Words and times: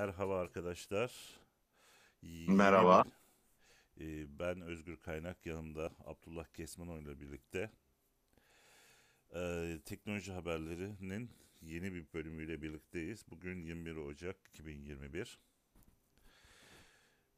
Merhaba 0.00 0.40
arkadaşlar. 0.40 1.12
Merhaba. 2.22 3.04
bir- 3.96 4.22
e, 4.22 4.38
ben 4.38 4.60
Özgür 4.60 4.96
Kaynak 4.96 5.46
yanımda 5.46 5.90
Abdullah 6.04 6.44
Kesmanoğlu 6.44 7.00
ile 7.02 7.20
birlikte 7.20 7.70
e, 9.34 9.78
teknoloji 9.84 10.32
haberlerinin 10.32 11.30
yeni 11.62 11.94
bir 11.94 12.04
bölümüyle 12.14 12.62
birlikteyiz. 12.62 13.24
Bugün 13.30 13.62
21 13.62 13.96
Ocak 13.96 14.36
2021. 14.48 15.38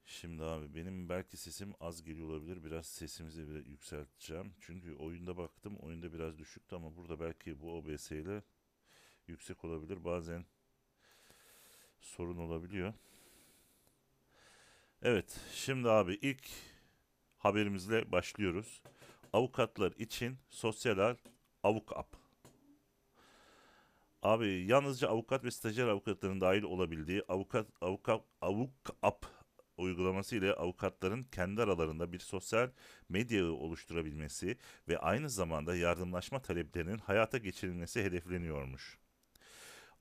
Şimdi 0.04 0.42
abi 0.42 0.74
benim 0.74 1.08
belki 1.08 1.36
sesim 1.36 1.74
az 1.80 2.02
geliyor 2.02 2.28
olabilir. 2.28 2.64
Biraz 2.64 2.86
sesimizi 2.86 3.48
bir 3.48 3.66
yükselteceğim. 3.66 4.52
Çünkü 4.60 4.94
oyunda 4.94 5.36
baktım. 5.36 5.76
Oyunda 5.76 6.12
biraz 6.12 6.38
düşüktü 6.38 6.76
ama 6.76 6.96
burada 6.96 7.20
belki 7.20 7.60
bu 7.60 7.76
OBS 7.78 8.10
ile 8.12 8.42
yüksek 9.26 9.64
olabilir. 9.64 10.04
Bazen 10.04 10.44
sorun 12.00 12.36
olabiliyor. 12.38 12.94
Evet, 15.02 15.40
şimdi 15.54 15.90
abi 15.90 16.18
ilk 16.22 16.48
haberimizle 17.38 18.12
başlıyoruz. 18.12 18.82
Avukatlar 19.32 19.92
için 19.92 20.38
sosyal 20.50 21.16
Avukap. 21.62 22.16
Abi 24.22 24.66
yalnızca 24.66 25.08
avukat 25.08 25.44
ve 25.44 25.50
stajyer 25.50 25.86
avukatların 25.88 26.40
dahil 26.40 26.62
olabildiği 26.62 27.22
avukat 27.28 27.66
avukat 27.80 28.24
Avukap 28.40 29.26
uygulaması 29.76 30.36
ile 30.36 30.52
avukatların 30.54 31.24
kendi 31.24 31.62
aralarında 31.62 32.12
bir 32.12 32.18
sosyal 32.18 32.70
medya 33.08 33.44
oluşturabilmesi 33.44 34.56
ve 34.88 34.98
aynı 34.98 35.30
zamanda 35.30 35.76
yardımlaşma 35.76 36.42
taleplerinin 36.42 36.98
hayata 36.98 37.38
geçirilmesi 37.38 38.04
hedefleniyormuş. 38.04 38.98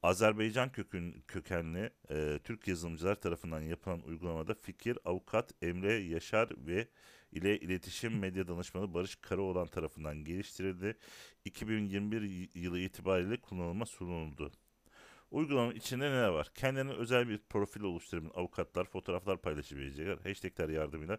Azerbaycan 0.03 0.71
kökün, 0.71 1.23
kökenli 1.27 1.89
e, 2.09 2.39
Türk 2.43 2.67
yazılımcılar 2.67 3.15
tarafından 3.15 3.61
yapılan 3.61 4.01
uygulamada 4.01 4.53
fikir 4.53 4.97
avukat 5.05 5.51
Emre 5.61 5.93
Yaşar 5.93 6.49
ve 6.67 6.87
ile 7.31 7.59
iletişim 7.59 8.19
medya 8.19 8.47
danışmanı 8.47 8.93
Barış 8.93 9.15
Karaoğlan 9.15 9.67
tarafından 9.67 10.23
geliştirildi. 10.25 10.97
2021 11.45 12.21
y- 12.21 12.49
yılı 12.55 12.79
itibariyle 12.79 13.37
kullanıma 13.37 13.85
sunuldu. 13.85 14.51
Uygulamanın 15.31 15.75
içinde 15.75 16.05
neler 16.05 16.27
var? 16.29 16.51
Kendilerine 16.55 16.93
özel 16.93 17.29
bir 17.29 17.37
profil 17.49 17.81
oluşturabilen 17.81 18.31
avukatlar 18.35 18.85
fotoğraflar 18.85 19.37
paylaşabilecekler. 19.41 20.17
Hashtagler 20.17 20.69
yardımıyla 20.69 21.17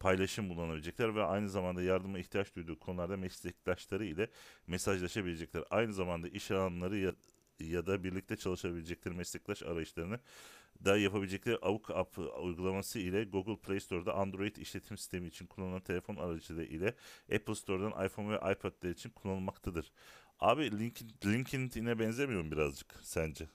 paylaşım 0.00 0.48
bulunabilecekler 0.48 1.14
ve 1.14 1.22
aynı 1.24 1.48
zamanda 1.48 1.82
yardıma 1.82 2.18
ihtiyaç 2.18 2.54
duyduğu 2.56 2.78
konularda 2.78 3.16
meslektaşları 3.16 4.04
ile 4.04 4.28
mesajlaşabilecekler. 4.66 5.64
Aynı 5.70 5.92
zamanda 5.92 6.28
iş 6.28 6.50
alanları 6.50 6.98
ya, 7.60 7.86
da 7.86 8.04
birlikte 8.04 8.36
çalışabilecekleri 8.36 9.14
meslektaş 9.14 9.62
arayışlarını 9.62 10.20
da 10.84 10.96
yapabilecekleri 10.96 11.56
Avuk 11.56 11.90
App 11.90 12.18
uygulaması 12.42 12.98
ile 12.98 13.24
Google 13.24 13.56
Play 13.56 13.80
Store'da 13.80 14.14
Android 14.14 14.56
işletim 14.56 14.98
sistemi 14.98 15.26
için 15.28 15.46
kullanılan 15.46 15.80
telefon 15.80 16.16
aracılığı 16.16 16.64
ile 16.64 16.94
Apple 17.34 17.54
Store'dan 17.54 18.06
iPhone 18.06 18.28
ve 18.28 18.52
iPad'ler 18.52 18.90
için 18.90 19.10
kullanılmaktadır. 19.10 19.92
Abi 20.40 20.78
Linkin, 20.78 21.10
LinkedIn'e 21.24 21.98
benzemiyor 21.98 22.44
mu 22.44 22.50
birazcık 22.50 22.94
sence? 23.02 23.48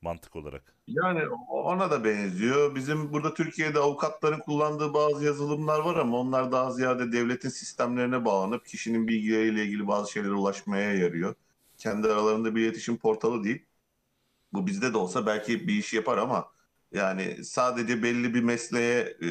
Mantık 0.00 0.36
olarak. 0.36 0.76
Yani 0.86 1.28
ona 1.48 1.90
da 1.90 2.04
benziyor. 2.04 2.74
Bizim 2.74 3.12
burada 3.12 3.34
Türkiye'de 3.34 3.78
avukatların 3.78 4.40
kullandığı 4.40 4.94
bazı 4.94 5.24
yazılımlar 5.24 5.80
var 5.80 5.96
ama 5.96 6.18
onlar 6.18 6.52
daha 6.52 6.70
ziyade 6.70 7.12
devletin 7.12 7.48
sistemlerine 7.48 8.24
bağlanıp 8.24 8.66
kişinin 8.66 9.08
bilgileriyle 9.08 9.64
ilgili 9.64 9.86
bazı 9.88 10.12
şeylere 10.12 10.32
ulaşmaya 10.32 10.94
yarıyor. 10.94 11.34
Kendi 11.78 12.08
aralarında 12.08 12.54
bir 12.54 12.60
iletişim 12.62 12.96
portalı 12.98 13.44
değil. 13.44 13.64
Bu 14.52 14.66
bizde 14.66 14.92
de 14.94 14.96
olsa 14.98 15.26
belki 15.26 15.68
bir 15.68 15.74
iş 15.74 15.94
yapar 15.94 16.18
ama 16.18 16.50
yani 16.92 17.44
sadece 17.44 18.02
belli 18.02 18.34
bir 18.34 18.42
mesleğe 18.42 19.16
e, 19.20 19.26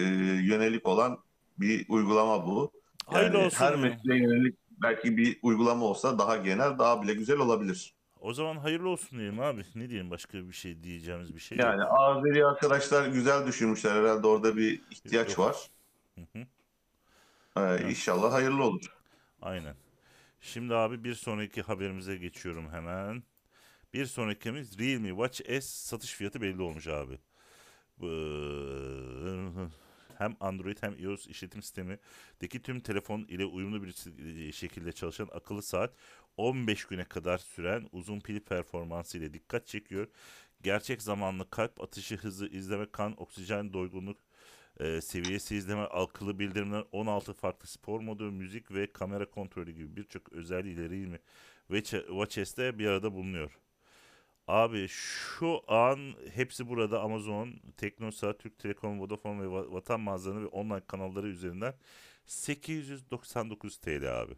yönelik 0.46 0.88
olan 0.88 1.20
bir 1.60 1.86
uygulama 1.90 2.46
bu. 2.46 2.72
Yani 3.12 3.18
Hayırlı 3.18 3.40
olsun. 3.40 3.58
her 3.58 3.76
mesleğe 3.76 4.22
yönelik 4.22 4.58
belki 4.82 5.18
bir 5.18 5.40
uygulama 5.42 5.86
olsa 5.86 6.20
daha 6.20 6.38
genel, 6.38 6.80
daha 6.80 7.04
bile 7.04 7.14
güzel 7.14 7.38
olabilir. 7.38 7.96
O 8.20 8.34
zaman 8.34 8.58
hayırlı 8.58 8.90
olsun 8.90 9.20
diyelim 9.20 9.40
abi. 9.40 9.62
Ne 9.76 9.90
diyelim 9.90 10.12
başka 10.12 10.48
bir 10.48 10.54
şey 10.54 10.84
diyeceğimiz 10.84 11.36
bir 11.36 11.40
şey 11.40 11.58
yok. 11.58 11.66
Yani 11.68 11.84
Azeri 11.84 12.46
arkadaşlar 12.46 13.08
güzel 13.08 13.48
düşünmüşler. 13.48 13.92
Herhalde 13.96 14.28
orada 14.28 14.58
bir 14.58 14.82
ihtiyaç 14.92 15.30
Yok. 15.30 15.40
var. 15.40 15.56
Hı 16.16 16.22
hı. 16.22 16.46
Ee, 17.58 17.90
İnşallah 17.90 18.34
hayırlı 18.34 18.64
olur. 18.64 18.86
Aynen. 19.42 19.76
Şimdi 20.46 20.76
abi 20.76 21.04
bir 21.04 21.16
sonraki 21.16 21.62
haberimize 21.62 22.18
geçiyorum 22.18 22.70
hemen. 22.72 23.24
Bir 23.94 24.06
sonrakimiz 24.06 24.80
Realme 24.80 25.10
Watch 25.10 25.42
S 25.48 25.62
satış 25.62 26.14
fiyatı 26.14 26.42
belli 26.42 26.62
olmuş 26.62 26.88
abi. 26.88 27.20
Hem 30.18 30.38
Android 30.40 30.78
hem 30.82 31.00
iOS 31.00 31.28
işletim 31.28 31.62
sistemindeki 31.62 32.62
tüm 32.62 32.80
telefon 32.80 33.20
ile 33.20 33.46
uyumlu 33.46 33.84
bir 33.84 34.52
şekilde 34.52 34.92
çalışan 34.92 35.30
akıllı 35.32 35.62
saat 35.62 35.94
15 36.38 36.86
güne 36.86 37.04
kadar 37.04 37.38
süren 37.38 37.90
uzun 37.92 38.20
pil 38.20 38.40
performansı 38.40 39.18
ile 39.18 39.34
dikkat 39.34 39.68
çekiyor. 39.68 40.08
Gerçek 40.64 41.02
zamanlı 41.02 41.50
kalp 41.50 41.82
atışı 41.82 42.16
hızı 42.16 42.48
izleme, 42.48 42.92
kan, 42.92 43.22
oksijen 43.22 43.74
doygunluk 43.74 44.18
e, 44.80 45.02
seviyesi 45.02 45.56
izleme, 45.56 45.82
akıllı 45.82 46.40
bildirimler, 46.40 46.84
16 46.92 47.34
farklı 47.34 47.68
spor 47.68 48.00
modu, 48.00 48.32
müzik 48.32 48.72
ve 48.72 48.94
kamera 48.94 49.30
kontrolü 49.30 49.72
gibi 49.72 49.96
birçok 49.98 50.34
özelliğiyle 50.34 50.90
Realme 50.90 51.20
Watch 51.68 52.08
Watch 52.08 52.40
S'te 52.50 52.80
bir 52.80 52.88
arada 52.88 53.14
bulunuyor. 53.14 53.60
Abi 54.48 54.88
şu 54.90 55.62
an 55.68 56.00
hepsi 56.36 56.70
burada 56.70 57.02
Amazon, 57.02 57.54
Teknosa, 57.78 58.38
Türk 58.38 58.60
Telekom, 58.60 59.00
Vodafone 59.02 59.42
ve 59.42 59.46
Va- 59.46 59.74
Vatan 59.74 60.00
mağazaları 60.02 60.44
ve 60.44 60.48
online 60.48 60.82
kanalları 60.88 61.28
üzerinden 61.28 61.74
899 62.26 63.78
TL 63.78 64.22
abi. 64.22 64.34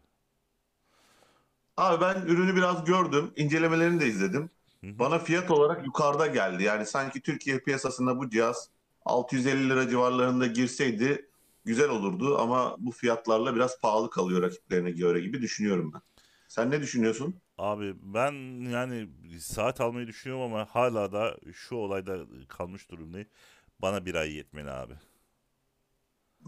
Abi 1.76 2.00
ben 2.00 2.22
ürünü 2.26 2.56
biraz 2.56 2.84
gördüm. 2.84 3.32
incelemelerini 3.36 4.00
de 4.00 4.06
izledim. 4.06 4.50
Hı 4.84 4.86
hı. 4.90 4.94
Bana 4.98 5.18
fiyat 5.18 5.50
olarak 5.50 5.86
yukarıda 5.86 6.26
geldi. 6.26 6.62
Yani 6.62 6.86
sanki 6.86 7.22
Türkiye 7.22 7.58
piyasasında 7.60 8.18
bu 8.18 8.30
cihaz 8.30 8.70
650 9.08 9.68
lira 9.70 9.88
civarlarında 9.88 10.46
girseydi 10.46 11.30
güzel 11.64 11.88
olurdu 11.90 12.38
ama 12.38 12.76
bu 12.78 12.90
fiyatlarla 12.92 13.56
biraz 13.56 13.80
pahalı 13.80 14.10
kalıyor 14.10 14.42
rakiplerine 14.42 14.90
göre 14.90 15.20
gibi 15.20 15.42
düşünüyorum 15.42 15.90
ben. 15.94 16.00
Sen 16.48 16.70
ne 16.70 16.80
düşünüyorsun? 16.82 17.42
Abi 17.58 17.94
ben 18.02 18.32
yani 18.70 19.08
saat 19.40 19.80
almayı 19.80 20.06
düşünüyorum 20.06 20.44
ama 20.52 20.66
hala 20.66 21.12
da 21.12 21.36
şu 21.52 21.74
olayda 21.76 22.18
kalmış 22.48 22.90
durumdayım. 22.90 23.28
Bana 23.78 24.06
bir 24.06 24.14
ay 24.14 24.32
yetmeli 24.32 24.70
abi. 24.70 24.94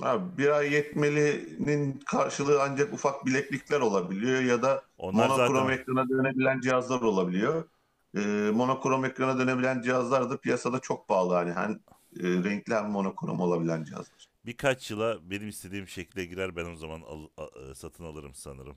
Abi 0.03 0.39
bir 0.39 0.49
ay 0.49 0.73
yetmelinin 0.73 2.01
karşılığı 2.07 2.63
ancak 2.63 2.93
ufak 2.95 3.27
bileklikler 3.27 3.81
olabiliyor 3.81 4.41
ya 4.43 4.63
da 4.63 4.83
Onlar 4.99 5.29
monokrom 5.29 5.31
zaten 5.31 5.71
ekrana 5.71 6.09
dönebilen 6.09 6.61
cihazlar 6.61 7.01
olabiliyor. 7.01 7.69
Ee, 8.17 8.51
monokrom 8.55 9.05
ekrana 9.05 9.39
dönebilen 9.39 9.83
cihazlar 9.83 10.31
da 10.31 10.41
piyasada 10.41 10.79
çok 10.81 11.09
pahalı. 11.09 11.35
Hani 11.35 11.53
hem 11.53 11.81
e, 12.17 12.23
renkli 12.23 12.75
hem 12.75 12.91
monokrom 12.91 13.41
olabilen 13.41 13.85
cihazlar. 13.85 14.27
birkaç 14.47 14.91
yıla 14.91 15.31
benim 15.31 15.49
istediğim 15.49 15.89
şekilde 15.89 16.25
girer 16.25 16.57
ben 16.57 16.65
o 16.65 16.77
zaman 16.77 17.01
al- 17.01 17.29
a- 17.37 17.71
e, 17.71 17.75
satın 17.75 18.05
alırım 18.05 18.35
sanırım. 18.35 18.77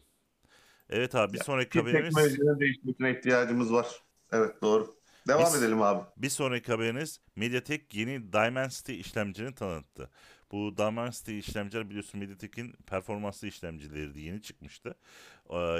Evet 0.89 1.15
abi 1.15 1.33
bir 1.33 1.39
sonraki 1.43 1.69
Ki 1.69 1.79
haberimiz 1.79 2.15
teknolojinin 2.15 2.59
değişmesine 2.59 3.11
ihtiyacımız 3.11 3.73
var. 3.73 3.87
Evet 4.31 4.61
doğru. 4.61 4.95
Devam 5.27 5.45
Biz- 5.45 5.63
edelim 5.63 5.81
abi. 5.81 6.03
bir 6.17 6.29
sonraki 6.29 6.71
haberiniz 6.71 7.19
MediaTek 7.35 7.93
yeni 7.95 8.33
Dimensity 8.33 8.99
işlemcini 8.99 9.55
tanıttı. 9.55 10.09
Bu 10.51 10.77
Dimensity 10.77 11.39
işlemciler 11.39 11.89
biliyorsun 11.89 12.19
MediaTek'in 12.19 12.71
performanslı 12.87 13.47
işlemcileri 13.47 14.21
yeni 14.21 14.41
çıkmıştı. 14.41 14.95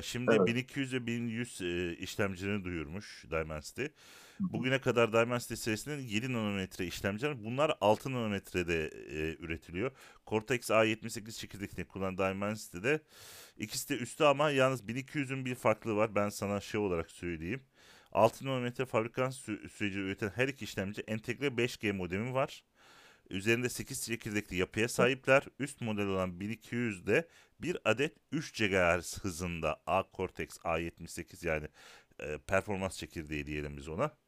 Şimdi 0.04 0.32
Evet. 0.32 0.48
1200 0.48 0.94
ve 0.94 1.08
1100 1.08 1.62
e, 1.62 1.96
işlemcilerini 1.98 2.64
duyurmuş 2.64 3.26
Dimensity. 3.32 3.86
Bugüne 4.40 4.82
kadar 4.82 5.14
Dimensity 5.14 5.54
serisinin 5.54 6.00
7 6.00 6.34
nanometre 6.34 6.86
işlemciler. 6.86 7.44
Bunlar 7.44 7.78
6 7.82 8.12
nanometrede 8.12 8.88
e, 8.88 9.36
üretiliyor. 9.40 9.92
Cortex 10.28 10.70
A78 10.70 11.32
çekirdekini 11.40 11.86
kullanan 11.86 12.18
Dimensity'de 12.18 13.00
ikisi 13.58 13.90
de 13.90 13.98
üstü 13.98 14.24
ama 14.24 14.52
yalnız 14.52 14.82
1200'ün 14.84 15.46
bir 15.46 15.56
farklılığı 15.56 15.96
var. 15.96 16.16
Ben 16.16 16.30
sana 16.30 16.62
şey 16.62 16.80
olarak 16.80 17.12
söyleyeyim. 17.12 17.64
6 18.12 18.46
nanometre 18.46 18.86
fabrikant 18.86 19.34
sü- 19.34 19.70
süreci 19.70 20.00
üreten 20.00 20.30
her 20.36 20.48
iki 20.48 20.66
işlemci 20.66 21.02
entegre 21.08 21.48
5G 21.48 21.92
modemi 21.92 22.34
var. 22.34 22.64
Üzerinde 23.30 23.70
8 23.70 24.06
çekirdekli 24.06 24.56
yapıya 24.58 24.88
sahipler. 24.88 25.44
Üst 25.60 25.82
model 25.82 26.08
olan 26.08 26.30
1200'de 26.40 27.28
bir 27.60 27.78
adet 27.86 28.18
3 28.32 28.52
GHz 28.60 29.20
hızında 29.20 29.82
A 29.88 30.04
Cortex 30.14 30.50
A78 30.50 31.48
yani 31.48 31.68
e, 32.20 32.38
performans 32.38 32.98
çekirdeği 32.98 33.46
diyelim 33.46 33.78
biz 33.78 33.88
ona. 33.88 34.23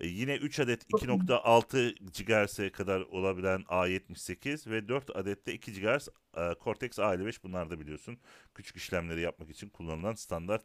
E, 0.00 0.06
yine 0.06 0.34
3 0.36 0.60
adet 0.60 0.84
2.6 0.90 1.94
GHz'e 2.24 2.72
kadar 2.72 3.00
olabilen 3.00 3.60
A78 3.60 4.70
ve 4.70 4.88
4 4.88 5.16
adet 5.16 5.46
de 5.46 5.54
2 5.54 5.80
GHz 5.80 6.08
e, 6.36 6.54
Cortex 6.64 6.98
A55 6.98 7.42
bunlar 7.42 7.70
da 7.70 7.80
biliyorsun 7.80 8.18
küçük 8.54 8.76
işlemleri 8.76 9.20
yapmak 9.20 9.50
için 9.50 9.68
kullanılan 9.68 10.14
standart 10.14 10.64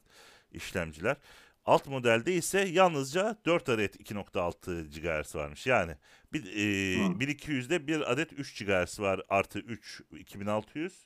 işlemciler. 0.52 1.18
Alt 1.66 1.88
modelde 1.88 2.34
ise 2.34 2.60
yalnızca 2.60 3.38
4 3.46 3.70
adet 3.70 3.96
2.6 3.96 4.84
GHz 5.00 5.36
varmış. 5.36 5.68
Yani 5.68 5.96
bir, 6.34 6.46
e, 6.46 7.06
Hı. 7.06 7.20
1200'de 7.20 7.88
bir 7.88 8.12
adet 8.12 8.34
3 8.34 8.66
GHz 8.66 9.00
var 9.00 9.22
artı 9.30 9.60
3 9.60 10.02
2600. 10.20 11.06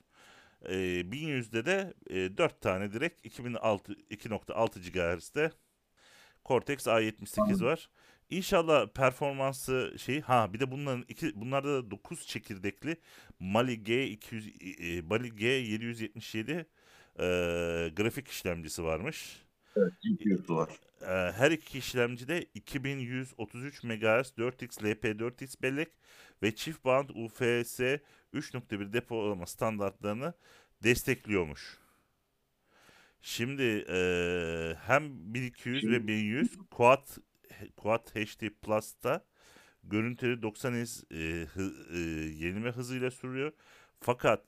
E, 0.64 0.74
1100'de 1.10 1.66
de 1.66 1.94
e, 2.10 2.36
4 2.36 2.60
tane 2.60 2.92
direkt 2.92 3.26
2006 3.26 3.92
2.6 3.92 4.90
GHz'de 4.90 5.52
Cortex 6.44 6.86
A78 6.86 7.64
var. 7.64 7.90
İnşallah 8.30 8.88
performansı 8.88 9.94
şey 9.98 10.20
ha 10.20 10.52
bir 10.52 10.60
de 10.60 10.70
bunların 10.70 11.04
iki 11.08 11.40
bunlarda 11.40 11.74
da 11.74 11.90
9 11.90 12.26
çekirdekli 12.26 12.96
Mali 13.40 13.72
G200 13.72 14.98
e, 14.98 15.02
Mali 15.02 15.28
G777 15.28 16.52
e, 17.18 17.24
grafik 17.88 18.28
işlemcisi 18.28 18.84
varmış. 18.84 19.46
GPU'su 19.76 20.56
var. 20.56 20.70
Ee, 21.02 21.32
her 21.32 21.50
iki 21.50 21.78
işlemci 21.78 22.28
de 22.28 22.46
2133 22.54 23.84
MHz 23.84 24.32
4x 24.38 24.82
LP4x 24.82 25.62
bellek 25.62 25.88
ve 26.42 26.54
çift 26.54 26.84
band 26.84 27.08
UFS 27.08 27.80
3.1 28.34 28.92
depolama 28.92 29.46
standartlarını 29.46 30.34
destekliyormuş. 30.82 31.78
Şimdi 33.20 33.62
eee, 33.62 34.76
hem 34.86 35.34
1200 35.34 35.86
ve 35.90 36.06
1100 36.06 36.58
Quad 36.70 37.06
Quad 37.76 38.10
HD 38.14 38.50
Plus'ta 38.62 39.24
görüntüleri 39.84 40.42
90 40.42 40.72
Hz 40.84 41.04
e, 41.12 41.16
hı- 41.54 41.86
e, 41.92 41.98
yenileme 42.44 42.70
hızıyla 42.70 43.10
sürüyor. 43.10 43.52
Fakat 44.00 44.44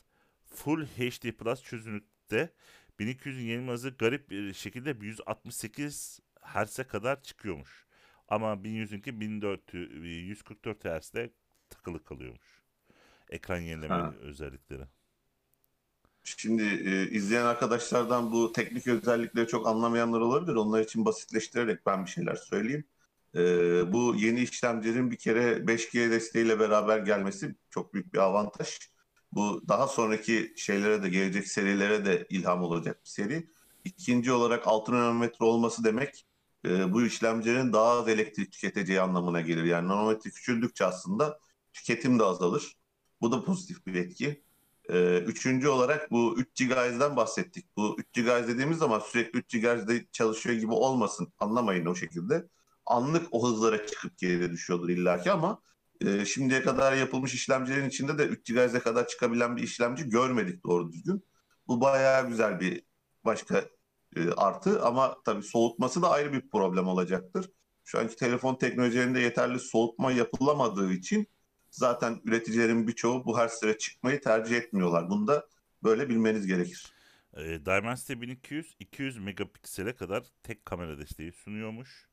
Full 0.46 0.86
HD 0.86 1.32
Plus 1.32 1.62
çözünürlükte 1.62 2.52
1200'ün 3.00 3.42
yenileme 3.44 3.72
hızı 3.72 3.90
garip 3.90 4.30
bir 4.30 4.52
şekilde 4.54 4.96
168 5.00 6.20
Hz'e 6.42 6.84
kadar 6.84 7.22
çıkıyormuş. 7.22 7.86
Ama 8.28 8.52
1100'ünki 8.64 9.20
1400 9.20 10.04
144 10.04 10.84
Hz'de 10.84 11.30
takılı 11.70 12.04
kalıyormuş. 12.04 12.62
Ekran 13.30 13.58
yenileme 13.60 13.94
Ha. 13.94 14.14
özellikleri. 14.20 14.82
Şimdi 16.24 16.62
e, 16.62 17.10
izleyen 17.10 17.44
arkadaşlardan 17.44 18.32
bu 18.32 18.52
teknik 18.52 18.86
özellikleri 18.86 19.46
çok 19.46 19.66
anlamayanlar 19.66 20.20
olabilir. 20.20 20.54
Onlar 20.54 20.80
için 20.80 21.04
basitleştirerek 21.04 21.86
ben 21.86 22.04
bir 22.04 22.10
şeyler 22.10 22.34
söyleyeyim. 22.34 22.84
E, 23.36 23.40
bu 23.92 24.14
yeni 24.18 24.40
işlemcilerin 24.40 25.10
bir 25.10 25.16
kere 25.16 25.66
5G 25.66 26.10
desteğiyle 26.10 26.58
beraber 26.60 26.98
gelmesi 26.98 27.54
çok 27.70 27.94
büyük 27.94 28.14
bir 28.14 28.18
avantaj. 28.18 28.78
Bu 29.32 29.62
daha 29.68 29.88
sonraki 29.88 30.52
şeylere 30.56 31.02
de 31.02 31.08
gelecek 31.08 31.48
serilere 31.48 32.04
de 32.04 32.26
ilham 32.30 32.62
olacak 32.62 33.04
bir 33.04 33.10
seri. 33.10 33.48
İkinci 33.84 34.32
olarak 34.32 34.66
6 34.66 34.92
nanometre 34.92 35.44
olması 35.44 35.84
demek 35.84 36.26
e, 36.64 36.92
bu 36.92 37.02
işlemcilerin 37.02 37.72
daha 37.72 37.88
az 37.88 38.08
elektrik 38.08 38.52
tüketeceği 38.52 39.00
anlamına 39.00 39.40
gelir. 39.40 39.64
Yani 39.64 39.88
nanometre 39.88 40.30
küçüldükçe 40.30 40.84
aslında 40.84 41.38
tüketim 41.72 42.18
de 42.18 42.24
azalır. 42.24 42.76
Bu 43.20 43.32
da 43.32 43.44
pozitif 43.44 43.86
bir 43.86 43.94
etki. 43.94 44.42
Ee, 44.90 45.18
üçüncü 45.18 45.68
olarak 45.68 46.10
bu 46.10 46.34
3 46.38 46.68
GHz'den 46.68 47.16
bahsettik. 47.16 47.76
Bu 47.76 47.96
3 47.98 48.06
GHz 48.14 48.48
dediğimiz 48.48 48.78
zaman 48.78 48.98
sürekli 48.98 49.38
3 49.38 49.52
GHz'de 49.52 50.06
çalışıyor 50.12 50.56
gibi 50.56 50.72
olmasın. 50.72 51.32
Anlamayın 51.38 51.86
o 51.86 51.94
şekilde. 51.94 52.48
Anlık 52.86 53.26
o 53.30 53.48
hızlara 53.48 53.86
çıkıp 53.86 54.18
geriye 54.18 54.50
düşüyordur 54.50 54.88
illaki 54.88 55.32
ama 55.32 55.62
e, 56.00 56.24
şimdiye 56.24 56.62
kadar 56.62 56.92
yapılmış 56.92 57.34
işlemcilerin 57.34 57.88
içinde 57.88 58.18
de 58.18 58.26
3 58.26 58.52
GHz'e 58.52 58.80
kadar 58.80 59.06
çıkabilen 59.06 59.56
bir 59.56 59.62
işlemci 59.62 60.08
görmedik 60.08 60.64
doğru 60.64 60.92
düzgün. 60.92 61.24
Bu 61.66 61.80
bayağı 61.80 62.28
güzel 62.28 62.60
bir 62.60 62.82
başka 63.24 63.64
e, 64.16 64.30
artı 64.36 64.82
ama 64.82 65.16
tabii 65.24 65.42
soğutması 65.42 66.02
da 66.02 66.10
ayrı 66.10 66.32
bir 66.32 66.48
problem 66.50 66.88
olacaktır. 66.88 67.50
Şu 67.84 67.98
anki 67.98 68.16
telefon 68.16 68.54
teknolojilerinde 68.54 69.20
yeterli 69.20 69.58
soğutma 69.58 70.12
yapılamadığı 70.12 70.92
için 70.92 71.26
zaten 71.72 72.20
üreticilerin 72.24 72.88
birçoğu 72.88 73.24
bu 73.24 73.38
hertzlere 73.38 73.78
çıkmayı 73.78 74.20
tercih 74.20 74.56
etmiyorlar. 74.56 75.10
Bunu 75.10 75.26
da 75.26 75.48
böyle 75.82 76.08
bilmeniz 76.08 76.46
gerekir. 76.46 76.92
E, 77.36 77.42
Dimensity 77.66 78.12
1200 78.20 78.76
200 78.80 79.18
megapiksele 79.18 79.96
kadar 79.96 80.24
tek 80.42 80.64
kamera 80.64 80.98
desteği 80.98 81.32
sunuyormuş. 81.32 82.08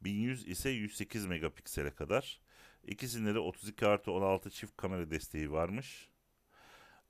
1100 0.00 0.48
ise 0.48 0.70
108 0.70 1.26
megapiksele 1.26 1.90
kadar. 1.90 2.40
İkisinde 2.84 3.34
de 3.34 3.38
32 3.38 3.86
artı 3.86 4.12
16 4.12 4.50
çift 4.50 4.76
kamera 4.76 5.10
desteği 5.10 5.52
varmış. 5.52 6.08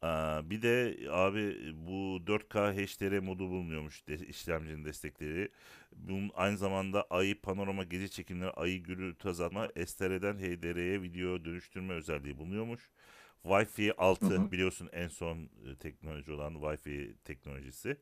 Aa, 0.03 0.51
bir 0.51 0.63
de 0.63 0.97
abi 1.11 1.73
bu 1.75 2.21
4K 2.27 2.73
HDR 2.73 3.19
modu 3.19 3.51
bulunuyormuş 3.51 4.09
de, 4.09 4.15
işlemcinin 4.27 4.85
destekleri. 4.85 5.49
Bunun 5.97 6.31
aynı 6.35 6.57
zamanda 6.57 7.03
ayı 7.11 7.41
panorama 7.41 7.85
gece 7.85 8.09
çekimleri, 8.09 8.51
ayı 8.51 8.83
gürültü 8.83 9.29
azaltma, 9.29 9.69
STR'den 9.87 10.39
HDR'ye 10.39 11.03
video 11.03 11.45
dönüştürme 11.45 11.95
özelliği 11.95 12.39
bulunuyormuş. 12.39 12.91
Wi-Fi 13.45 13.93
6 13.99 14.27
Hı 14.27 14.39
hı. 14.39 14.53
biliyorsun 14.53 14.89
en 14.93 15.09
son 15.09 15.39
e, 15.73 15.77
teknoloji 15.79 16.33
olan 16.33 16.55
Wi-Fi 16.55 17.15
teknolojisi. 17.25 17.97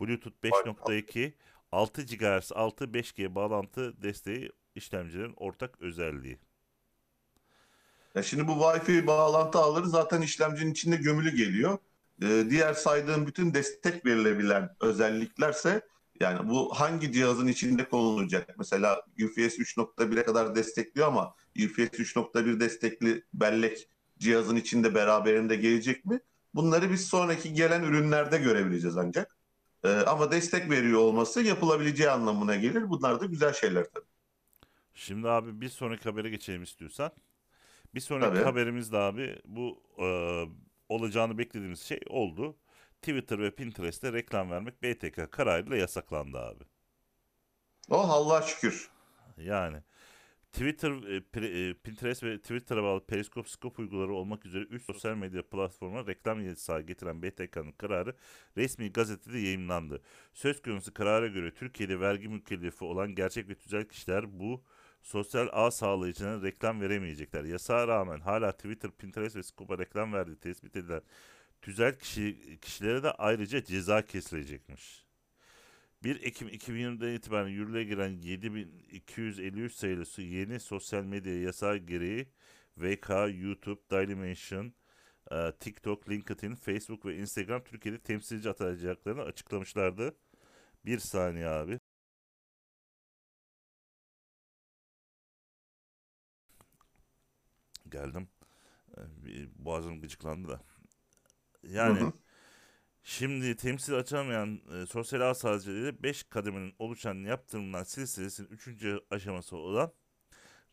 Bluetooth 0.00 0.34
5.2 0.42 1.32
6 1.72 2.02
GHz 2.02 2.52
6 2.52 2.84
5G 2.94 3.34
bağlantı 3.34 4.02
desteği 4.02 4.52
işlemcilerin 4.74 5.34
ortak 5.36 5.80
özelliği. 5.80 6.38
Ya 8.14 8.22
şimdi 8.22 8.48
bu 8.48 8.52
Wi-Fi 8.52 9.06
bağlantı 9.06 9.58
ağları 9.58 9.88
zaten 9.88 10.22
işlemcinin 10.22 10.72
içinde 10.72 10.96
gömülü 10.96 11.36
geliyor. 11.36 11.78
Ee, 12.22 12.44
diğer 12.50 12.74
saydığım 12.74 13.26
bütün 13.26 13.54
destek 13.54 14.06
verilebilen 14.06 14.76
özelliklerse 14.80 15.82
yani 16.20 16.48
bu 16.48 16.80
hangi 16.80 17.12
cihazın 17.12 17.46
içinde 17.46 17.88
konulacak? 17.88 18.58
Mesela 18.58 19.02
UFS 19.24 19.58
3.1'e 19.58 20.24
kadar 20.24 20.54
destekliyor 20.54 21.08
ama 21.08 21.34
UFS 21.56 21.78
3.1 21.78 22.60
destekli 22.60 23.24
bellek 23.34 23.88
cihazın 24.18 24.56
içinde 24.56 24.94
beraberinde 24.94 25.56
gelecek 25.56 26.04
mi? 26.04 26.20
Bunları 26.54 26.90
biz 26.90 27.06
sonraki 27.06 27.52
gelen 27.54 27.82
ürünlerde 27.82 28.38
görebileceğiz 28.38 28.96
ancak. 28.96 29.36
Ee, 29.84 29.88
ama 29.88 30.32
destek 30.32 30.70
veriyor 30.70 31.00
olması 31.00 31.42
yapılabileceği 31.42 32.10
anlamına 32.10 32.56
gelir. 32.56 32.90
Bunlar 32.90 33.20
da 33.20 33.24
güzel 33.24 33.52
şeyler 33.52 33.84
tabii. 33.94 34.06
Şimdi 34.94 35.28
abi 35.28 35.60
bir 35.60 35.68
sonraki 35.68 36.04
habere 36.04 36.30
geçelim 36.30 36.62
istiyorsan. 36.62 37.12
Bir 37.94 38.00
sonraki 38.00 38.34
Tabii. 38.34 38.44
haberimiz 38.44 38.92
de 38.92 38.96
abi 38.98 39.38
bu 39.44 39.82
e, 39.98 40.06
olacağını 40.88 41.38
beklediğimiz 41.38 41.80
şey 41.80 42.00
oldu. 42.08 42.56
Twitter 43.02 43.38
ve 43.38 43.50
Pinterest'te 43.50 44.12
reklam 44.12 44.50
vermek 44.50 44.82
BTK 44.82 45.32
kararıyla 45.32 45.76
yasaklandı 45.76 46.38
abi. 46.38 46.64
Oh 47.90 48.10
Allah'a 48.10 48.42
şükür. 48.42 48.90
Yani 49.36 49.82
Twitter, 50.52 50.90
e, 50.90 51.68
e, 51.68 51.74
Pinterest 51.74 52.22
ve 52.22 52.38
Twitter'a 52.38 52.82
bağlı 52.82 53.06
Periscope, 53.06 53.48
Scope 53.48 53.82
uyguları 53.82 54.12
olmak 54.14 54.46
üzere 54.46 54.64
3 54.64 54.82
sosyal 54.82 55.16
medya 55.16 55.42
platformuna 55.48 56.06
reklam 56.06 56.44
yasağı 56.44 56.80
getiren 56.80 57.22
BTK'nın 57.22 57.72
kararı 57.72 58.16
resmi 58.56 58.92
gazetede 58.92 59.38
yayımlandı. 59.38 60.02
Söz 60.32 60.62
konusu 60.62 60.94
karara 60.94 61.26
göre 61.26 61.54
Türkiye'de 61.54 62.00
vergi 62.00 62.28
mükellefi 62.28 62.84
olan 62.84 63.14
gerçek 63.14 63.48
ve 63.48 63.54
tüzel 63.54 63.84
kişiler 63.84 64.40
bu 64.40 64.64
sosyal 65.02 65.48
ağ 65.52 65.70
sağlayıcına 65.70 66.42
reklam 66.42 66.80
veremeyecekler. 66.80 67.44
Yasağa 67.44 67.88
rağmen 67.88 68.20
hala 68.20 68.52
Twitter, 68.52 68.90
Pinterest 68.90 69.36
ve 69.36 69.42
Scope'a 69.42 69.78
reklam 69.78 70.12
verdiği 70.12 70.36
tespit 70.36 70.76
edilen 70.76 71.02
tüzel 71.62 71.98
kişi, 71.98 72.58
kişilere 72.60 73.02
de 73.02 73.10
ayrıca 73.10 73.64
ceza 73.64 74.06
kesilecekmiş. 74.06 75.04
1 76.04 76.22
Ekim 76.22 76.48
2020'den 76.48 77.14
itibaren 77.14 77.48
yürürlüğe 77.48 77.84
giren 77.84 78.08
7253 78.08 79.74
sayılı 79.74 80.22
yeni 80.22 80.60
sosyal 80.60 81.04
medya 81.04 81.40
yasağı 81.40 81.76
gereği 81.76 82.28
VK, 82.78 83.10
YouTube, 83.40 83.80
Dailymotion, 83.90 84.72
e, 85.30 85.52
TikTok, 85.60 86.10
LinkedIn, 86.10 86.54
Facebook 86.54 87.06
ve 87.06 87.16
Instagram 87.16 87.64
Türkiye'de 87.64 87.98
temsilci 87.98 88.50
atayacaklarını 88.50 89.22
açıklamışlardı. 89.22 90.16
Bir 90.84 90.98
saniye 90.98 91.46
abi. 91.48 91.79
Geldim. 97.90 98.28
E, 98.96 99.00
bir 99.24 99.48
Boğazım 99.56 100.00
gıcıklandı 100.00 100.48
da. 100.48 100.60
Yani 101.62 102.00
Hı 102.00 102.04
hı. 102.04 102.12
Şimdi 103.02 103.56
temsil 103.56 103.94
açamayan 103.94 104.60
e, 104.74 104.86
sosyal 104.86 105.20
ağ 105.20 105.34
sağlayıcıları 105.34 106.02
5 106.02 106.22
kademenin 106.22 106.74
oluşan 106.78 107.14
yaptırımlar 107.14 107.84
silsilesinin 107.84 108.48
3. 108.48 108.86
aşaması 109.10 109.56
olan 109.56 109.92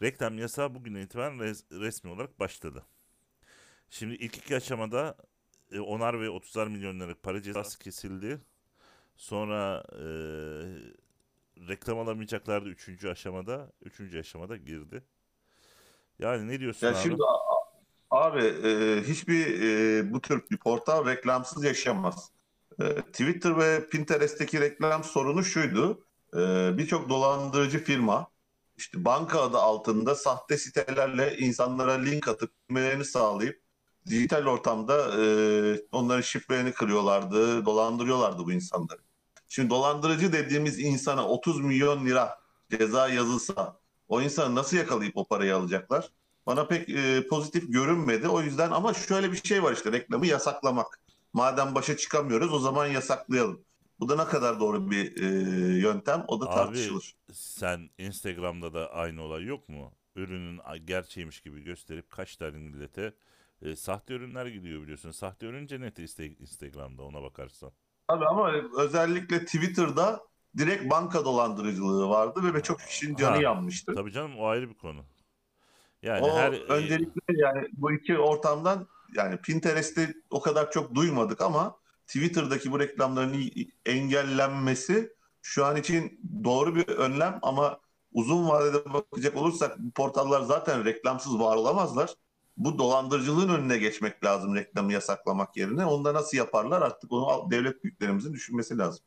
reklam 0.02 0.38
yasağı 0.38 0.76
bugünden 0.76 1.02
itibaren 1.02 1.38
res- 1.38 1.80
resmi 1.80 2.10
olarak 2.12 2.40
başladı. 2.40 2.86
Şimdi 3.90 4.16
ilk 4.16 4.38
iki 4.38 4.56
aşamada 4.56 5.18
e, 5.72 5.80
onar 5.80 6.22
ve 6.22 6.28
30'ar 6.28 6.68
milyon 6.68 7.00
liralık 7.00 7.24
para 7.24 7.42
cezası 7.42 7.80
kesildi. 7.80 8.42
Sonra 9.16 9.84
e, 9.92 10.04
reklam 11.68 12.00
alamayacaklardı 12.00 12.70
3. 12.70 13.06
aşamada. 13.06 13.72
3. 13.82 14.20
aşamada 14.20 14.58
girdi. 14.58 15.04
Yani 16.20 16.48
ne 16.48 16.60
diyorsun 16.60 16.88
Ya 16.88 16.94
abi? 16.94 17.00
şimdi 17.04 17.22
abi 18.12 18.44
e, 18.44 19.02
hiçbir 19.04 19.62
e, 19.62 20.14
bu 20.14 20.22
tür 20.22 20.44
bir 20.52 20.58
portal 20.58 21.06
reklamsız 21.06 21.64
yaşamaz. 21.64 22.32
E, 22.82 22.96
Twitter 23.02 23.58
ve 23.60 23.90
Pinterest'teki 23.90 24.62
reklam 24.62 25.04
sorunu 25.04 25.44
şuydu. 25.44 26.04
Ee, 26.36 26.78
Birçok 26.78 27.10
dolandırıcı 27.10 27.84
firma 27.84 28.28
işte 28.78 29.06
banka 29.06 29.42
adı 29.42 29.58
altında 29.58 30.16
sahte 30.16 30.58
sitelerle 30.58 31.38
insanlara 31.38 31.92
link 31.94 32.28
atıp 32.28 32.52
girmelerini 32.70 33.06
sağlayıp 33.06 33.62
dijital 34.08 34.46
ortamda 34.46 35.24
e, 35.24 35.82
onların 35.92 36.22
şifrelerini 36.22 36.72
kırıyorlardı, 36.74 37.66
dolandırıyorlardı 37.66 38.46
bu 38.46 38.52
insanları. 38.52 39.00
Şimdi 39.48 39.70
dolandırıcı 39.70 40.34
dediğimiz 40.34 40.80
insana 40.80 41.28
30 41.28 41.62
milyon 41.62 42.06
lira 42.06 42.40
ceza 42.72 43.10
yazılsa 43.10 43.80
o 44.08 44.22
insanı 44.22 44.56
nasıl 44.56 44.78
yakalayıp 44.78 45.18
o 45.18 45.28
parayı 45.28 45.56
alacaklar? 45.56 46.10
Bana 46.46 46.68
pek 46.68 46.90
e, 46.90 47.28
pozitif 47.28 47.74
görünmedi. 47.74 48.28
O 48.28 48.42
yüzden 48.42 48.72
ama 48.72 48.94
şöyle 48.94 49.32
bir 49.32 49.48
şey 49.48 49.64
var 49.64 49.74
işte 49.74 49.92
reklamı 49.92 50.28
yasaklamak. 50.28 51.00
Madem 51.34 51.76
başa 51.76 51.98
çıkamıyoruz 51.98 52.54
o 52.54 52.60
zaman 52.60 52.88
yasaklayalım. 52.88 53.66
Bu 54.00 54.10
da 54.10 54.16
ne 54.16 54.26
kadar 54.26 54.60
doğru 54.60 54.92
bir 54.92 55.22
e, 55.22 55.26
yöntem 55.80 56.26
o 56.28 56.42
da 56.42 56.46
Abi, 56.46 56.56
tartışılır. 56.56 57.16
Sen 57.32 57.90
Instagram'da 57.98 58.74
da 58.74 58.94
aynı 58.94 59.22
olay 59.22 59.44
yok 59.44 59.70
mu? 59.70 59.92
Ürünün 60.16 60.60
gerçeğiymiş 60.86 61.42
gibi 61.42 61.64
gösterip 61.64 62.10
kaç 62.10 62.36
tane 62.36 62.58
millete 62.58 63.14
e, 63.62 63.76
sahte 63.76 64.14
ürünler 64.14 64.46
gidiyor 64.46 64.82
biliyorsun. 64.82 65.12
Sahte 65.12 65.46
ürün 65.46 65.68
cenneti 65.68 66.02
Instagram'da 66.40 67.04
ona 67.04 67.22
bakarsan. 67.22 67.72
Tabii 68.08 68.26
ama 68.26 68.52
özellikle 68.78 69.46
Twitter'da 69.46 70.24
direkt 70.58 70.92
banka 70.92 71.25
dolandırıcılığı 71.25 72.10
vardı 72.10 72.54
ve 72.54 72.63
çok 72.63 72.80
kişinin 72.80 73.16
canı 73.16 73.36
Ha, 73.36 73.42
yanmıştı. 73.42 73.96
Tabii 73.96 74.12
canım 74.12 74.39
o 74.39 74.48
ayrı 74.48 74.70
bir 74.70 74.77
konu. 74.77 75.01
Yani 76.01 76.25
o 76.25 76.38
her 76.38 76.54
e, 76.54 76.63
öncelikle 76.63 77.22
yani 77.30 77.68
bu 77.74 77.92
iki 77.92 78.18
ortamdan 78.18 78.88
yani 79.16 79.38
Pinterest'te 79.38 80.13
o 80.30 80.42
kadar 80.42 80.72
çok 80.72 80.96
duymadık 80.96 81.42
ama 81.42 81.77
Twitter'daki 82.08 82.72
bu 82.72 82.80
reklamların 82.80 83.51
engellenmesi 83.86 85.13
şu 85.42 85.66
an 85.66 85.75
için 85.75 86.20
doğru 86.44 86.75
bir 86.75 86.88
önlem 86.88 87.39
ama 87.42 87.80
uzun 88.12 88.50
vadede 88.50 88.94
bakacak 88.94 89.38
olursak 89.38 89.80
bu 89.80 89.92
portallar 89.92 90.42
zaten 90.42 90.86
reklamsız 90.86 91.39
var 91.39 91.56
olamazlar. 91.56 92.13
Bu 92.58 92.77
dolandırıcılığın 92.77 93.50
önüne 93.50 93.77
geçmek 93.77 94.24
lazım 94.25 94.56
reklamı 94.56 94.94
yasaklamak 94.94 95.58
yerine. 95.58 95.86
Onu 95.86 96.06
da 96.06 96.13
nasıl 96.13 96.38
yaparlar 96.38 96.82
artık 96.82 97.12
onu 97.12 97.51
devlet 97.51 97.84
büyüklerimizin 97.84 98.34
düşünmesi 98.34 98.77
lazım. 98.77 99.06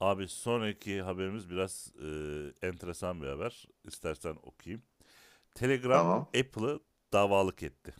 Abi 0.00 0.28
sonraki 0.28 1.02
haberimiz 1.02 1.50
biraz 1.50 1.92
e, 2.02 2.66
enteresan 2.66 3.22
bir 3.22 3.26
haber. 3.26 3.66
İstersen 3.84 4.36
okuyayım. 4.42 4.82
Telegram 5.54 6.02
Tamam. 6.02 6.20
Apple'ı 6.20 6.80
davalık 7.12 7.62
etti. 7.62 7.94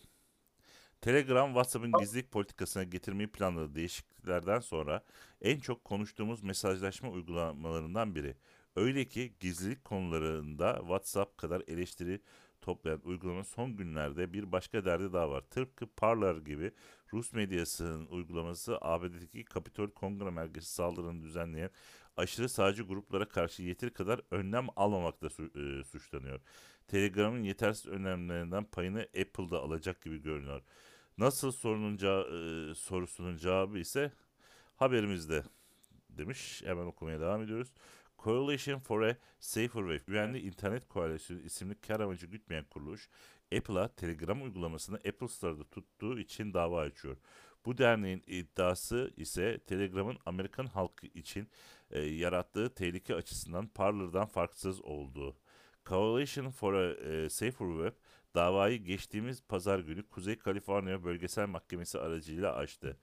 Telegram 1.00 1.49
WhatsApp'ın 1.49 1.93
gizlilik 2.00 2.33
politikasına 2.33 2.85
getirmeyi 2.85 3.33
planladığı 3.33 3.75
değişikliklerden 3.75 4.61
sonra 4.61 5.05
en 5.43 5.59
çok 5.59 5.85
konuştuğumuz 5.85 6.43
mesajlaşma 6.43 7.11
uygulamalarından 7.11 8.14
biri. 8.14 8.37
Öyle 8.76 9.05
ki 9.05 9.33
gizlilik 9.40 9.85
konularında 9.85 10.76
WhatsApp 10.81 11.38
kadar 11.38 11.62
eleştiri 11.67 12.21
toplayan 12.61 13.00
uygulama 13.05 13.45
son 13.45 13.77
günlerde 13.77 14.33
bir 14.33 14.53
başka 14.53 14.85
derdi 14.85 15.12
daha 15.12 15.31
var. 15.31 15.41
Tıpkı 15.50 15.87
Parler 15.87 16.37
gibi 16.37 16.73
Rus 17.12 17.33
medyasının 17.33 18.07
uygulaması 18.07 18.79
ABD'deki 18.81 19.45
Kapitol 19.45 19.91
Kongre 19.91 20.31
Merkezi 20.31 20.67
saldırını 20.67 21.23
düzenleyen 21.23 21.71
aşırı 22.17 22.49
sağcı 22.49 22.83
gruplara 22.83 23.29
karşı 23.29 23.62
yeteri 23.62 23.93
kadar 23.93 24.21
önlem 24.31 24.67
almamakla 24.77 25.29
su- 25.31 25.50
e, 25.81 25.85
suçlanıyor. 25.85 26.41
Telegram'ın 26.88 27.43
yetersiz 27.43 27.87
önlemlerinden 27.87 28.65
payını 28.65 29.00
Apple'da 29.00 29.59
alacak 29.61 30.03
gibi 30.03 30.23
görünüyor. 30.23 30.62
Nasıl 31.19 31.53
sorunun 31.53 31.95
e, 32.71 32.75
sorusunun 32.75 33.37
cevabı 33.37 33.79
ise 33.79 34.12
haberimizde 34.77 35.43
demiş. 36.11 36.62
Hemen 36.65 36.87
okumaya 36.87 37.21
devam 37.21 37.43
ediyoruz. 37.43 37.73
Coalition 38.28 38.78
for 38.78 39.02
a 39.02 39.16
Safer 39.40 39.80
Web, 39.80 40.06
Güvenli 40.06 40.38
İnternet 40.38 40.88
Koalisyonu 40.88 41.40
isimli 41.40 41.75
kar 41.80 42.00
amacı 42.00 42.26
gütmeyen 42.26 42.64
kuruluş, 42.64 43.08
Apple'a 43.56 43.88
Telegram 43.88 44.42
uygulamasını 44.42 44.97
Apple 44.97 45.28
Store'da 45.28 45.64
tuttuğu 45.64 46.18
için 46.18 46.54
dava 46.54 46.80
açıyor. 46.80 47.16
Bu 47.64 47.78
derneğin 47.78 48.23
iddiası 48.26 49.12
ise 49.16 49.58
Telegram'ın 49.66 50.18
Amerikan 50.26 50.66
halkı 50.66 51.06
için 51.06 51.49
e, 51.90 52.00
yarattığı 52.00 52.75
tehlike 52.75 53.14
açısından 53.14 53.66
Parler'dan 53.66 54.26
farksız 54.26 54.80
olduğu. 54.80 55.37
Coalition 55.87 56.50
for 56.50 56.75
a 56.75 56.92
e, 56.92 57.28
Safer 57.28 57.66
Web 57.66 57.92
davayı 58.35 58.85
geçtiğimiz 58.85 59.42
pazar 59.49 59.78
günü 59.78 60.08
Kuzey 60.08 60.38
Kaliforniya 60.38 61.04
Bölgesel 61.04 61.47
Mahkemesi 61.47 61.99
aracıyla 61.99 62.54
açtı. 62.54 62.99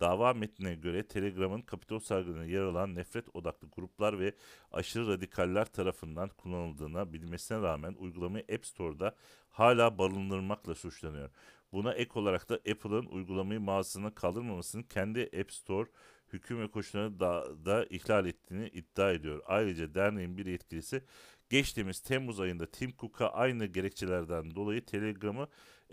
Dava 0.00 0.34
metnine 0.34 0.74
göre 0.74 1.06
Telegram'ın 1.06 1.62
Kapitol 1.62 1.98
salgınında 1.98 2.44
yer 2.44 2.62
alan 2.62 2.94
nefret 2.94 3.36
odaklı 3.36 3.68
gruplar 3.76 4.20
ve 4.20 4.34
aşırı 4.72 5.08
radikaller 5.08 5.64
tarafından 5.64 6.28
kullanıldığına 6.28 7.12
bilmesine 7.12 7.58
rağmen 7.62 7.94
uygulamayı 7.98 8.44
App 8.54 8.66
Store'da 8.66 9.14
hala 9.50 9.98
barındırmakla 9.98 10.74
suçlanıyor. 10.74 11.30
Buna 11.72 11.92
ek 11.92 12.10
olarak 12.14 12.48
da 12.48 12.54
Apple'ın 12.54 13.06
uygulamayı 13.06 13.60
mağazasına 13.60 14.14
kaldırmamasının 14.14 14.82
kendi 14.82 15.30
App 15.40 15.52
Store 15.52 15.88
hüküm 16.32 16.60
ve 16.60 16.70
koşullarını 16.70 17.20
da, 17.20 17.46
da 17.64 17.86
ihlal 17.90 18.26
ettiğini 18.26 18.68
iddia 18.68 19.12
ediyor. 19.12 19.42
Ayrıca 19.46 19.94
derneğin 19.94 20.38
bir 20.38 20.46
yetkilisi 20.46 21.04
geçtiğimiz 21.50 22.00
Temmuz 22.00 22.40
ayında 22.40 22.66
Tim 22.66 22.92
Cook'a 22.98 23.28
aynı 23.28 23.66
gerekçelerden 23.66 24.54
dolayı 24.54 24.84
Telegram'ı 24.84 25.48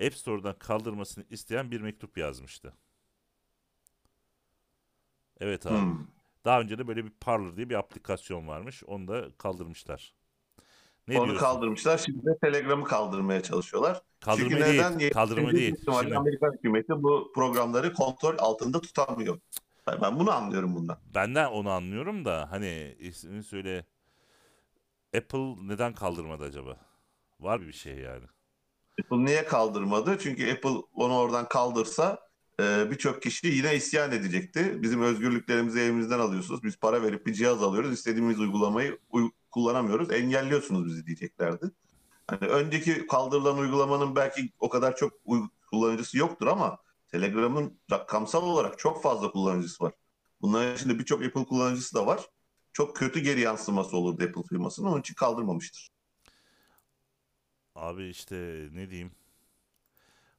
App 0.05 0.15
Store'dan 0.15 0.59
kaldırmasını 0.59 1.25
isteyen 1.29 1.71
bir 1.71 1.81
mektup 1.81 2.17
yazmıştı. 2.17 2.73
Evet 5.39 5.65
abi. 5.67 5.77
Hmm. 5.81 6.07
Daha 6.45 6.61
önce 6.61 6.77
de 6.77 6.87
böyle 6.87 7.05
bir 7.05 7.09
Parler 7.09 7.57
diye 7.57 7.69
bir 7.69 7.75
aplikasyon 7.75 8.47
varmış. 8.47 8.83
Onu 8.83 9.07
da 9.07 9.25
kaldırmışlar. 9.37 10.13
Ne 11.07 11.19
Onu 11.19 11.25
diyorsun? 11.25 11.39
kaldırmışlar. 11.45 11.97
Şimdi 11.97 12.25
de 12.25 12.37
Telegram'ı 12.41 12.83
kaldırmaya 12.85 13.43
çalışıyorlar. 13.43 14.01
Kaldırma 14.19 14.49
Çünkü 14.49 14.65
değil. 14.65 14.69
neden? 14.73 15.09
Kaldırma 15.09 15.51
Çünkü 15.51 15.55
değil. 15.55 15.75
Şimdi 15.99 16.15
Amerikan 16.15 16.53
hükümeti 16.53 17.03
bu 17.03 17.31
programları 17.35 17.93
kontrol 17.93 18.35
altında 18.39 18.81
tutamıyor. 18.81 19.39
Ben 19.87 20.01
ben 20.01 20.19
bunu 20.19 20.31
anlıyorum 20.31 20.75
bundan. 20.75 20.97
benden 21.05 21.47
onu 21.51 21.69
anlıyorum 21.69 22.25
da 22.25 22.51
hani 22.51 22.95
ismini 22.99 23.43
söyle. 23.43 23.85
Apple 25.17 25.55
neden 25.67 25.93
kaldırmadı 25.93 26.43
acaba? 26.43 26.77
Var 27.39 27.61
bir 27.61 27.71
şey 27.73 27.97
yani. 27.99 28.25
Apple 29.03 29.25
niye 29.25 29.45
kaldırmadı? 29.45 30.17
Çünkü 30.19 30.51
Apple 30.53 30.69
onu 30.93 31.17
oradan 31.17 31.47
kaldırsa 31.47 32.26
e, 32.59 32.91
birçok 32.91 33.21
kişi 33.21 33.47
yine 33.47 33.75
isyan 33.75 34.11
edecekti. 34.11 34.81
Bizim 34.81 35.01
özgürlüklerimizi 35.01 35.79
elimizden 35.79 36.19
alıyorsunuz. 36.19 36.63
Biz 36.63 36.77
para 36.77 37.03
verip 37.03 37.25
bir 37.25 37.33
cihaz 37.33 37.63
alıyoruz. 37.63 37.93
İstediğimiz 37.93 38.39
uygulamayı 38.39 38.99
uy- 39.09 39.31
kullanamıyoruz. 39.51 40.11
Engelliyorsunuz 40.11 40.85
bizi 40.87 41.05
diyeceklerdi. 41.05 41.71
Hani 42.27 42.47
önceki 42.49 43.07
kaldırılan 43.07 43.57
uygulamanın 43.57 44.15
belki 44.15 44.49
o 44.59 44.69
kadar 44.69 44.95
çok 44.95 45.13
uy- 45.25 45.49
kullanıcısı 45.71 46.17
yoktur 46.17 46.47
ama 46.47 46.77
Telegram'ın 47.07 47.79
rakamsal 47.91 48.43
olarak 48.43 48.79
çok 48.79 49.03
fazla 49.03 49.31
kullanıcısı 49.31 49.83
var. 49.83 49.93
Bunların 50.41 50.75
içinde 50.75 50.99
birçok 50.99 51.23
Apple 51.25 51.45
kullanıcısı 51.45 51.95
da 51.95 52.05
var. 52.05 52.29
Çok 52.73 52.95
kötü 52.95 53.19
geri 53.19 53.39
yansıması 53.39 53.97
olurdu 53.97 54.23
Apple 54.23 54.43
firmasının. 54.49 54.87
Onun 54.87 54.99
için 55.01 55.13
kaldırmamıştır. 55.13 55.89
Abi 57.75 58.07
işte 58.07 58.67
ne 58.71 58.89
diyeyim? 58.89 59.11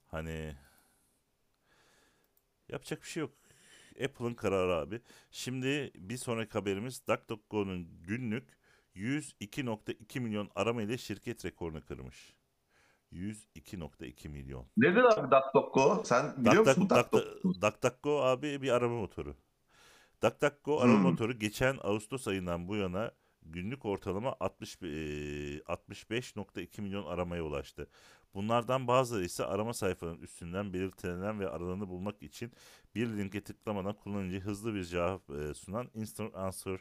Hani 0.07 0.57
yapacak 2.69 3.03
bir 3.03 3.07
şey 3.09 3.21
yok. 3.21 3.31
Apple'ın 4.05 4.35
kararı 4.35 4.75
abi. 4.75 5.01
Şimdi 5.31 5.91
bir 5.95 6.17
sonraki 6.17 6.53
haberimiz 6.53 7.07
DuckDuckGo'nun 7.09 7.89
günlük 8.03 8.49
102.2 8.97 10.21
milyon 10.21 10.51
arama 10.55 10.83
ile 10.83 10.99
şirket 10.99 11.45
rekorunu 11.45 11.85
kırmış. 11.85 12.35
102.2 13.13 14.29
milyon. 14.29 14.67
Nedir 14.77 15.05
abi 15.05 15.31
DuckDuckGo? 15.31 16.03
Sen 16.05 16.35
biliyor 16.45 16.67
Duck- 16.67 16.69
musun 16.79 16.83
Duck- 16.89 17.13
DuckDuckGo? 17.13 17.49
Duck- 17.49 17.63
DuckDuckGo 17.63 18.21
abi 18.23 18.63
bir 18.63 18.71
arama 18.71 19.01
motoru. 19.01 19.37
DuckDuckGo 20.23 20.79
arama 20.81 20.95
Hmm. 20.95 21.03
motoru 21.03 21.39
geçen 21.39 21.79
Ağustos 21.83 22.29
ayından 22.29 22.69
bu 22.69 22.77
yana 22.77 23.11
günlük 23.53 23.85
ortalama 23.87 24.37
60 24.41 24.77
eee, 24.83 25.63
65.2 25.67 26.83
milyon 26.83 27.07
aramaya 27.07 27.43
ulaştı. 27.45 27.89
Bunlardan 28.35 28.89
bazıları 28.89 29.25
ise 29.25 29.45
arama 29.45 29.75
sayfalarının 29.75 30.23
üstünden 30.23 30.73
belirtilen 30.73 31.41
ve 31.41 31.49
arananı 31.51 31.89
bulmak 31.89 32.23
için 32.23 32.53
bir 32.95 33.07
linke 33.09 33.41
tıklamadan 33.45 33.95
kullanıcıya 33.97 34.41
hızlı 34.43 34.75
bir 34.75 34.85
cevap 34.85 35.31
eee, 35.31 35.55
sunan 35.55 35.91
Instant 35.95 36.35
Answer 36.37 36.79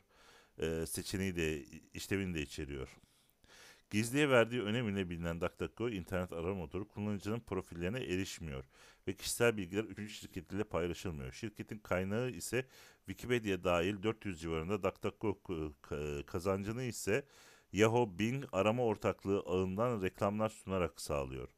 eee, 0.61 0.85
seçeneği 0.85 1.35
de 1.35 1.63
işlevini 1.93 2.33
de 2.35 2.41
içeriyor. 2.41 2.89
Gizliye 3.89 4.29
verdiği 4.29 4.61
önem 4.61 4.89
ile 4.89 5.09
bilinen 5.09 5.41
DuckDuckGo 5.41 5.89
internet 5.89 6.33
arama 6.33 6.55
motoru 6.55 6.87
kullanıcının 6.87 7.39
profillerine 7.39 7.99
erişmiyor 7.99 8.65
ve 9.07 9.13
kişisel 9.13 9.57
bilgiler 9.57 9.83
üçüncü 9.83 10.13
şirketleriyle 10.13 10.63
paylaşılmıyor. 10.63 11.31
Şirketin 11.31 11.77
kaynağı 11.77 12.29
ise 12.29 12.65
Wikipedia 13.05 13.63
dahil 13.63 14.03
400 14.03 14.41
civarında 14.41 14.83
DuckDuckGo 14.83 15.37
kazancını 16.25 16.83
ise 16.83 17.25
Yahoo 17.73 18.19
Bing 18.19 18.45
arama 18.51 18.83
ortaklığı 18.83 19.39
ağından 19.39 20.01
reklamlar 20.01 20.49
sunarak 20.49 21.01
sağlıyor. 21.01 21.49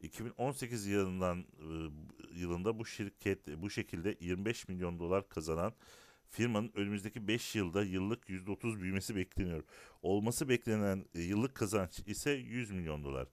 2018 0.00 0.86
yılından 0.86 1.44
ıı, 1.60 1.90
yılında 2.34 2.78
bu 2.78 2.86
şirket 2.86 3.46
bu 3.46 3.70
şekilde 3.70 4.16
25 4.20 4.68
milyon 4.68 4.98
dolar 4.98 5.28
kazanan 5.28 5.72
Firmanın 6.34 6.72
önümüzdeki 6.74 7.28
5 7.28 7.54
yılda 7.54 7.84
yıllık 7.84 8.28
%30 8.28 8.80
büyümesi 8.80 9.16
bekleniyor. 9.16 9.62
Olması 10.02 10.48
beklenen 10.48 11.04
e, 11.14 11.20
yıllık 11.20 11.54
kazanç 11.54 12.00
ise 12.06 12.30
100 12.30 12.70
milyon 12.70 13.04
dolar. 13.04 13.28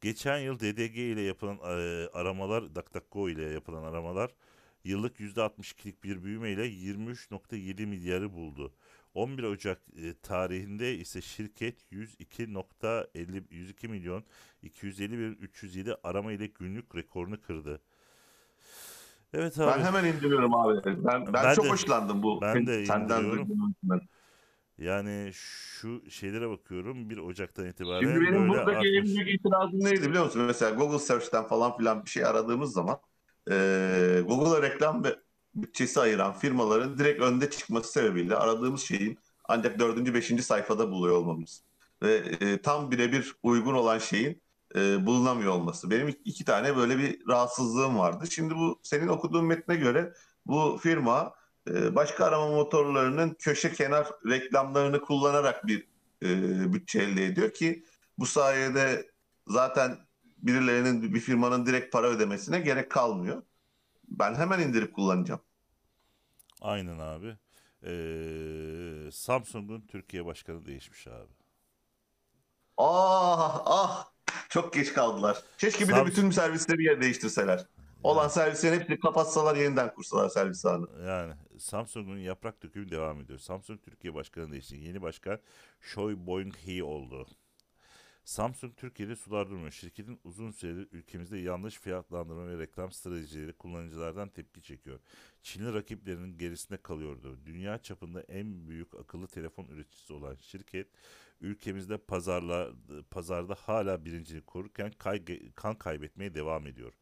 Geçen 0.00 0.38
yıl 0.38 0.58
DDG 0.58 0.96
ile 0.96 1.20
yapılan 1.20 1.56
e, 1.56 2.08
aramalar, 2.12 2.74
DuckDuckGo 2.74 3.28
ile 3.28 3.42
yapılan 3.42 3.82
aramalar 3.82 4.30
yıllık 4.84 5.20
%62'lik 5.20 6.04
bir 6.04 6.24
büyümeyle 6.24 6.66
23.7 6.68 7.86
milyarı 7.86 8.32
buldu. 8.32 8.74
11 9.14 9.42
Ocak 9.42 9.80
e, 9.96 10.14
tarihinde 10.22 10.94
ise 10.94 11.20
şirket 11.20 11.92
102.50 11.92 13.42
102 13.50 13.88
milyon 13.88 14.24
250 14.62 15.18
bin 15.18 15.34
307 15.42 15.94
arama 16.02 16.32
ile 16.32 16.46
günlük 16.46 16.94
rekorunu 16.96 17.40
kırdı. 17.40 17.80
Evet 19.34 19.58
abi. 19.58 19.80
Ben 19.80 19.84
hemen 19.84 20.04
indiriyorum 20.04 20.54
abi. 20.54 20.80
Ben, 20.86 21.04
ben, 21.04 21.32
Ben 21.32 21.54
çok 21.54 21.64
de- 21.64 21.68
hoşlandım 21.68 22.22
bu. 22.22 22.40
ben 22.42 22.66
de 22.66 22.86
senden 22.86 23.30
duyduğum. 23.30 23.74
Yani 24.78 25.30
şu 25.34 26.10
şeylere 26.10 26.50
bakıyorum 26.50 27.10
1 27.10 27.18
Ocak'tan 27.18 27.66
itibaren 27.66 28.00
Şimdi 28.02 28.20
benim 28.20 28.48
böyle 28.48 28.48
buradaki 28.48 28.88
en 28.88 29.04
büyük 29.04 29.28
itirazım 29.40 29.80
neydi 29.84 30.08
biliyor 30.08 30.24
musun? 30.24 30.42
Mesela 30.42 30.70
Google 30.70 30.98
Search'ten 30.98 31.44
falan 31.46 31.76
filan 31.76 32.04
bir 32.04 32.10
şey 32.10 32.24
aradığımız 32.24 32.72
zaman 32.72 33.00
eee 33.50 34.20
Google'a 34.20 34.62
reklam 34.62 35.04
ve 35.04 35.16
bütçesi 35.54 36.00
ayıran 36.00 36.32
firmaların 36.32 36.98
direkt 36.98 37.22
önde 37.22 37.50
çıkması 37.50 37.92
sebebiyle 37.92 38.36
aradığımız 38.36 38.80
şeyin 38.82 39.18
ancak 39.44 39.78
dördüncü, 39.78 40.14
beşinci 40.14 40.42
sayfada 40.42 40.90
buluyor 40.90 41.16
olmamız. 41.16 41.62
Ve 42.02 42.14
e, 42.40 42.62
tam 42.62 42.90
birebir 42.90 43.34
uygun 43.42 43.74
olan 43.74 43.98
şeyin 43.98 44.42
e, 44.76 45.06
bulunamıyor 45.06 45.52
olması. 45.52 45.90
Benim 45.90 46.08
iki- 46.08 46.44
tane 46.44 46.76
böyle 46.76 46.98
bir 46.98 47.28
rahatsızlığım 47.28 47.98
vardı. 47.98 48.24
Şimdi 48.30 48.54
bu 48.56 48.80
senin 48.82 49.08
okuduğun 49.08 49.44
metne 49.44 49.76
göre 49.76 50.12
bu 50.46 50.78
firma 50.82 51.34
e, 51.70 51.94
başka 51.94 52.24
arama 52.24 52.48
motorlarının 52.48 53.36
köşe 53.38 53.72
kenar 53.72 54.06
reklamlarını 54.28 55.00
kullanarak 55.00 55.66
bir 55.66 55.88
e, 56.22 56.72
bütçe 56.72 56.98
elde 57.02 57.24
ediyor 57.26 57.50
ki 57.54 57.84
bu 58.18 58.26
sayede 58.26 59.10
zaten 59.46 59.98
birilerinin 60.38 61.14
bir 61.14 61.20
firmanın 61.20 61.66
direkt 61.66 61.92
para 61.92 62.06
ödemesine 62.06 62.60
gerek 62.60 62.90
kalmıyor. 62.90 63.42
Ben 64.08 64.34
hemen 64.34 64.60
indirip 64.60 64.94
kullanacağım. 64.94 65.40
Aynen 66.60 66.98
abi. 66.98 67.36
Ee, 67.84 69.10
Samsung'un 69.12 69.80
Türkiye 69.80 70.24
başkanı 70.26 70.66
değişmiş 70.66 71.06
abi. 71.06 71.32
Ah 72.76 73.62
ah 73.66 74.09
çok 74.50 74.72
geç 74.72 74.92
kaldılar. 74.92 75.42
Keşke 75.58 75.84
bir 75.84 75.92
de 75.92 75.96
Sam- 75.96 76.06
bütün 76.06 76.30
servisleri 76.30 76.84
yer 76.84 77.00
değiştirseler. 77.00 77.66
Olan 78.02 78.28
servislerin 78.28 78.80
hepsini 78.80 79.00
kapatsalar 79.00 79.56
yeniden 79.56 79.94
kursalar 79.94 80.28
servis 80.28 80.66
ağını. 80.66 80.86
Yani 81.06 81.34
Samsung'un 81.58 82.18
yaprak 82.18 82.62
dökümü 82.62 82.90
devam 82.90 83.20
ediyor. 83.20 83.38
Samsung 83.38 83.82
Türkiye 83.82 84.14
Başkanı 84.14 84.52
değişti. 84.52 84.76
Yeni 84.76 85.02
başkan 85.02 85.38
Choi 85.94 86.14
Boyong-hee 86.26 86.82
oldu. 86.82 87.26
Samsung 88.24 88.76
Türkiye'de 88.76 89.16
sular 89.16 89.50
durmuyor. 89.50 89.70
Şirketin 89.70 90.20
uzun 90.24 90.50
süredir 90.50 90.88
ülkemizde 90.92 91.38
yanlış 91.38 91.80
fiyatlandırma 91.80 92.48
ve 92.48 92.58
reklam 92.58 92.92
stratejileri 92.92 93.52
kullanıcılardan 93.52 94.28
tepki 94.28 94.62
çekiyor. 94.62 94.98
Çinli 95.42 95.74
rakiplerinin 95.74 96.38
gerisinde 96.38 96.76
kalıyordu. 96.76 97.38
Dünya 97.46 97.78
çapında 97.78 98.20
en 98.20 98.68
büyük 98.68 98.94
akıllı 98.94 99.26
telefon 99.26 99.64
üreticisi 99.64 100.12
olan 100.12 100.36
şirket 100.40 100.86
ülkemizde 101.40 101.98
pazarla, 101.98 102.70
pazarda 103.10 103.54
hala 103.54 104.04
birinciliği 104.04 104.42
korurken 104.42 104.90
kay- 104.98 105.52
kan 105.54 105.74
kaybetmeye 105.78 106.34
devam 106.34 106.66
ediyor. 106.66 106.92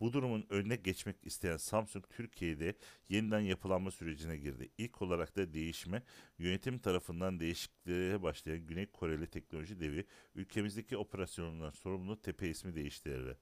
Bu 0.00 0.12
durumun 0.12 0.46
önüne 0.50 0.76
geçmek 0.76 1.16
isteyen 1.22 1.56
Samsung 1.56 2.04
Türkiye'de 2.10 2.74
yeniden 3.08 3.40
yapılanma 3.40 3.90
sürecine 3.90 4.36
girdi. 4.36 4.68
İlk 4.78 5.02
olarak 5.02 5.36
da 5.36 5.52
değişme 5.52 6.02
yönetim 6.38 6.78
tarafından 6.78 7.40
değişikliklere 7.40 8.22
başlayan 8.22 8.66
Güney 8.66 8.86
Koreli 8.86 9.26
teknoloji 9.26 9.80
devi 9.80 10.04
ülkemizdeki 10.34 10.96
operasyonlarından 10.96 11.70
sorumlu 11.70 12.22
tepe 12.22 12.48
ismi 12.48 12.74
değiştirildi. 12.74 13.36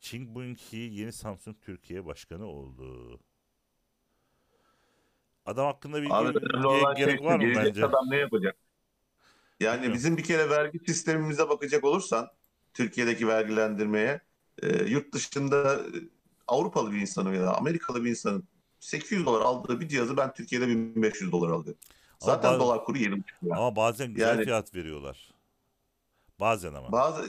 Ching 0.00 0.28
Boon-hee 0.36 0.90
yeni 0.94 1.12
Samsung 1.12 1.56
Türkiye 1.62 2.04
Başkanı 2.06 2.46
oldu. 2.46 3.20
Adam 5.46 5.66
hakkında 5.66 6.02
bilgi 6.02 6.14
Abi 6.14 6.32
şey 6.68 6.94
gerek 6.96 7.18
şu, 7.18 7.24
var 7.24 7.38
mı 7.38 7.52
bence? 7.56 7.84
adam 7.86 8.10
ne 8.10 8.16
yapacak? 8.16 8.56
Yani 9.62 9.74
Bilmiyorum. 9.74 9.96
bizim 9.96 10.16
bir 10.16 10.22
kere 10.22 10.50
vergi 10.50 10.78
sistemimize 10.86 11.48
bakacak 11.48 11.84
olursan 11.84 12.28
Türkiye'deki 12.74 13.28
vergilendirmeye 13.28 14.20
e, 14.62 14.84
yurt 14.84 15.12
dışında 15.14 15.74
e, 15.74 15.80
Avrupalı 16.46 16.92
bir 16.92 17.00
insanın 17.00 17.34
ya 17.34 17.42
da 17.42 17.56
Amerikalı 17.58 18.04
bir 18.04 18.10
insanın 18.10 18.44
800 18.80 19.26
dolar 19.26 19.40
aldığı 19.40 19.80
bir 19.80 19.88
cihazı 19.88 20.16
ben 20.16 20.32
Türkiye'de 20.34 20.68
1500 20.68 21.32
dolar 21.32 21.48
alıyorum. 21.50 21.80
Ama 22.20 22.32
Zaten 22.32 22.50
bazı- 22.50 22.60
dolar 22.60 22.84
kuru 22.84 22.98
20 22.98 23.16
lira. 23.44 23.56
Ama 23.56 23.76
bazen 23.76 24.14
güzel 24.14 24.28
Yani- 24.28 24.44
fiyat 24.44 24.74
veriyorlar. 24.74 25.30
Bazen 26.40 26.74
ama. 26.74 26.92
Bazı 26.92 27.24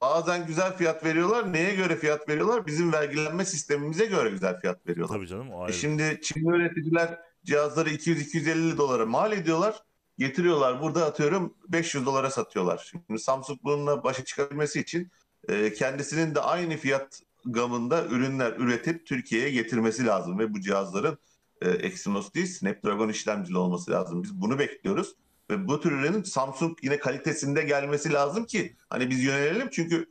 bazen 0.00 0.46
güzel 0.46 0.76
fiyat 0.76 1.04
veriyorlar. 1.04 1.52
Neye 1.52 1.74
göre 1.74 1.96
fiyat 1.96 2.28
veriyorlar? 2.28 2.66
Bizim 2.66 2.92
vergilenme 2.92 3.44
sistemimize 3.44 4.06
göre 4.06 4.30
güzel 4.30 4.60
fiyat 4.60 4.86
veriyorlar. 4.88 5.16
Tabii 5.16 5.26
canım 5.26 5.50
o 5.52 5.60
E 5.60 5.64
ayrı. 5.64 5.72
şimdi 5.76 6.20
Çinli 6.22 6.48
üreticiler 6.56 7.18
cihazları 7.44 7.90
200-250 7.90 8.76
dolara 8.78 9.06
mal 9.06 9.32
ediyorlar. 9.32 9.82
Getiriyorlar 10.20 10.82
burada 10.82 11.06
atıyorum 11.06 11.54
500 11.68 12.06
dolara 12.06 12.30
satıyorlar. 12.30 12.90
Şimdi 12.90 13.20
Samsung 13.20 13.58
bununla 13.62 14.04
başa 14.04 14.24
çıkabilmesi 14.24 14.80
için 14.80 15.10
e, 15.48 15.72
kendisinin 15.72 16.34
de 16.34 16.40
aynı 16.40 16.76
fiyat 16.76 17.22
gamında 17.44 18.04
ürünler 18.04 18.52
üretip 18.52 19.06
Türkiye'ye 19.06 19.50
getirmesi 19.50 20.06
lazım. 20.06 20.38
Ve 20.38 20.54
bu 20.54 20.60
cihazların 20.60 21.18
e, 21.62 21.70
Exynos 21.70 22.34
değil 22.34 22.46
Snapdragon 22.46 23.08
işlemcili 23.08 23.58
olması 23.58 23.90
lazım. 23.90 24.22
Biz 24.22 24.40
bunu 24.40 24.58
bekliyoruz. 24.58 25.14
Ve 25.50 25.68
bu 25.68 25.80
tür 25.80 25.92
ürünün 25.92 26.22
Samsung 26.22 26.78
yine 26.82 26.98
kalitesinde 26.98 27.62
gelmesi 27.62 28.12
lazım 28.12 28.44
ki 28.44 28.76
hani 28.90 29.10
biz 29.10 29.24
yönelelim 29.24 29.68
çünkü 29.72 30.06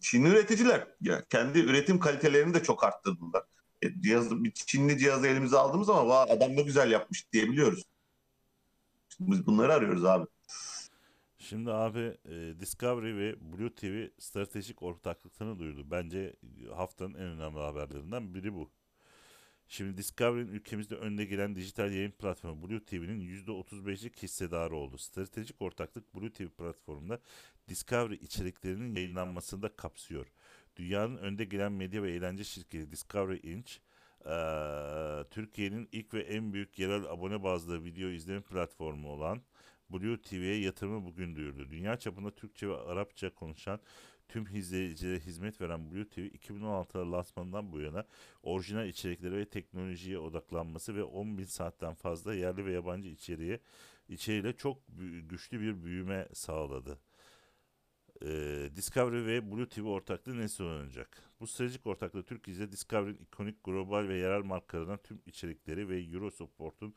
Çinli 0.00 0.28
üreticiler 0.28 0.86
ya 1.00 1.24
kendi 1.30 1.58
üretim 1.58 1.98
kalitelerini 1.98 2.54
de 2.54 2.62
çok 2.62 2.84
arttırdılar. 2.84 3.42
E, 3.82 4.00
cihazı, 4.00 4.44
bir 4.44 4.50
Çinli 4.50 4.98
cihazı 4.98 5.26
elimize 5.26 5.58
aldığımız 5.58 5.86
zaman 5.86 6.26
adam 6.28 6.56
ne 6.56 6.62
güzel 6.62 6.90
yapmış 6.90 7.32
diyebiliyoruz. 7.32 7.84
Biz 9.20 9.46
bunları 9.46 9.72
arıyoruz 9.72 10.04
abi. 10.04 10.26
Şimdi 11.38 11.72
abi 11.72 12.16
e, 12.24 12.60
Discovery 12.60 13.16
ve 13.16 13.36
Blue 13.40 13.74
TV 13.74 14.08
stratejik 14.18 14.82
ortaklıklarını 14.82 15.58
duyurdu. 15.58 15.90
Bence 15.90 16.36
haftanın 16.74 17.14
en 17.14 17.26
önemli 17.26 17.58
haberlerinden 17.58 18.34
biri 18.34 18.54
bu. 18.54 18.70
Şimdi 19.68 19.96
Discovery'nin 19.96 20.52
ülkemizde 20.52 20.94
önde 20.94 21.24
gelen 21.24 21.56
dijital 21.56 21.92
yayın 21.92 22.10
platformu 22.10 22.68
Blue 22.68 22.84
TV'nin 22.84 23.20
%35'lik 23.20 24.22
hissedarı 24.22 24.76
oldu. 24.76 24.98
Stratejik 24.98 25.62
ortaklık 25.62 26.14
Blue 26.14 26.32
TV 26.32 26.48
platformunda 26.48 27.20
Discovery 27.68 28.14
içeriklerinin 28.14 28.94
yayınlanmasını 28.94 29.62
da 29.62 29.76
kapsıyor. 29.76 30.26
Dünyanın 30.76 31.16
önde 31.16 31.44
gelen 31.44 31.72
medya 31.72 32.02
ve 32.02 32.12
eğlence 32.12 32.44
şirketi 32.44 32.90
Discovery 32.90 33.52
Inc. 33.52 33.78
eee, 34.26 35.24
Türkiye'nin 35.30 35.88
ilk 35.92 36.14
ve 36.14 36.20
en 36.22 36.52
büyük 36.52 36.78
yerel 36.78 37.04
abone 37.04 37.42
bazlı 37.42 37.84
video 37.84 38.08
izleme 38.08 38.40
platformu 38.40 39.08
olan 39.08 39.42
Blue 39.90 40.22
TV'ye 40.22 40.60
yatırımı 40.60 41.04
bugün 41.04 41.36
duyurdu. 41.36 41.70
Dünya 41.70 41.96
çapında 41.98 42.30
Türkçe 42.30 42.68
ve 42.68 42.76
Arapça 42.76 43.34
konuşan 43.34 43.80
tüm 44.28 44.56
izleyicilere 44.56 45.20
hizmet 45.20 45.60
veren 45.60 45.90
Blue 45.90 46.08
TV 46.08 46.20
2016'da 46.20 47.12
lansmanından 47.12 47.72
bu 47.72 47.80
yana 47.80 48.04
orijinal 48.42 48.88
içeriklere 48.88 49.36
ve 49.36 49.44
teknolojiye 49.48 50.18
odaklanması 50.18 50.96
ve 50.96 51.00
10.000 51.00 51.44
saatten 51.44 51.94
fazla 51.94 52.34
yerli 52.34 52.64
ve 52.64 52.72
yabancı 52.72 53.08
içeriğe 53.08 53.60
içeriğiyle 54.08 54.56
çok 54.56 54.78
güçlü 55.28 55.60
bir 55.60 55.84
büyüme 55.84 56.28
sağladı. 56.32 56.98
Ee, 58.22 58.70
Discovery 58.76 59.26
ve 59.26 59.52
Blue 59.52 59.68
TV 59.68 59.82
ortaklığı 59.82 60.38
ne 60.38 60.48
sağlanacak? 60.48 61.22
Bu 61.40 61.46
stratejik 61.46 61.86
ortaklığı 61.86 62.22
Türkiye'de 62.22 62.72
Discovery'nin 62.72 63.18
ikonik 63.18 63.64
global 63.64 64.08
ve 64.08 64.14
yerel 64.14 64.42
markalarından 64.42 64.98
tüm 65.04 65.20
içerikleri 65.26 65.88
ve 65.88 66.02
Eurosport'un 66.02 66.94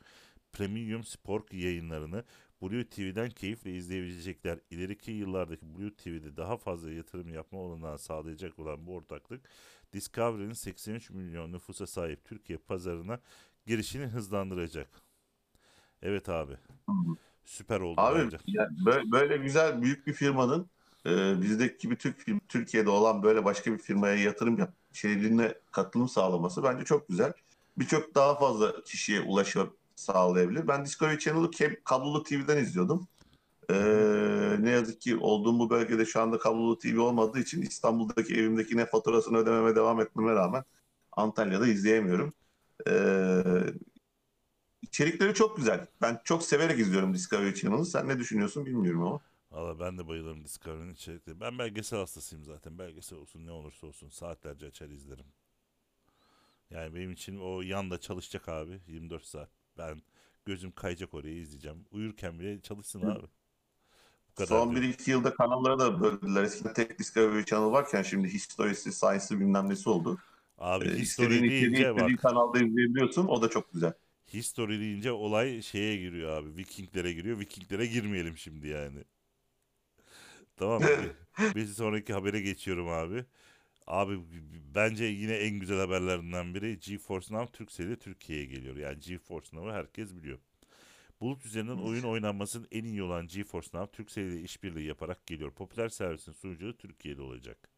premium 0.52 1.04
spor 1.04 1.42
yayınlarını 1.52 2.24
Blue 2.62 2.88
TV'den 2.88 3.30
keyifle 3.30 3.72
izleyebilecekler. 3.76 4.58
İleriki 4.70 5.10
yıllardaki 5.10 5.76
Blue 5.78 5.94
TV'de 5.94 6.36
daha 6.36 6.56
fazla 6.56 6.90
yatırım 6.92 7.34
yapma 7.34 7.58
olanağı 7.58 7.98
sağlayacak 7.98 8.58
olan 8.58 8.86
bu 8.86 8.94
ortaklık 8.94 9.48
Discovery'nin 9.92 10.52
83 10.52 11.10
milyon 11.10 11.52
nüfusa 11.52 11.86
sahip 11.86 12.24
Türkiye 12.24 12.58
pazarına 12.58 13.20
girişini 13.66 14.06
hızlandıracak. 14.06 14.88
Evet 16.02 16.28
abi. 16.28 16.56
Süper 17.44 17.80
oldu 17.80 18.00
Abi 18.00 18.18
bence. 18.18 18.38
yani 18.46 18.76
böyle, 18.86 19.10
böyle 19.12 19.36
güzel 19.36 19.82
büyük 19.82 20.06
bir 20.06 20.12
firmanın 20.12 20.70
e, 21.06 21.42
bizdeki 21.42 21.78
gibi 21.78 21.96
Türk 21.96 22.48
Türkiye'de 22.48 22.90
olan 22.90 23.22
böyle 23.22 23.44
başka 23.44 23.72
bir 23.72 23.78
firmaya 23.78 24.16
yatırım 24.16 24.58
yap 24.58 24.72
şeylerine 24.92 25.54
katılım 25.72 26.08
sağlaması 26.08 26.62
bence 26.62 26.84
çok 26.84 27.08
güzel. 27.08 27.32
Birçok 27.78 28.14
daha 28.14 28.38
fazla 28.38 28.82
kişiye 28.84 29.20
ulaşım 29.20 29.76
sağlayabilir. 29.96 30.68
Ben 30.68 30.84
Discovery 30.84 31.18
Channel'ı 31.18 31.50
kablolu 31.84 32.22
TV'den 32.22 32.56
izliyordum. 32.56 33.08
E, 33.70 33.74
ne 34.60 34.70
yazık 34.70 35.00
ki 35.00 35.16
olduğum 35.16 35.58
bu 35.58 35.70
bölgede 35.70 36.06
şu 36.06 36.20
anda 36.20 36.38
kablolu 36.38 36.78
TV 36.78 36.98
olmadığı 36.98 37.38
için 37.38 37.62
İstanbul'daki 37.62 38.34
evimdeki 38.34 38.76
ne 38.76 38.86
faturasını 38.86 39.38
ödememe 39.38 39.76
devam 39.76 40.00
etmeme 40.00 40.32
rağmen 40.32 40.64
Antalya'da 41.12 41.66
izleyemiyorum. 41.66 42.32
E, 42.88 42.92
içerikleri 44.82 45.34
çok 45.34 45.56
güzel. 45.56 45.86
Ben 46.02 46.20
çok 46.24 46.42
severek 46.42 46.78
izliyorum 46.78 47.14
Discovery 47.14 47.54
Channel'ı. 47.54 47.86
Sen 47.86 48.08
ne 48.08 48.18
düşünüyorsun 48.18 48.66
bilmiyorum 48.66 49.02
ama. 49.02 49.20
Valla 49.58 49.80
ben 49.80 49.98
de 49.98 50.08
bayılırım 50.08 50.44
Discovery'nin 50.44 50.94
içerikleri. 50.94 51.40
Ben 51.40 51.58
belgesel 51.58 51.98
hastasıyım 51.98 52.44
zaten. 52.44 52.78
Belgesel 52.78 53.18
olsun 53.18 53.46
ne 53.46 53.50
olursa 53.50 53.86
olsun 53.86 54.08
saatlerce 54.08 54.66
açar 54.66 54.88
izlerim. 54.90 55.26
Yani 56.70 56.94
benim 56.94 57.12
için 57.12 57.38
o 57.40 57.62
yanda 57.62 58.00
çalışacak 58.00 58.48
abi 58.48 58.80
24 58.86 59.24
saat. 59.24 59.50
Ben 59.78 60.02
gözüm 60.44 60.72
kayacak 60.72 61.14
oraya 61.14 61.34
izleyeceğim. 61.34 61.84
Uyurken 61.90 62.40
bile 62.40 62.60
çalışsın 62.60 63.02
Hı. 63.02 63.06
abi. 63.12 63.26
Bu 64.30 64.34
kadar 64.34 64.48
Son 64.48 64.70
diyorum. 64.70 64.88
1-2 64.90 65.10
yılda 65.10 65.34
kanalları 65.34 65.78
da 65.78 66.00
böldüler. 66.00 66.42
Eskiden 66.42 66.74
tek 66.74 66.98
Discovery 66.98 67.44
Channel 67.44 67.72
varken 67.72 68.02
şimdi 68.02 68.28
History'si, 68.28 68.92
Science'ı 68.92 69.40
bilmem 69.40 69.68
nesi 69.68 69.88
oldu. 69.90 70.18
Abi 70.58 70.84
Ee, 70.84 70.98
history 70.98 71.48
deyince 71.48 71.86
istediğin 71.86 71.94
bak. 71.96 72.16
kanalda 72.16 72.58
izleyebiliyorsun. 72.58 73.26
O 73.26 73.42
da 73.42 73.50
çok 73.50 73.72
güzel. 73.72 73.92
History 74.32 74.80
deyince 74.80 75.12
olay 75.12 75.62
şeye 75.62 75.96
giriyor 75.96 76.30
abi. 76.30 76.56
Vikinglere 76.56 77.12
giriyor. 77.12 77.38
Vikinglere 77.38 77.86
girmeyelim 77.86 78.36
şimdi 78.36 78.68
yani. 78.68 79.04
Tamam 80.58 80.82
mı? 80.82 80.88
Bir 81.54 81.66
sonraki 81.66 82.12
habere 82.12 82.40
geçiyorum 82.40 82.88
abi. 82.88 83.24
Abi 83.86 84.20
bence 84.74 85.04
yine 85.04 85.32
en 85.34 85.58
güzel 85.60 85.78
haberlerinden 85.78 86.54
biri 86.54 86.80
GeForce 86.80 87.34
Now 87.34 87.52
Turkcell'e 87.52 87.96
Türkiye'ye 87.96 88.44
geliyor. 88.44 88.76
Yani 88.76 89.00
GeForce 89.00 89.56
Now'ı 89.56 89.72
herkes 89.72 90.16
biliyor. 90.16 90.38
Bulut 91.20 91.46
üzerinden 91.46 91.76
oyun 91.76 92.02
oynanmasının 92.02 92.68
en 92.72 92.84
iyi 92.84 93.02
olan 93.02 93.26
GeForce 93.26 93.68
Now 93.74 93.92
Turkcell 93.92 94.22
ile 94.22 94.40
işbirliği 94.40 94.86
yaparak 94.86 95.26
geliyor. 95.26 95.50
Popüler 95.50 95.88
servisin 95.88 96.32
sunucusu 96.32 96.76
Türkiye'de 96.76 97.22
olacak. 97.22 97.77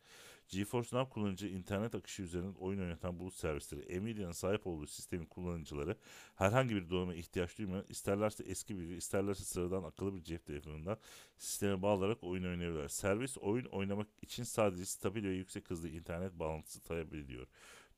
GeForce 0.51 0.97
Now 0.97 1.15
kullanıcı 1.15 1.47
internet 1.47 1.95
akışı 1.95 2.23
üzerinden 2.23 2.55
oyun 2.55 2.81
oynatan 2.81 3.19
bulut 3.19 3.35
servisleri, 3.35 4.01
Nvidia'nın 4.01 4.33
sahip 4.33 4.67
olduğu 4.67 4.87
sistemin 4.87 5.27
kullanıcıları 5.27 5.97
herhangi 6.37 6.77
bir 6.77 6.91
donanıma 6.91 7.15
ihtiyaç 7.15 7.59
duymayan, 7.59 7.85
isterlerse 7.89 8.45
eski 8.45 8.79
bir, 8.79 8.97
isterlerse 8.97 9.45
sıradan 9.45 9.83
akıllı 9.83 10.15
bir 10.15 10.23
cep 10.23 10.47
telefonundan 10.47 10.99
sisteme 11.37 11.83
bağlanarak 11.83 12.25
oyun 12.25 12.45
oynayabilirler. 12.45 12.89
Servis 12.89 13.39
oyun 13.39 13.65
oynamak 13.65 14.09
için 14.23 14.45
sadece 14.45 14.85
stabil 14.85 15.25
ve 15.25 15.33
yüksek 15.33 15.71
hızlı 15.71 15.89
internet 15.89 16.33
bağlantısı 16.33 16.81
talep 16.83 17.15
ediyor. 17.15 17.47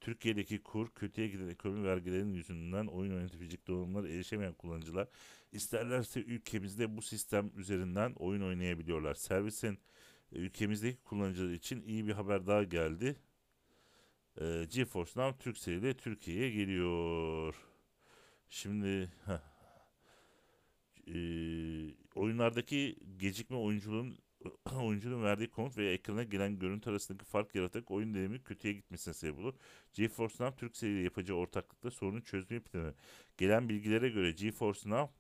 Türkiye'deki 0.01 0.63
kur, 0.63 0.89
kötüye 0.95 1.29
giden 1.29 1.49
ekonomi 1.49 1.85
vergilerinin 1.85 2.35
yüzünden 2.35 2.87
oyun 2.87 3.15
oynatabilecek 3.15 3.67
donanımlara 3.67 4.09
erişemeyen 4.09 4.55
kullanıcılar 4.55 5.09
isterlerse 5.53 6.21
ülkemizde 6.21 6.97
bu 6.97 7.03
sistem 7.03 7.51
üzerinden 7.57 8.13
oyun 8.17 8.43
oynayabiliyorlar. 8.43 9.15
Servisin 9.15 9.79
ülkemizdeki 10.33 11.03
kullanıcılar 11.03 11.53
için 11.53 11.83
iyi 11.83 12.07
bir 12.07 12.13
haber 12.13 12.47
daha 12.47 12.63
geldi. 12.65 13.17
Ee, 14.41 14.67
GeForce 14.71 15.13
Now 15.17 15.39
Turkcell 15.45 15.73
ile 15.73 15.95
Türkiye'ye 15.95 16.51
geliyor. 16.51 17.55
Şimdi 18.49 19.13
heh. 19.27 19.41
Ee, 21.07 21.95
oyunlardaki 22.15 22.97
gecikme 23.17 23.57
oyunculuğun 23.57 24.19
oyuncunun 24.83 25.23
verdiği 25.23 25.51
komut 25.51 25.79
ve 25.79 25.93
ekrana 25.93 26.23
gelen 26.23 26.59
görüntü 26.59 26.91
arasındaki 26.91 27.25
fark 27.25 27.55
yaratarak 27.55 27.91
oyun 27.91 28.15
deneyimi 28.15 28.43
kötüye 28.43 28.75
gitmesine 28.75 29.15
sebep 29.15 29.39
olur. 29.39 29.55
GeForce 29.93 30.45
Now 30.45 30.57
Turkcell 30.57 30.89
ile 30.89 31.03
yapacağı 31.03 31.37
ortaklıkta 31.37 31.91
sorunu 31.91 32.25
çözmeyi 32.25 32.61
planı. 32.61 32.95
Gelen 33.37 33.69
bilgilere 33.69 34.09
göre 34.09 34.33
GeForce 34.33 34.91
Now 34.91 35.15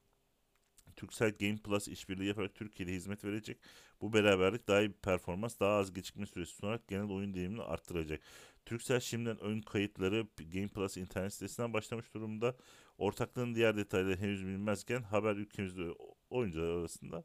Turkcell 0.97 1.33
Game 1.41 1.57
Plus 1.57 1.89
işbirliği 1.89 2.27
yaparak 2.27 2.55
Türkiye'de 2.55 2.93
hizmet 2.93 3.25
verecek. 3.25 3.59
Bu 4.01 4.13
beraberlik 4.13 4.69
daha 4.69 4.81
iyi 4.81 4.89
bir 4.89 4.99
performans, 4.99 5.61
daha 5.61 5.79
az 5.79 5.93
gecikme 5.93 6.27
süresi 6.27 6.53
sunarak 6.53 6.89
genel 6.89 7.11
oyun 7.11 7.35
deneyimini 7.35 7.63
arttıracak. 7.63 8.21
Turkcell 8.67 9.01
şimdiden 9.01 9.39
ön 9.41 9.61
kayıtları 9.61 10.27
Game 10.53 10.69
Plus 10.69 10.97
internet 10.97 11.33
sitesinden 11.33 11.73
başlamış 11.73 12.15
durumda. 12.15 12.57
Ortaklığın 12.99 13.55
diğer 13.55 13.77
detayları 13.77 14.17
henüz 14.17 14.47
bilinmezken 14.47 15.03
haber 15.03 15.37
ülkemizde 15.37 15.83
oyuncular 16.31 16.81
arasında 16.81 17.25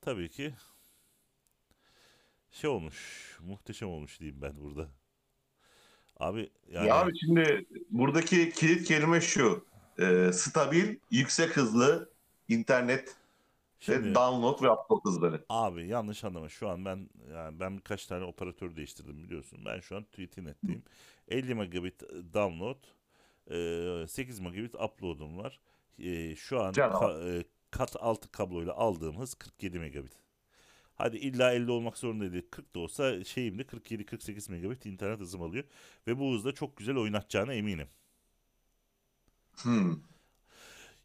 tabii 0.00 0.28
ki 0.28 0.54
şey 2.50 2.70
olmuş, 2.70 2.96
muhteşem 3.40 3.88
olmuş 3.88 4.20
diyeyim 4.20 4.42
ben 4.42 4.60
burada. 4.60 4.88
Abi 6.16 6.50
yani 6.70 6.88
Ya 6.88 6.94
abi 6.94 7.18
şimdi 7.18 7.66
buradaki 7.90 8.50
kilit 8.50 8.88
kelime 8.88 9.20
şu. 9.20 9.66
Ee, 9.98 10.30
stabil, 10.32 10.96
yüksek 11.10 11.56
hızlı 11.56 12.11
internet 12.52 13.16
şimdi 13.80 14.14
download 14.14 14.62
ve 14.62 14.70
upload 14.70 15.04
hızları. 15.04 15.44
Abi 15.48 15.86
yanlış 15.86 16.24
anlama. 16.24 16.48
Şu 16.48 16.68
an 16.68 16.84
ben 16.84 17.08
yani 17.34 17.60
ben 17.60 17.76
birkaç 17.76 18.06
tane 18.06 18.24
operatör 18.24 18.76
değiştirdim 18.76 19.24
biliyorsun. 19.24 19.58
Ben 19.64 19.80
şu 19.80 19.96
an 19.96 20.04
TweetNet'teyim. 20.04 20.82
50 21.28 21.54
megabit 21.54 22.02
download, 22.34 22.84
e, 23.50 24.06
8 24.08 24.40
megabit 24.40 24.74
upload'um 24.74 25.38
var. 25.38 25.60
E, 25.98 26.36
Şu 26.36 26.60
an 26.60 26.72
ka- 26.94 27.40
e, 27.40 27.44
kat 27.70 27.96
altı 28.00 28.32
kabloyla 28.32 28.74
aldığım 28.74 29.18
hız 29.20 29.34
47 29.34 29.78
megabit. 29.78 30.12
Hadi 30.94 31.16
illa 31.16 31.52
50 31.52 31.70
olmak 31.70 31.98
zorunda 31.98 32.32
değil. 32.32 32.46
40 32.50 32.74
da 32.74 32.78
olsa 32.80 33.24
şeyimde 33.24 33.62
47-48 33.62 34.50
megabit 34.50 34.86
internet 34.86 35.20
hızım 35.20 35.42
alıyor. 35.42 35.64
Ve 36.06 36.18
bu 36.18 36.32
hızda 36.34 36.52
çok 36.52 36.76
güzel 36.76 36.96
oynatacağına 36.96 37.54
eminim. 37.54 37.88
Hmm. 39.62 39.96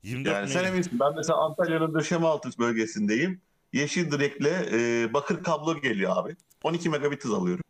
24 0.03 0.35
Yani 0.35 0.49
sen 0.49 0.63
eminsin. 0.63 0.99
Ben 0.99 1.15
mesela 1.15 1.37
Antalya'nın 1.39 1.93
Döşemealtı 1.93 2.49
bölgesindeyim. 2.59 3.41
Yeşil 3.73 4.11
direkle 4.11 4.65
e, 4.71 5.13
bakır 5.13 5.43
kablo 5.43 5.81
geliyor 5.81 6.11
abi. 6.15 6.35
12 6.63 6.89
megabit 6.89 7.23
hız 7.25 7.33
alıyorum. 7.33 7.63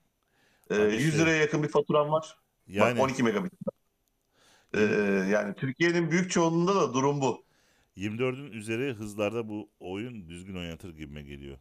E, 0.70 0.76
Abi 0.76 0.94
100 0.94 1.06
işte- 1.06 1.20
liraya 1.20 1.38
yakın 1.38 1.63
bir 1.63 1.68
faturam 1.68 2.12
var. 2.12 2.38
yani 2.68 2.96
Bak 2.98 3.04
12 3.04 3.24
megabit. 3.24 3.54
E, 4.74 4.82
yani 5.32 5.56
Türkiye'nin 5.56 6.12
büyük 6.12 6.32
çoğunluğunda 6.32 6.76
da 6.76 6.94
durum 6.94 7.22
bu. 7.22 7.44
24'ün 7.98 8.52
üzeri 8.52 8.94
hızlarda 8.94 9.50
bu 9.50 9.70
oyun 9.80 10.30
düzgün 10.30 10.56
oynatır 10.56 10.90
gibime 10.90 11.22
geliyor. 11.22 11.58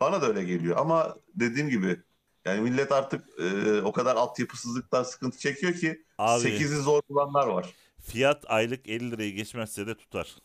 Bana 0.00 0.22
da 0.22 0.28
öyle 0.28 0.44
geliyor 0.44 0.76
ama 0.76 1.16
dediğim 1.34 1.68
gibi 1.68 1.96
yani 2.44 2.60
millet 2.60 2.92
artık 2.92 3.24
e, 3.38 3.80
o 3.82 3.92
kadar 3.92 4.16
altyapısızlıktan 4.16 5.02
sıkıntı 5.02 5.38
çekiyor 5.38 5.74
ki 5.74 6.04
Abi 6.18 6.42
8'i 6.42 6.76
zor 6.82 7.02
bulanlar 7.08 7.46
var. 7.46 7.74
Fiyat 8.02 8.44
aylık 8.50 8.88
50 8.88 9.10
lirayı 9.10 9.34
geçmezse 9.34 9.86
de 9.86 9.96
tutar. 9.96 10.36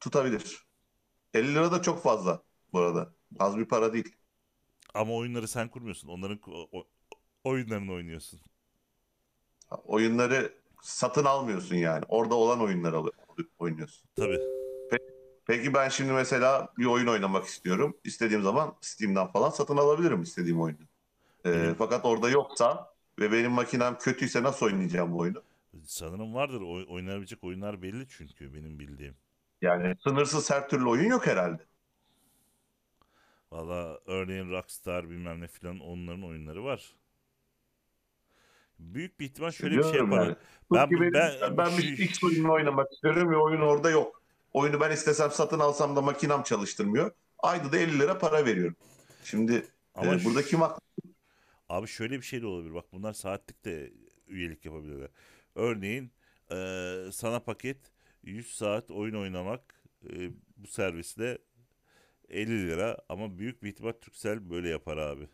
Tutabilir. 0.00 0.66
50 1.34 1.54
lira 1.54 1.72
da 1.72 1.82
çok 1.82 2.02
fazla 2.02 2.42
bu 2.72 2.78
arada. 2.78 3.12
Az 3.38 3.58
bir 3.58 3.64
para 3.64 3.92
değil. 3.92 4.16
Ama 4.94 5.14
oyunları 5.14 5.48
sen 5.48 5.68
kurmuyorsun. 5.68 6.08
Onların 6.08 6.40
o- 6.46 6.84
oyunlarını 7.44 7.92
oynuyorsun. 7.92 8.40
Oyunları 9.84 10.52
satın 10.82 11.24
almıyorsun 11.24 11.76
yani. 11.76 12.04
Orada 12.08 12.34
olan 12.34 12.60
oyunları 12.60 13.02
oynuyorsun. 13.58 14.08
Tabii. 14.16 14.40
Peki 15.46 15.74
ben 15.74 15.88
şimdi 15.88 16.12
mesela 16.12 16.68
bir 16.78 16.86
oyun 16.86 17.06
oynamak 17.06 17.44
istiyorum. 17.46 17.96
İstediğim 18.04 18.42
zaman 18.42 18.76
Steam'den 18.80 19.26
falan 19.32 19.50
satın 19.50 19.76
alabilirim 19.76 20.22
istediğim 20.22 20.60
oyunu. 20.60 20.78
Ee, 21.44 21.50
Evet. 21.50 21.76
Fakat 21.78 22.04
orada 22.04 22.30
yoksa 22.30 22.93
ve 23.18 23.32
benim 23.32 23.50
makinem 23.52 23.98
kötüyse 23.98 24.42
nasıl 24.42 24.66
oynayacağım 24.66 25.12
bu 25.12 25.18
oyunu? 25.18 25.42
Sanırım 25.84 26.34
vardır. 26.34 26.60
Oy- 26.60 26.86
oynanabilecek 26.88 27.44
oyunlar 27.44 27.82
belli 27.82 28.06
çünkü 28.08 28.54
benim 28.54 28.78
bildiğim. 28.78 29.14
Yani 29.62 29.94
sınırsız 30.02 30.50
her 30.50 30.68
türlü 30.68 30.88
oyun 30.88 31.10
yok 31.10 31.26
herhalde. 31.26 31.62
Valla 33.52 33.98
örneğin 34.06 34.50
Rockstar 34.50 35.10
bilmem 35.10 35.40
ne 35.40 35.46
filan 35.48 35.80
onların 35.80 36.22
oyunları 36.24 36.64
var. 36.64 36.94
Büyük 38.78 39.20
bir 39.20 39.24
ihtimal 39.24 39.50
şöyle 39.50 39.78
bir 39.78 39.82
şey 39.82 39.94
yapar. 39.94 40.24
yani. 40.26 40.36
Ben- 40.74 40.90
Ben, 40.90 41.12
ben, 41.40 41.56
ben- 41.56 41.78
bir 41.78 41.98
X 41.98 42.24
oyununu 42.24 42.52
oynamak 42.52 42.92
istiyorum 42.92 43.30
ve 43.30 43.36
oyun 43.36 43.60
orada 43.60 43.90
yok. 43.90 44.22
Oyunu 44.52 44.80
ben 44.80 44.90
istesem 44.90 45.30
satın 45.30 45.58
alsam 45.58 45.96
da 45.96 46.00
makinem 46.02 46.42
çalıştırmıyor. 46.42 47.10
Ayda 47.38 47.72
da 47.72 47.78
50 47.78 47.98
lira 47.98 48.18
para 48.18 48.46
veriyorum. 48.46 48.76
Şimdi 49.24 49.66
Ama 49.94 50.14
e, 50.14 50.24
burada 50.24 50.42
şu- 50.42 50.48
kim 50.48 50.60
haklı? 50.60 50.80
Abi 51.68 51.86
şöyle 51.88 52.16
bir 52.18 52.22
şey 52.22 52.42
de 52.42 52.46
olabilir. 52.46 52.74
Bak 52.74 52.84
bunlar 52.92 53.12
saatlik 53.12 53.64
de 53.64 53.92
üyelik 54.26 54.64
yapabilirler. 54.64 55.08
Örneğin 55.54 56.12
eee, 56.50 57.08
sana 57.12 57.40
paket 57.40 57.92
100 58.22 58.54
saat 58.56 58.90
oyun 58.90 59.14
oynamak 59.14 59.82
eee, 60.10 60.30
bu 60.56 60.66
servisle 60.66 61.38
50 62.28 62.68
lira 62.68 62.98
ama 63.08 63.38
büyük 63.38 63.62
bir 63.62 63.68
ihtimal 63.70 63.92
Turkcell 63.92 64.50
böyle 64.50 64.68
yapar 64.68 64.96
abi. 64.96 65.28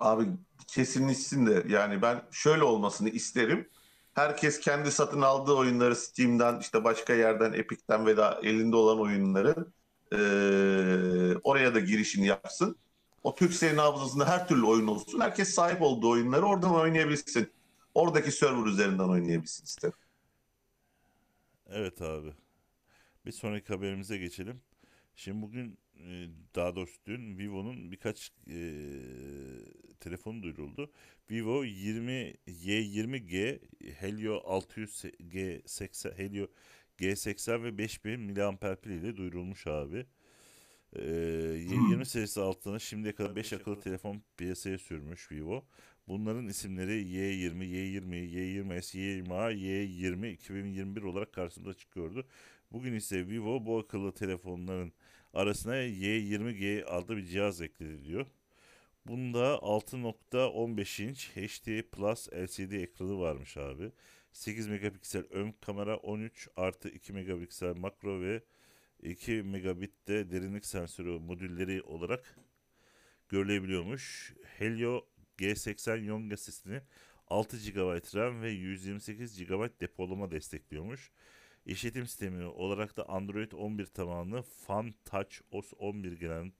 Abi 0.00 0.26
kesinleşsin 0.68 1.46
de 1.46 1.64
yani 1.68 2.02
ben 2.02 2.22
şöyle 2.30 2.64
olmasını 2.64 3.08
isterim. 3.08 3.68
Herkes 4.14 4.60
kendi 4.60 4.90
satın 4.92 5.22
aldığı 5.22 5.52
oyunları 5.52 5.96
Steam'den 5.96 6.60
işte 6.60 6.84
başka 6.84 7.14
yerden 7.14 7.52
Epic'ten 7.52 8.06
ve 8.06 8.16
da 8.16 8.40
elinde 8.42 8.76
olan 8.76 9.00
oyunları 9.00 9.54
eee, 10.12 11.36
oraya 11.44 11.74
da 11.74 11.80
girişini 11.80 12.26
yapsın. 12.26 12.76
O 13.26 13.34
Turkcell'in 13.34 13.76
hafızasında 13.76 14.28
her 14.28 14.48
türlü 14.48 14.66
oyun 14.66 14.86
olsun. 14.86 15.20
Herkes 15.20 15.54
sahip 15.54 15.82
olduğu 15.82 16.10
oyunları 16.10 16.46
oradan 16.46 16.74
oynayabilsin. 16.74 17.52
Oradaki 17.94 18.32
server 18.32 18.66
üzerinden 18.66 19.08
oynayabilsin 19.08 19.64
isterim. 19.64 19.94
Evet 21.66 22.02
abi. 22.02 22.32
Bir 23.26 23.32
sonraki 23.32 23.68
haberimize 23.68 24.18
geçelim. 24.18 24.60
Şimdi 25.16 25.42
bugün 25.42 25.78
e, 25.94 26.28
daha 26.54 26.76
doğrusu 26.76 26.96
dün 27.06 27.38
Vivo'nun 27.38 27.92
birkaç 27.92 28.32
e, 28.46 28.58
telefonu 30.00 30.42
duyuruldu. 30.42 30.90
Vivo 31.30 31.64
20 31.64 32.34
Y20G 32.46 33.60
Helio 33.94 34.36
600G 34.36 35.68
80 35.68 36.10
Helio 36.10 36.46
G80 36.98 37.62
ve 37.62 37.78
5000 37.78 38.20
mAh 38.20 38.76
pil 38.76 38.90
ile 38.90 39.16
duyurulmuş 39.16 39.66
abi. 39.66 40.06
Ee, 40.98 41.02
Y20 41.58 42.04
serisi 42.04 42.40
altına 42.40 42.78
şimdiye 42.78 43.14
kadar 43.14 43.36
5 43.36 43.52
akıllı 43.52 43.80
telefon 43.80 44.22
piyasaya 44.36 44.78
sürmüş 44.78 45.32
Vivo. 45.32 45.64
Bunların 46.08 46.48
isimleri 46.48 46.92
Y20, 46.92 47.64
Y20, 47.64 48.14
Y20S, 48.14 48.98
Y20A, 48.98 49.52
Y20 49.52 50.30
2021 50.32 51.02
olarak 51.02 51.32
karşımıza 51.32 51.74
çıkıyordu. 51.74 52.26
Bugün 52.72 52.92
ise 52.92 53.28
Vivo 53.28 53.66
bu 53.66 53.78
akıllı 53.78 54.14
telefonların 54.14 54.92
arasına 55.34 55.76
Y20G 55.76 56.84
adlı 56.84 57.16
bir 57.16 57.24
cihaz 57.24 57.60
ekledi 57.60 58.04
diyor. 58.04 58.26
Bunda 59.06 59.54
6.15 59.54 61.02
inç 61.02 61.30
HD 61.30 61.82
Plus 61.82 62.28
LCD 62.32 62.72
ekranı 62.72 63.18
varmış 63.18 63.56
abi. 63.56 63.92
8 64.32 64.68
megapiksel 64.68 65.24
ön 65.30 65.52
kamera, 65.52 65.96
13 65.96 66.48
artı 66.56 66.88
2 66.88 67.12
megapiksel 67.12 67.76
makro 67.76 68.20
ve 68.20 68.42
2 69.02 69.42
megabit 69.42 70.08
de 70.08 70.30
derinlik 70.30 70.66
sensörü 70.66 71.18
modülleri 71.18 71.82
olarak 71.82 72.36
görülebiliyormuş. 73.28 74.34
Helio 74.58 75.06
G80 75.38 76.04
Yonga 76.04 76.36
sistemi 76.36 76.82
6 77.28 77.56
GB 77.56 78.14
RAM 78.14 78.42
ve 78.42 78.50
128 78.50 79.38
GB 79.44 79.80
depolama 79.80 80.30
destekliyormuş. 80.30 81.10
İşletim 81.66 82.06
sistemi 82.06 82.44
olarak 82.44 82.96
da 82.96 83.08
Android 83.08 83.52
11 83.52 83.86
tabanlı 83.86 84.42
Fan 84.42 84.94
Touch 85.04 85.36
OS 85.50 85.72
11 85.78 86.12
gelen 86.12 86.52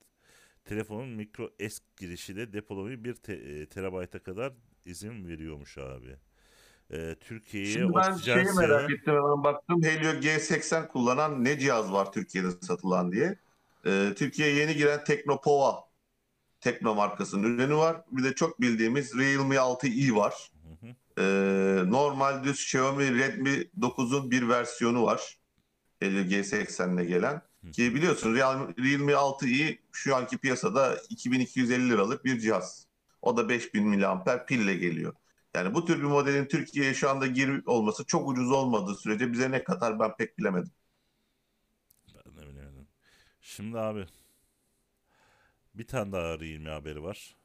telefonun 0.64 1.08
micro 1.08 1.50
S 1.68 1.82
girişi 2.00 2.36
de 2.36 2.52
depolamayı 2.52 3.04
1 3.04 3.14
te- 3.14 3.34
e, 3.34 3.66
terabayta 3.66 4.18
kadar 4.22 4.52
izin 4.84 5.28
veriyormuş 5.28 5.78
abi. 5.78 6.16
Ee, 6.92 7.16
Türkiye'ye 7.20 7.72
Şimdi 7.72 7.94
ben 7.94 8.12
oksijen 8.12 8.44
şeyi 8.44 8.56
merak 8.56 8.90
ettim 8.90 9.14
hemen 9.14 9.44
baktım. 9.44 9.82
Helio 9.82 10.10
G80 10.10 10.88
kullanan 10.88 11.44
ne 11.44 11.58
cihaz 11.58 11.92
var 11.92 12.12
Türkiye'de 12.12 12.50
satılan 12.50 13.12
diye. 13.12 13.38
Ee, 13.86 14.12
Türkiye'ye 14.16 14.54
yeni 14.54 14.74
giren 14.74 15.04
Teknopova 15.04 15.86
Tekno 16.60 16.94
markasının 16.94 17.42
ürünü 17.42 17.76
var. 17.76 18.02
Bir 18.10 18.24
de 18.24 18.34
çok 18.34 18.60
bildiğimiz 18.60 19.18
Realme 19.18 19.56
6i 19.56 20.16
var. 20.16 20.34
Hı 20.62 20.86
hı. 20.86 21.22
Ee, 21.22 21.90
normal 21.90 22.44
düz 22.44 22.60
Xiaomi 22.60 23.18
Redmi 23.18 23.64
9'un 23.80 24.30
bir 24.30 24.48
versiyonu 24.48 25.02
var. 25.02 25.38
Helio 26.00 26.22
G80'le 26.22 27.04
gelen. 27.04 27.42
Hı. 27.64 27.70
Ki 27.70 27.94
biliyorsun 27.94 28.34
Realme, 28.34 28.74
Realme 28.78 29.12
6i 29.12 29.78
şu 29.92 30.16
anki 30.16 30.38
piyasada 30.38 30.96
2250 31.08 31.90
liralık 31.90 32.24
bir 32.24 32.38
cihaz. 32.38 32.86
O 33.22 33.36
da 33.36 33.48
5000 33.48 34.00
mAh 34.00 34.46
pille 34.46 34.74
geliyor. 34.74 35.12
Yani 35.56 35.74
bu 35.74 35.84
tür 35.84 35.98
bir 35.98 36.02
modelin 36.04 36.46
Türkiye'ye 36.48 36.94
şu 36.94 37.10
anda 37.10 37.26
gir 37.26 37.66
olması 37.66 38.04
çok 38.06 38.28
ucuz 38.28 38.52
olmadığı 38.52 38.94
sürece 38.94 39.32
bize 39.32 39.50
ne 39.50 39.64
kadar 39.64 40.00
ben 40.00 40.16
pek 40.16 40.38
bilemedim. 40.38 40.72
Ben 42.14 42.36
de 42.36 42.46
bilemedim. 42.48 42.88
Şimdi 43.40 43.78
abi 43.78 44.06
bir 45.74 45.86
tane 45.86 46.12
daha 46.12 46.40
Realme 46.40 46.70
haberi 46.70 47.02
var. 47.02 47.36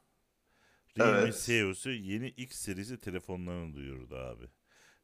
Realme 0.97 1.31
Evet. 1.31 1.35
CEO'su 1.45 1.91
yeni 1.91 2.27
X 2.29 2.55
serisi 2.55 2.99
telefonlarını 2.99 3.75
duyurdu 3.75 4.15
abi. 4.15 4.45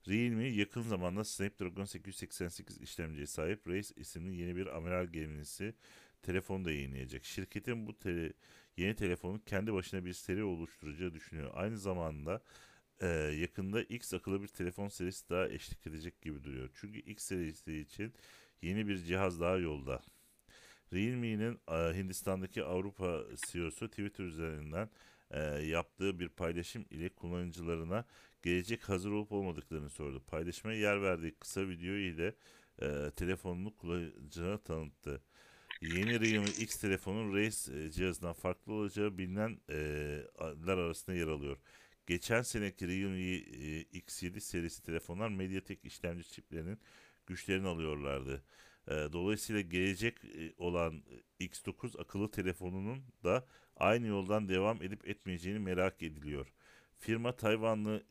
Realme 0.09 0.47
yakın 0.49 0.81
zamanda 0.81 1.23
Snapdragon 1.23 1.85
888 1.85 2.81
işlemciye 2.81 3.27
sahip 3.27 3.67
Race 3.69 3.89
isimli 3.97 4.35
yeni 4.37 4.55
bir 4.55 4.67
amiral 4.77 5.07
gemisi 5.07 5.75
telefonu 6.23 6.65
da 6.65 6.71
yayınlayacak. 6.71 7.25
Şirketin 7.25 7.87
bu 7.87 7.91
tele- 7.93 8.33
yeni 8.77 8.95
telefonu 8.95 9.41
kendi 9.45 9.73
başına 9.73 10.05
bir 10.05 10.13
seri 10.13 10.43
oluşturacağı 10.43 11.13
düşünüyor. 11.13 11.51
Aynı 11.55 11.77
zamanda 11.77 12.41
e, 13.01 13.07
yakında 13.39 13.81
X 13.83 14.13
akıllı 14.13 14.41
bir 14.41 14.47
telefon 14.47 14.87
serisi 14.87 15.29
daha 15.29 15.49
eşlik 15.49 15.87
edecek 15.87 16.21
gibi 16.21 16.43
duruyor. 16.43 16.69
Çünkü 16.73 16.99
X 16.99 17.23
serisi 17.23 17.77
için 17.77 18.13
yeni 18.61 18.87
bir 18.87 18.97
cihaz 18.97 19.39
daha 19.39 19.57
yolda. 19.57 20.01
Realme'nin 20.93 21.59
e, 21.67 21.97
Hindistan'daki 21.97 22.63
Avrupa 22.63 23.23
CEO'su 23.47 23.89
Twitter 23.89 24.23
üzerinden 24.23 24.89
e, 25.31 25.39
yaptığı 25.43 26.19
bir 26.19 26.29
paylaşım 26.29 26.85
ile 26.89 27.09
kullanıcılarına 27.09 28.05
gelecek 28.43 28.89
hazır 28.89 29.11
olup 29.11 29.31
olmadıklarını 29.31 29.89
sordu. 29.89 30.23
Paylaşmaya 30.27 30.79
yer 30.79 31.01
verdiği 31.01 31.35
kısa 31.35 31.61
video 31.69 31.93
ile 31.93 32.35
e, 32.81 33.11
telefonunu 33.15 33.75
kullanıcılarına 33.75 34.57
tanıttı. 34.57 35.21
Yeni 35.81 36.19
Realme 36.19 36.49
X 36.49 36.77
telefonun 36.77 37.35
Race 37.35 37.85
e, 37.85 37.91
cihazından 37.91 38.33
farklı 38.33 38.73
olacağı 38.73 39.17
bilinenler 39.17 40.77
arasında 40.77 41.15
yer 41.15 41.27
alıyor. 41.27 41.57
Geçen 42.07 42.41
seneki 42.41 42.87
Realme 42.87 43.19
e, 43.19 43.81
X7 43.81 44.39
serisi 44.39 44.83
telefonlar 44.83 45.29
Mediatek 45.29 45.85
işlemci 45.85 46.29
çiplerinin 46.29 46.79
güçlerini 47.27 47.67
alıyorlardı. 47.67 48.43
E, 48.87 48.91
dolayısıyla 48.91 49.61
gelecek 49.61 50.25
e, 50.25 50.53
olan 50.57 51.03
e, 51.39 51.45
X9 51.45 52.01
akıllı 52.01 52.31
telefonunun 52.31 53.03
da 53.23 53.47
aynı 53.75 54.07
yoldan 54.07 54.49
devam 54.49 54.83
edip 54.83 55.07
etmeyeceğini 55.07 55.59
merak 55.59 56.03
ediliyor. 56.03 56.53
Firma 56.99 57.35
Tayvanlı 57.35 58.03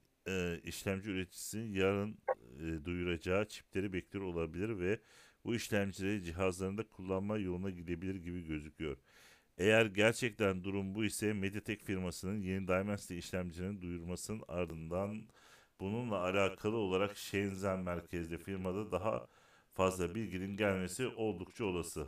işlemci 0.64 1.10
üreticisinin 1.10 1.72
yarın 1.72 2.18
duyuracağı 2.84 3.48
çipleri 3.48 3.92
bekliyor 3.92 4.24
olabilir 4.24 4.78
ve 4.78 5.00
bu 5.44 5.54
işlemcileri 5.54 6.22
cihazlarında 6.22 6.88
kullanma 6.88 7.38
yoluna 7.38 7.70
gidebilir 7.70 8.14
gibi 8.14 8.46
gözüküyor. 8.46 8.96
Eğer 9.58 9.86
gerçekten 9.86 10.64
durum 10.64 10.94
bu 10.94 11.04
ise 11.04 11.32
Mediatek 11.32 11.84
firmasının 11.84 12.40
yeni 12.42 12.68
Dimensity 12.68 13.18
işlemcilerini 13.18 13.82
duyurmasının 13.82 14.42
ardından 14.48 15.28
bununla 15.80 16.18
alakalı 16.20 16.76
olarak 16.76 17.16
Shenzhen 17.16 17.78
merkezli 17.78 18.38
firmada 18.38 18.92
daha 18.92 19.26
fazla 19.74 20.14
bilginin 20.14 20.56
gelmesi 20.56 21.06
oldukça 21.08 21.64
olası. 21.64 22.06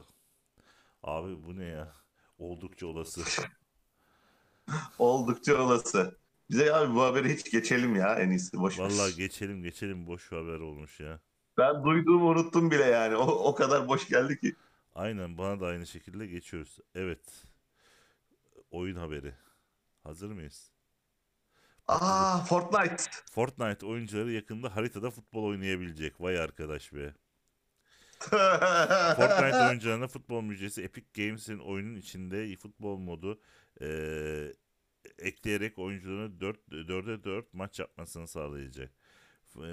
Abi 1.02 1.44
bu 1.44 1.56
ne 1.56 1.64
ya? 1.64 1.92
Oldukça 2.38 2.86
olası. 2.86 3.22
Oldukça 4.98 5.62
olası. 5.62 6.18
Bize 6.50 6.74
abi 6.74 6.94
bu 6.94 7.02
haberi 7.02 7.34
hiç 7.34 7.50
geçelim 7.50 7.96
ya 7.96 8.14
en 8.14 8.30
iyisi. 8.30 8.58
Boş. 8.58 8.78
Vallahi 8.78 9.16
geçelim 9.16 9.62
geçelim 9.62 10.06
boş 10.06 10.32
haber 10.32 10.60
olmuş 10.60 11.00
ya. 11.00 11.20
Ben 11.58 11.84
duyduğumu 11.84 12.28
unuttum 12.28 12.70
bile 12.70 12.84
yani. 12.84 13.16
O, 13.16 13.26
o 13.26 13.54
kadar 13.54 13.88
boş 13.88 14.08
geldi 14.08 14.40
ki. 14.40 14.56
Aynen 14.98 15.38
bana 15.38 15.60
da 15.60 15.66
aynı 15.66 15.86
şekilde 15.86 16.26
geçiyoruz. 16.26 16.78
Evet. 16.94 17.44
Oyun 18.70 18.96
haberi. 18.96 19.34
Hazır 20.02 20.30
mıyız? 20.30 20.70
Aa 21.88 22.38
Fortnite. 22.44 23.02
Fortnite 23.30 23.86
oyuncuları 23.86 24.32
yakında 24.32 24.76
haritada 24.76 25.10
futbol 25.10 25.44
oynayabilecek. 25.44 26.20
Vay 26.20 26.38
arkadaş 26.40 26.92
be. 26.92 27.14
Fortnite 29.16 29.66
oyuncularına 29.68 30.08
futbol 30.08 30.42
müjdesi 30.42 30.82
Epic 30.82 31.06
Games'in 31.14 31.58
oyunun 31.58 31.94
içinde 31.96 32.56
futbol 32.56 32.98
modu 32.98 33.40
eee, 33.80 34.54
ekleyerek 35.18 35.78
oyuncuların 35.78 36.40
4 36.40 36.68
4'e 36.68 37.24
4 37.24 37.54
maç 37.54 37.80
yapmasını 37.80 38.28
sağlayacak. 38.28 38.92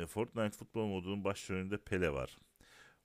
Fortnite 0.08 0.58
futbol 0.58 0.88
modunun 0.88 1.24
başrolünde 1.24 1.78
Pele 1.78 2.14
var. 2.14 2.38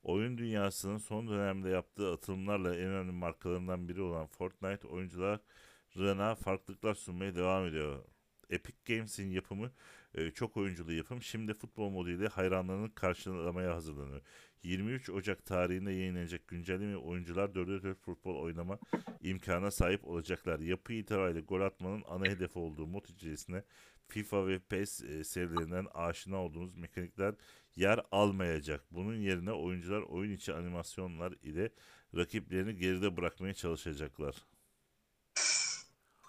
Oyun 0.02 0.38
dünyasının 0.38 0.98
son 0.98 1.28
dönemde 1.28 1.68
yaptığı 1.68 2.12
atılımlarla 2.12 2.74
en 2.74 2.86
önemli 2.86 3.12
markalarından 3.12 3.88
biri 3.88 4.02
olan 4.02 4.26
Fortnite 4.26 4.88
oyuncularına 4.88 6.34
farklılıklar 6.34 6.94
sunmaya 6.94 7.34
devam 7.34 7.66
ediyor. 7.66 8.04
Epic 8.50 8.78
Games'in 8.86 9.30
yapımı 9.30 9.72
e, 10.14 10.30
çok 10.30 10.56
oyunculu 10.56 10.92
yapım 10.92 11.22
şimdi 11.22 11.54
futbol 11.54 11.90
modu 11.90 12.10
ile 12.10 12.28
hayranlarını 12.28 12.94
karşılamaya 12.94 13.74
hazırlanıyor. 13.74 14.22
23 14.62 15.10
Ocak 15.10 15.46
tarihinde 15.46 15.92
yayınlanacak 15.92 16.48
güncelleme 16.48 16.96
oyuncular 16.96 17.48
4'e 17.48 17.82
4 17.82 18.00
futbol 18.00 18.42
oynama 18.42 18.78
imkanına 19.20 19.70
sahip 19.70 20.04
olacaklar. 20.04 20.58
Yapı 20.60 20.92
itibariyle 20.92 21.40
gol 21.40 21.60
atmanın 21.60 22.04
ana 22.08 22.24
hedefi 22.24 22.58
olduğu 22.58 22.86
mod 22.86 23.04
içerisinde 23.04 23.64
FIFA 24.10 24.46
ve 24.46 24.58
PES 24.58 25.02
e, 25.02 25.24
serilerinden 25.24 25.86
aşina 25.94 26.36
olduğunuz 26.36 26.74
mekanikler 26.76 27.34
yer 27.76 28.00
almayacak. 28.12 28.84
Bunun 28.90 29.16
yerine 29.16 29.52
oyuncular 29.52 30.02
oyun 30.02 30.32
içi 30.32 30.54
animasyonlar 30.54 31.32
ile 31.42 31.70
rakiplerini 32.16 32.76
geride 32.76 33.16
bırakmaya 33.16 33.54
çalışacaklar. 33.54 34.36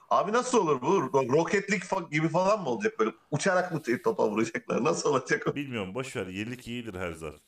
Abi 0.10 0.32
nasıl 0.32 0.58
olur 0.58 0.82
bu? 0.82 0.88
Ro- 0.88 1.32
Rocket 1.32 1.72
League 1.72 2.10
gibi 2.12 2.30
falan 2.30 2.62
mı 2.62 2.70
olacak 2.70 3.00
böyle? 3.00 3.12
Uçarak 3.32 3.72
mı 3.72 3.82
topa 4.04 4.30
vuracaklar? 4.30 4.84
Nasıl 4.84 5.10
olacak? 5.10 5.56
Bilmiyorum 5.56 5.96
boş 5.96 6.16
ver 6.16 6.28
yenilik 6.28 6.68
iyidir 6.68 6.94
her 6.94 7.12
zaman. 7.12 7.40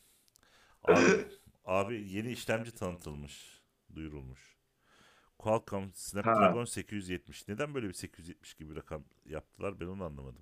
Abi, 0.83 1.25
abi 1.65 2.09
yeni 2.09 2.31
işlemci 2.31 2.71
tanıtılmış, 2.71 3.61
duyurulmuş. 3.95 4.52
Qualcomm 5.43 5.91
Snapdragon 5.93 6.65
870. 6.65 7.47
Neden 7.47 7.73
böyle 7.73 7.87
bir 7.87 7.93
870 7.93 8.53
gibi 8.53 8.69
bir 8.69 8.75
rakam 8.75 9.03
yaptılar 9.25 9.79
ben 9.79 9.85
onu 9.85 10.03
anlamadım. 10.03 10.41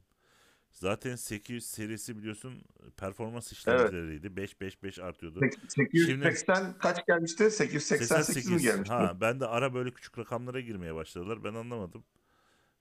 Zaten 0.72 1.16
800 1.16 1.66
serisi 1.66 2.18
biliyorsun 2.18 2.64
performans 2.98 3.52
işlemcileriydi. 3.52 4.28
5-5-5 4.28 5.02
artıyordu. 5.02 5.40
880 5.68 6.78
kaç 6.78 7.06
gelmişti? 7.06 7.52
888 7.52 8.52
mi 8.52 8.62
gelmişti? 8.62 8.94
Ha, 8.94 9.18
ben 9.22 9.40
de 9.40 9.48
ara 9.48 9.74
böyle 9.74 9.92
küçük 9.92 10.20
rakamlara 10.20 10.60
girmeye 10.60 10.96
başladılar. 10.96 11.44
Ben 11.44 11.54
anlamadım. 11.54 12.04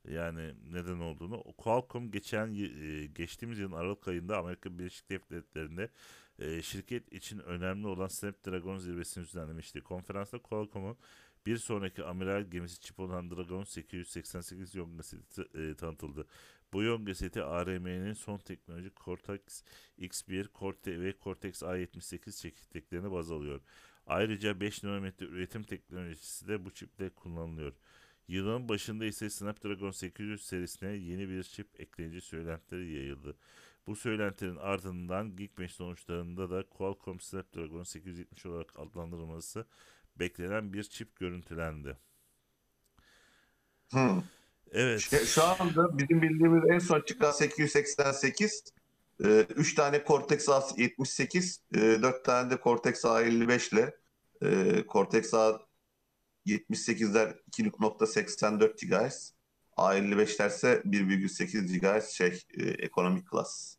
Yani 0.08 0.54
neden 0.72 0.98
olduğunu. 1.00 1.42
Qualcomm 1.58 2.10
geçen 2.10 2.54
e, 2.54 3.06
geçtiğimiz 3.06 3.58
yılın 3.58 3.76
Aralık 3.76 4.08
ayında 4.08 4.38
Amerika 4.38 4.78
Birleşik 4.78 5.10
Devletleri'nde 5.10 5.88
e, 6.38 6.62
şirket 6.62 7.12
için 7.12 7.38
önemli 7.38 7.86
olan 7.86 8.08
Snapdragon 8.08 8.78
zirvesini 8.78 9.24
düzenlemişti. 9.24 9.80
Konferansta 9.80 10.38
Qualcomm'un 10.38 10.96
bir 11.46 11.56
sonraki 11.56 12.04
amiral 12.04 12.42
gemisi 12.42 12.80
çip 12.80 13.00
olan 13.00 13.30
Dragon 13.30 13.64
888 13.64 14.74
yonga 14.74 15.02
seti 15.02 15.42
e, 15.54 15.74
tanıtıldı. 15.74 16.26
Bu 16.72 16.82
yonga 16.82 17.14
seti 17.14 17.42
ARM'nin 17.42 18.12
son 18.12 18.38
teknoloji 18.38 18.90
Cortex 19.04 19.64
X1, 19.98 20.46
Cortex 20.54 21.00
ve 21.00 21.14
Cortex 21.24 21.62
A78 21.62 22.42
çekirdeklerini 22.42 23.12
baz 23.12 23.30
alıyor. 23.30 23.60
Ayrıca 24.06 24.60
5 24.60 24.82
nanometre 24.82 25.26
üretim 25.26 25.62
teknolojisi 25.62 26.48
de 26.48 26.64
bu 26.64 26.70
çiple 26.70 27.10
kullanılıyor. 27.10 27.72
Yılın 28.28 28.68
başında 28.68 29.04
ise 29.04 29.30
Snapdragon 29.30 29.90
800 29.90 30.42
serisine 30.46 30.90
yeni 30.90 31.28
bir 31.28 31.42
çip 31.42 31.80
ekleyince 31.80 32.20
söylentileri 32.20 32.92
yayıldı. 32.92 33.36
Bu 33.86 33.96
söylentilerin 33.96 34.56
ardından 34.56 35.36
Geekbench 35.36 35.72
sonuçlarında 35.72 36.50
da 36.50 36.62
Qualcomm 36.62 37.20
Snapdragon 37.20 37.82
870 37.82 38.46
olarak 38.46 38.78
adlandırılması 38.78 39.66
beklenen 40.16 40.72
bir 40.72 40.82
çip 40.82 41.16
görüntülendi. 41.16 41.96
Hmm. 43.90 44.22
Evet. 44.72 45.00
Şu, 45.00 45.26
şu 45.26 45.44
anda 45.44 45.98
bizim 45.98 46.22
bildiğimiz 46.22 46.70
en 46.70 46.78
son 46.78 47.00
çıkan 47.00 47.32
888 47.32 48.64
3 49.20 49.74
tane 49.74 50.04
Cortex 50.06 50.48
A78 50.48 52.02
4 52.02 52.24
tane 52.24 52.50
de 52.50 52.58
Cortex 52.62 53.04
A55 53.04 53.74
ile 53.74 53.94
e, 54.42 54.84
Cortex 54.88 55.32
A78'ler 55.32 57.34
2.84 57.52 58.86
GHz 58.86 59.32
A55'ler 59.76 60.48
ise 60.48 60.82
1.8 60.84 61.78
GHz 61.78 62.08
şey 62.08 62.42
e, 62.54 62.68
ekonomik 62.68 63.28
klas. 63.28 63.76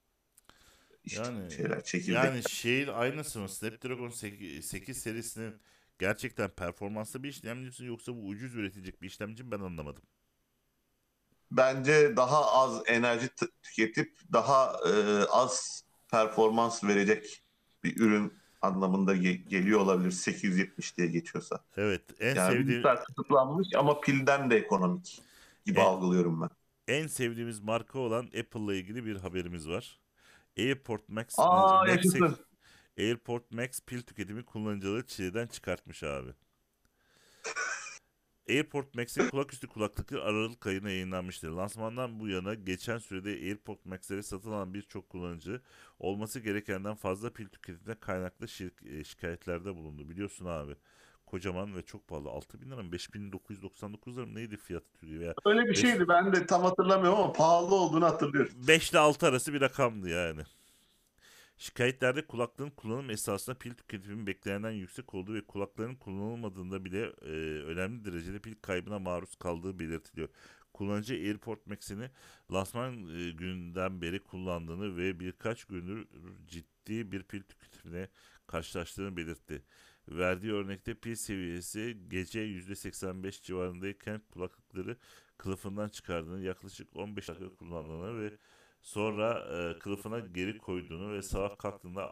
İşte 1.03 1.21
Yani- 1.23 1.51
şeyler 1.51 1.83
çekirdek. 1.83 2.15
Yani 2.15 2.41
şeyin 2.49 2.87
aynısı 2.87 3.39
mı? 3.39 3.49
Snapdragon 3.49 4.09
8, 4.09 4.65
8 4.65 4.97
serisinin 4.97 5.55
gerçekten 6.01 6.49
performanslı 6.49 7.23
bir 7.23 7.29
işlemcisi 7.29 7.83
mi 7.83 7.89
yoksa 7.89 8.15
bu 8.15 8.27
ucuz 8.27 8.55
üretecek 8.55 9.01
bir 9.01 9.07
işlemci 9.07 9.43
mi 9.43 9.51
ben 9.51 9.59
anlamadım. 9.59 10.03
bence 11.51 12.17
daha 12.17 12.45
az 12.51 12.81
enerji 12.85 13.29
tüketip 13.63 14.17
daha 14.33 14.73
e, 14.89 14.91
az 15.29 15.83
performans 16.11 16.83
verecek 16.83 17.43
bir 17.83 17.97
ürün 17.99 18.33
anlamında 18.61 19.15
ge- 19.15 19.47
geliyor 19.49 19.79
olabilir 19.79 20.11
870 20.11 20.97
diye 20.97 21.07
geçiyorsa. 21.07 21.63
Evet 21.77 22.01
en 22.19 22.35
Yani 22.35 22.53
sevdiğim 22.53 22.83
kısıtlanmış 22.83 23.67
ama 23.75 23.99
pilden 24.01 24.49
de 24.51 24.57
ekonomik 24.57 25.21
gibi 25.65 25.79
Evet. 25.79 25.87
algılıyorum 25.87 26.41
ben. 26.41 26.49
en 26.87 27.07
sevdiğimiz 27.07 27.59
marka 27.59 27.99
olan 27.99 28.25
Apple'la 28.25 28.75
ilgili 28.75 29.05
bir 29.05 29.15
haberimiz 29.15 29.69
var. 29.69 29.99
AirPort 30.57 31.09
Max 31.09 31.39
Aa 31.39 31.43
Max- 31.85 31.89
yaşasın. 31.89 32.37
AirPort 33.01 33.51
Max 33.51 33.81
pil 33.85 34.01
tüketimi 34.01 34.45
kullanıcıları 34.45 35.05
çileden 35.05 35.47
çıkartmış 35.47 36.03
abi. 36.03 36.29
AirPort 38.49 38.95
Max'in 38.95 39.29
kulaküstü 39.29 39.67
kulaklıkları 39.67 40.23
Aralık 40.23 40.67
ayına 40.67 40.89
yayınlanmıştır. 40.89 41.49
Lansmandan 41.49 42.19
bu 42.19 42.27
yana 42.27 42.53
geçen 42.53 42.97
sürede 42.97 43.29
AirPort 43.29 43.85
Max'leri 43.85 44.23
satın 44.23 44.51
alan 44.51 44.73
birçok 44.73 45.09
kullanıcı 45.09 45.61
olması 45.99 46.39
gerekenden 46.39 46.95
fazla 46.95 47.33
pil 47.33 47.47
tüketimine 47.47 47.95
kaynaklı 47.99 48.45
şir- 48.45 48.99
e, 48.99 49.03
şikayetlerde 49.03 49.75
bulundu. 49.75 50.09
Biliyorsun 50.09 50.45
abi 50.45 50.75
kocaman 51.25 51.75
ve 51.75 51.81
çok 51.81 52.07
pahalı. 52.07 52.29
6000 52.29 52.71
lira 52.71 52.83
mı 52.83 52.91
5999 52.91 54.17
lira 54.17 54.25
mı 54.25 54.35
neydi 54.35 54.57
fiyatı 54.57 54.91
Türkiye 54.93 55.19
veya 55.19 55.33
Öyle 55.45 55.61
bir 55.63 55.69
Beş- 55.69 55.79
şeydi 55.81 56.07
ben 56.07 56.33
de 56.33 56.45
tam 56.45 56.63
hatırlamıyorum 56.63 57.19
ama 57.19 57.33
pahalı 57.33 57.75
olduğunu 57.75 58.05
hatırlıyorum. 58.05 58.53
5 58.67 58.91
ile 58.91 58.99
6 58.99 59.27
arası 59.27 59.53
bir 59.53 59.61
rakamdı 59.61 60.09
yani. 60.09 60.41
Şikayetlerde 61.61 62.27
kulaklığın 62.27 62.69
kullanım 62.69 63.09
esasında 63.09 63.57
pil 63.57 63.73
tüketiminin 63.73 64.27
beklenenden 64.27 64.71
yüksek 64.71 65.13
olduğu 65.13 65.33
ve 65.33 65.41
kulakların 65.41 65.95
kullanılmadığında 65.95 66.85
bile 66.85 67.01
e, 67.21 67.29
önemli 67.63 68.05
derecede 68.05 68.39
pil 68.39 68.55
kaybına 68.61 68.99
maruz 68.99 69.35
kaldığı 69.35 69.79
belirtiliyor. 69.79 70.29
Kullanıcı 70.73 71.13
AirPort 71.13 71.67
Max'ini 71.67 72.09
lansman 72.51 72.93
e, 72.93 73.31
gününden 73.31 74.01
beri 74.01 74.19
kullandığını 74.19 74.97
ve 74.97 75.19
birkaç 75.19 75.65
gündür 75.65 76.07
ciddi 76.47 77.11
bir 77.11 77.23
pil 77.23 77.41
tüketimine 77.41 78.09
karşılaştığını 78.47 79.17
belirtti. 79.17 79.63
Verdiği 80.07 80.53
örnekte 80.53 80.93
pil 80.93 81.15
seviyesi 81.15 81.97
gece 82.07 82.39
%85 82.39 83.43
civarındayken 83.43 84.21
kulaklıkları 84.31 84.97
kılıfından 85.37 85.89
çıkardığını, 85.89 86.43
yaklaşık 86.43 86.95
15 86.95 87.29
dakika 87.29 87.55
kullandığını 87.55 88.19
ve 88.19 88.37
sonra 88.81 89.47
e, 89.75 89.79
kılıfına 89.79 90.19
geri 90.19 90.57
koyduğunu 90.57 91.13
ve 91.13 91.21
sabah 91.21 91.57
kalktığında 91.57 92.03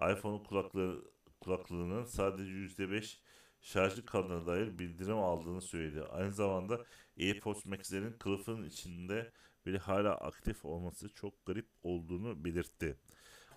e, 0.00 0.12
iPhone'un 0.12 0.44
kulaklığı, 0.44 1.04
kulaklığının 1.40 2.04
sadece 2.04 2.52
%5 2.52 3.20
şarjlı 3.60 4.04
kaldığına 4.06 4.46
dair 4.46 4.78
bildirim 4.78 5.16
aldığını 5.18 5.60
söyledi. 5.60 6.02
Aynı 6.02 6.32
zamanda 6.32 6.84
AirPods 7.20 7.66
Max'lerin 7.66 8.12
kılıfın 8.12 8.62
içinde 8.64 9.32
bile 9.66 9.78
hala 9.78 10.14
aktif 10.14 10.64
olması 10.64 11.08
çok 11.14 11.46
garip 11.46 11.68
olduğunu 11.82 12.44
belirtti. 12.44 12.96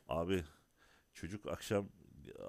Abi 0.09 0.43
çocuk 1.13 1.47
akşam 1.47 1.89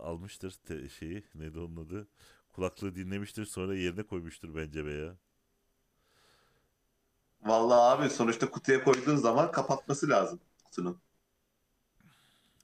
almıştır 0.02 0.50
te- 0.52 0.88
şeyi 0.88 1.24
neydi 1.34 1.58
onun 1.58 1.76
adı 1.86 2.08
kulaklığı 2.52 2.94
dinlemiştir 2.96 3.44
sonra 3.44 3.74
yerine 3.76 4.02
koymuştur 4.02 4.56
bence 4.56 4.86
be 4.86 4.92
ya. 4.92 5.16
Vallahi 7.42 7.80
abi 7.80 8.10
sonuçta 8.10 8.50
kutuya 8.50 8.84
koyduğun 8.84 9.16
zaman 9.16 9.52
kapatması 9.52 10.08
lazım 10.08 10.40
kutunun. 10.64 10.98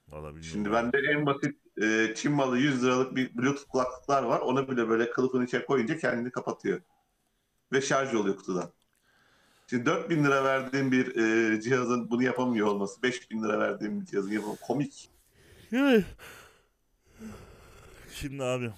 Valla 0.09 0.29
bilmiyorum. 0.29 0.51
Şimdi 0.53 0.73
bende 0.73 0.99
en 0.99 1.27
basit 1.27 1.57
e, 1.83 2.15
Çin 2.17 2.33
malı 2.33 2.59
100 2.59 2.85
liralık 2.85 3.17
bir 3.17 3.37
Bluetooth 3.37 3.69
kulaklıklar 3.69 4.23
var. 4.23 4.41
Onu 4.41 4.69
bile 4.71 4.89
böyle 4.89 5.11
kılıfın 5.11 5.47
içine 5.47 5.65
koyunca 5.65 5.99
kendini 5.99 6.31
kapatıyor. 6.31 6.81
Ve 7.73 7.81
şarj 7.81 8.15
oluyor 8.15 8.37
kutudan. 8.37 8.73
Şimdi 9.71 9.87
4000 9.87 10.25
lira 10.25 10.45
verdiğim 10.45 10.93
bir 10.93 11.17
e, 11.17 11.61
cihazın 11.61 12.11
bunu 12.11 12.23
yapamıyor 12.23 12.67
olması, 12.67 13.03
5000 13.03 13.43
lira 13.43 13.59
verdiğim 13.61 14.01
bir 14.01 14.07
cihazın 14.07 14.33
yapamıyor. 14.33 14.59
Komik. 14.61 15.11
Şimdi 18.13 18.43
abi 18.43 18.71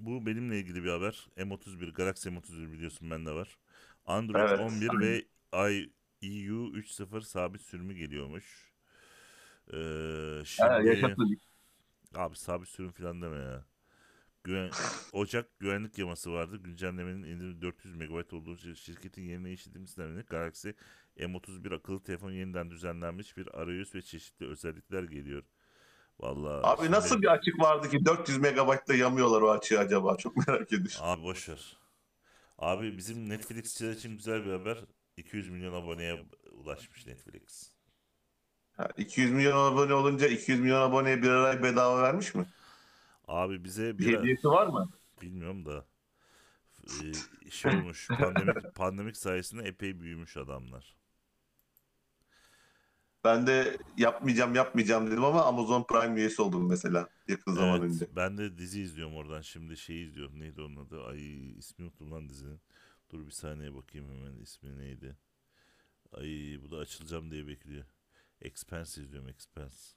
bu 0.00 0.26
benimle 0.26 0.58
ilgili 0.58 0.84
bir 0.84 0.90
haber. 0.90 1.28
M31 1.36 1.92
Galaxy 1.92 2.28
M31 2.28 2.72
biliyorsun 2.72 3.10
bende 3.10 3.32
var. 3.32 3.58
Android 4.08 4.48
Evet, 4.48 4.60
11 4.60 5.00
ve 5.00 5.24
IEU 6.20 6.72
3.0 6.76 7.20
sabit 7.22 7.60
sürümü 7.60 7.94
geliyormuş. 7.94 8.72
Ee, 9.72 10.42
şimdi 10.44 11.06
abi 12.14 12.36
sabit 12.36 12.68
sürüm 12.68 12.90
falan 12.92 13.22
deme 13.22 13.36
ya. 13.36 13.64
Güven, 14.44 14.70
Ocak 15.12 15.58
güvenlik 15.60 15.98
yaması 15.98 16.32
vardı. 16.32 16.56
Güncellemenin 16.56 17.22
indirimi 17.22 17.62
400 17.62 17.94
MB 17.94 18.32
olduğu 18.32 18.54
için 18.54 18.74
şirketin 18.74 19.22
yerine 19.22 19.52
işletim 19.52 19.86
sistemini 19.86 20.22
Galaxy 20.22 20.68
M31 21.18 21.74
akıllı 21.74 22.02
telefon 22.02 22.30
yeniden 22.30 22.70
düzenlenmiş 22.70 23.36
bir 23.36 23.60
arayüz 23.60 23.94
ve 23.94 24.02
çeşitli 24.02 24.46
özellikler 24.46 25.02
geliyor. 25.02 25.42
Vallahi 26.20 26.66
Abi 26.66 26.80
şimdi- 26.80 26.92
nasıl 26.92 27.22
bir 27.22 27.32
açık 27.32 27.60
vardı 27.60 27.90
ki 27.90 28.04
400 28.04 28.38
megabaytta 28.38 28.94
yamıyorlar 28.94 29.42
o 29.42 29.50
açığı 29.50 29.78
acaba? 29.78 30.16
Çok 30.16 30.36
merak 30.48 30.72
ediyorum. 30.72 30.96
Abi 31.00 31.22
boşver. 31.22 31.77
Abi 32.58 32.96
bizim 32.96 33.28
Netflixçiler 33.28 33.92
için 33.92 34.16
güzel 34.16 34.44
bir 34.46 34.50
haber. 34.52 34.78
200 35.16 35.48
milyon 35.48 35.72
aboneye 35.74 36.26
ulaşmış 36.52 37.06
Netflix. 37.06 37.72
Ha, 38.76 38.88
200 38.96 39.32
milyon 39.32 39.72
abone 39.72 39.94
olunca 39.94 40.26
200 40.28 40.60
milyon 40.60 40.80
aboneye 40.80 41.22
bir 41.22 41.30
ay 41.30 41.62
bedava 41.62 42.02
vermiş 42.02 42.34
mi? 42.34 42.46
Abi 43.28 43.64
bize 43.64 43.98
Bir 43.98 44.06
bir 44.06 44.18
hediyesi 44.18 44.48
var 44.48 44.66
mı? 44.66 44.92
bilmiyorum 45.22 45.66
da 45.66 45.88
e, 46.84 47.50
şey 47.50 47.72
olmuş 47.72 48.12
pandemik, 48.16 48.62
pandemik 48.74 49.16
sayesinde 49.16 49.62
epey 49.68 50.00
büyümüş 50.00 50.36
adamlar. 50.36 50.97
Ben 53.28 53.46
de 53.46 53.76
yapmayacağım 53.96 54.54
yapmayacağım 54.54 55.06
dedim 55.10 55.24
ama 55.24 55.44
Amazon 55.44 55.84
Prime 55.84 56.20
üyesi 56.20 56.42
oldum 56.42 56.68
mesela 56.68 57.08
yakın 57.28 57.52
zaman 57.52 57.80
Evet, 57.80 57.90
önce. 57.90 58.06
ben 58.16 58.38
de 58.38 58.58
dizi 58.58 58.80
izliyorum 58.80 59.16
oradan. 59.16 59.40
Şimdi 59.40 59.76
şey 59.76 60.02
izliyorum. 60.02 60.40
Neydi 60.40 60.60
onun 60.62 60.76
adı? 60.76 61.04
Ay 61.04 61.50
ismi 61.58 61.84
unuttum 61.84 62.12
lan 62.12 62.28
dizinin. 62.28 62.60
Dur 63.10 63.26
bir 63.26 63.30
saniye 63.30 63.74
bakayım 63.74 64.06
hemen 64.08 64.36
ismi 64.42 64.78
neydi? 64.78 65.16
Ay 66.12 66.58
bu 66.64 66.70
da 66.70 66.76
açılacağım 66.76 67.30
diye 67.30 67.46
bekliyor. 67.46 67.84
Expense 68.42 69.02
izliyorum 69.02 69.28
Expense. 69.28 69.88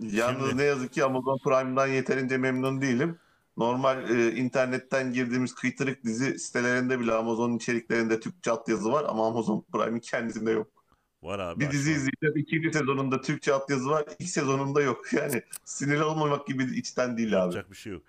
Yalnız 0.00 0.48
Şimdi- 0.48 0.62
ne 0.62 0.64
yazık 0.66 0.92
ki 0.92 1.04
Amazon 1.04 1.38
Prime'dan 1.44 1.86
yeterince 1.86 2.36
memnun 2.38 2.80
değilim. 2.80 3.18
Normal 3.56 4.10
e, 4.10 4.36
internetten 4.36 5.12
girdiğimiz 5.12 5.54
kıytırık 5.54 6.04
dizi 6.04 6.38
sitelerinde 6.38 7.00
bile 7.00 7.12
Amazon'un 7.12 7.56
içeriklerinde 7.56 8.20
Türkçe 8.20 8.50
altyazı 8.50 8.92
var 8.92 9.04
ama 9.08 9.26
Amazon 9.26 9.64
Prime'in 9.72 10.00
kendisinde 10.00 10.50
yok. 10.50 10.83
Var 11.24 11.38
abi. 11.38 11.60
Bir 11.60 11.70
dizi 11.70 11.90
açma. 11.90 12.02
izleyeceğiz. 12.02 12.36
İkinci 12.36 12.72
sezonunda 12.78 13.20
Türkçe 13.20 13.52
altyazı 13.54 13.90
var. 13.90 14.04
İlk 14.18 14.28
sezonunda 14.28 14.82
yok. 14.82 15.12
Yani 15.12 15.42
sinirli 15.64 16.02
olmamak 16.02 16.46
gibi 16.46 16.64
içten 16.64 17.16
değil 17.16 17.28
abi. 17.28 17.40
Yapacak 17.42 17.70
bir 17.70 17.76
şey 17.76 17.92
yok. 17.92 18.02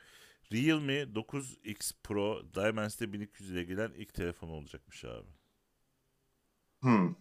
Realme 0.52 0.94
9X 1.02 1.92
Pro 2.04 2.42
Dimensity 2.56 3.04
1200 3.06 3.52
ile 3.52 3.64
gelen 3.64 3.92
ilk 3.98 4.14
telefon 4.14 4.50
olacakmış 4.50 5.06
abi. 5.06 5.28
Hmm. 6.82 7.16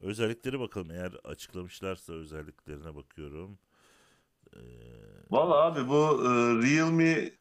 Özellikleri 0.00 0.60
bakalım 0.60 0.90
eğer 0.90 1.12
açıklamışlarsa 1.24 2.12
özelliklerine 2.12 2.94
bakıyorum. 2.94 3.58
Ee, 4.56 4.58
Valla 5.30 5.54
abi 5.54 5.88
bu 5.88 6.22
e, 6.24 6.28
Realme 6.66 7.32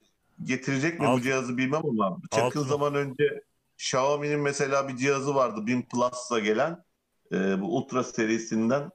getirecek 0.43 0.99
mi 0.99 1.07
Alt- 1.07 1.17
bu 1.19 1.23
cihazı 1.23 1.57
bilmem 1.57 1.81
ama 1.85 2.19
yakın 2.35 2.41
Altın- 2.59 2.63
zaman 2.63 2.95
önce 2.95 3.43
Xiaomi'nin 3.77 4.39
mesela 4.39 4.87
bir 4.87 4.97
cihazı 4.97 5.35
vardı 5.35 5.65
1000 5.67 5.81
Plus'la 5.81 6.39
gelen 6.39 6.86
e, 7.31 7.61
bu 7.61 7.77
Ultra 7.77 8.03
serisinden 8.03 8.91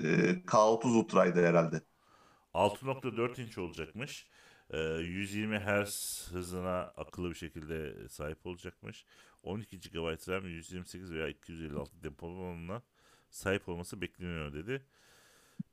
e, 0.00 0.04
K30 0.46 0.86
Ultra'ydı 0.86 1.46
herhalde. 1.46 1.80
6.4 2.54 3.42
inç 3.42 3.58
olacakmış. 3.58 4.26
Ee, 4.70 4.78
120 4.78 5.58
Hz 5.58 6.28
hızına 6.32 6.80
akıllı 6.80 7.30
bir 7.30 7.34
şekilde 7.34 8.08
sahip 8.08 8.46
olacakmış. 8.46 9.04
12 9.42 9.80
GB 9.80 10.28
RAM, 10.28 10.46
128 10.48 11.12
veya 11.12 11.28
256 11.28 12.02
depolama 12.02 12.48
alanına 12.48 12.82
sahip 13.30 13.68
olması 13.68 14.00
bekleniyor 14.00 14.52
dedi. 14.52 14.86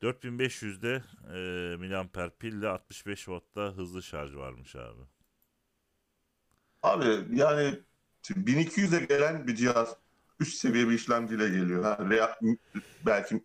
4500'de 0.01 1.03
e, 1.33 1.77
miliamper 1.77 2.37
pille 2.37 2.67
65 2.67 3.19
Watt'ta 3.19 3.61
hızlı 3.61 4.03
şarj 4.03 4.35
varmış 4.35 4.75
abi. 4.75 5.01
Abi 6.83 7.37
yani 7.39 7.79
1200'e 8.23 9.05
gelen 9.05 9.47
bir 9.47 9.55
cihaz 9.55 9.95
üst 10.39 10.57
seviye 10.57 10.87
bir 10.89 10.93
işlemciyle 10.93 11.49
geliyor. 11.49 11.83
Ha, 11.83 11.97
Rea- 12.01 12.57
belki 13.01 13.43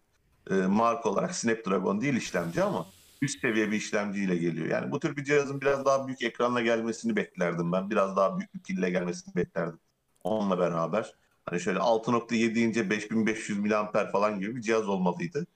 e, 0.50 0.54
marka 0.54 1.08
olarak 1.08 1.34
Snapdragon 1.34 2.00
değil 2.00 2.14
işlemci 2.14 2.62
ama 2.62 2.92
üst 3.22 3.40
seviye 3.40 3.70
bir 3.70 3.76
işlemciyle 3.76 4.36
geliyor. 4.36 4.66
Yani 4.66 4.90
bu 4.92 5.00
tür 5.00 5.16
bir 5.16 5.24
cihazın 5.24 5.60
biraz 5.60 5.84
daha 5.84 6.06
büyük 6.06 6.22
ekranla 6.22 6.60
gelmesini 6.60 7.16
beklerdim 7.16 7.72
ben. 7.72 7.90
Biraz 7.90 8.16
daha 8.16 8.38
büyük 8.38 8.54
bir 8.54 8.60
pille 8.62 8.90
gelmesini 8.90 9.34
beklerdim. 9.34 9.80
Onunla 10.24 10.58
beraber. 10.58 11.14
Hani 11.46 11.60
şöyle 11.60 11.78
6.7 11.78 12.60
ince 12.60 12.90
5500 12.90 13.58
miliamper 13.58 14.12
falan 14.12 14.40
gibi 14.40 14.56
bir 14.56 14.60
cihaz 14.62 14.88
olmalıydı. 14.88 15.46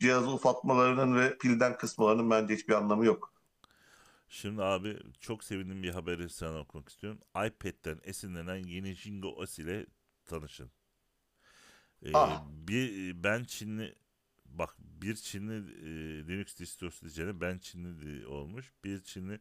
Cihazı 0.00 0.30
ufatmalarının 0.30 1.16
ve 1.20 1.38
pilden 1.38 1.76
kısmalarının 1.78 2.30
bence 2.30 2.54
hiçbir 2.54 2.74
anlamı 2.74 3.06
yok. 3.06 3.32
Şimdi 4.28 4.62
abi 4.62 4.98
çok 5.20 5.44
sevindiğim 5.44 5.82
bir 5.82 5.90
haberi 5.90 6.28
sana 6.30 6.58
okumak 6.60 6.88
istiyorum. 6.88 7.20
iPad'den 7.46 8.00
esinlenen 8.04 8.56
yeni 8.56 8.94
Jingo 8.94 9.28
OS 9.28 9.58
ile 9.58 9.86
tanışın. 10.24 10.70
Ee, 12.02 12.10
Ah. 12.14 12.44
bir 12.46 13.22
ben 13.24 13.44
Çinli 13.44 13.94
bak 14.46 14.76
bir 14.78 15.14
Çinli 15.16 15.54
e, 15.54 16.28
Linux 16.28 16.58
distrosu 16.58 17.00
diyeceğine 17.02 17.40
ben 17.40 17.58
Çinli 17.58 18.26
olmuş. 18.26 18.72
Bir 18.84 19.02
Çinli 19.02 19.40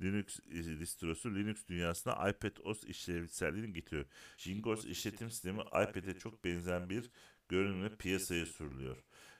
Linux 0.00 0.40
e, 0.50 0.80
distrosu 0.80 1.34
Linux 1.34 1.66
dünyasına 1.68 2.30
iPad 2.30 2.56
OS 2.64 2.84
işlevselliğini 2.84 3.72
getiriyor. 3.72 4.06
Jingo 4.36 4.70
OS 4.72 4.84
işletim 4.84 5.30
sistemi 5.30 5.60
iPad'e 5.62 6.18
çok 6.18 6.44
benzeyen 6.44 6.90
bir 6.90 7.10
görünümle 7.48 7.96
piyasaya 7.96 8.46
sürülüyor. 8.46 8.96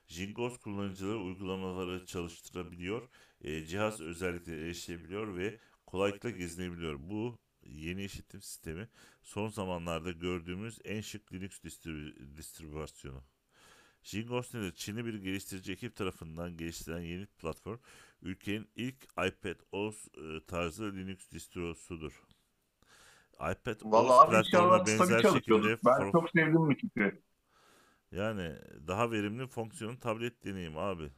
Jingos 0.09 0.59
kullanıcıları 0.59 1.19
uygulamaları 1.19 2.07
çalıştırabiliyor, 2.07 3.09
e, 3.41 3.65
cihaz 3.67 4.01
özellikleri 4.01 4.63
erişebiliyor 4.65 5.37
ve 5.37 5.59
kolaylıkla 5.87 6.31
gezinebiliyor. 6.31 6.99
Bu 7.01 7.39
yeni 7.67 8.05
işletim 8.05 8.43
sistemi 8.43 8.89
son 9.23 9.49
zamanlarda 9.49 10.11
gördüğümüz 10.11 10.79
en 10.85 11.01
şık 11.01 11.33
Linux 11.33 11.59
distrib- 11.65 12.37
distribüsyonu. 12.37 13.23
Jingos 14.03 14.55
nedir? 14.55 14.73
Çinli 14.75 15.07
bir 15.07 15.15
geliştirici 15.15 15.73
ekip 15.73 15.97
tarafından 15.97 16.57
geliştirilen 16.57 17.01
yeni 17.01 17.27
platform, 17.27 17.79
ülkenin 18.23 18.69
ilk 18.77 19.05
iPad 19.05 19.57
OS 19.73 20.09
e, 20.09 20.41
tarzı 20.47 20.97
Linux 20.97 21.31
distrosudur. 21.31 22.23
iPad 23.35 23.81
Vallahi 23.85 24.27
OS 24.27 24.31
platformuna 24.31 24.87
benzer 24.87 25.23
şekilde. 25.23 25.79
Ben 25.85 26.13
çok 26.13 26.31
sevdim 26.31 26.55
bu 26.57 26.75
fikri. 26.75 27.21
yani 28.13 28.57
daha 28.87 29.11
verimli 29.11 29.47
fonksiyonu 29.47 30.01
tablet 30.01 30.45
deneyim 30.45 30.79
abi. 30.79 31.11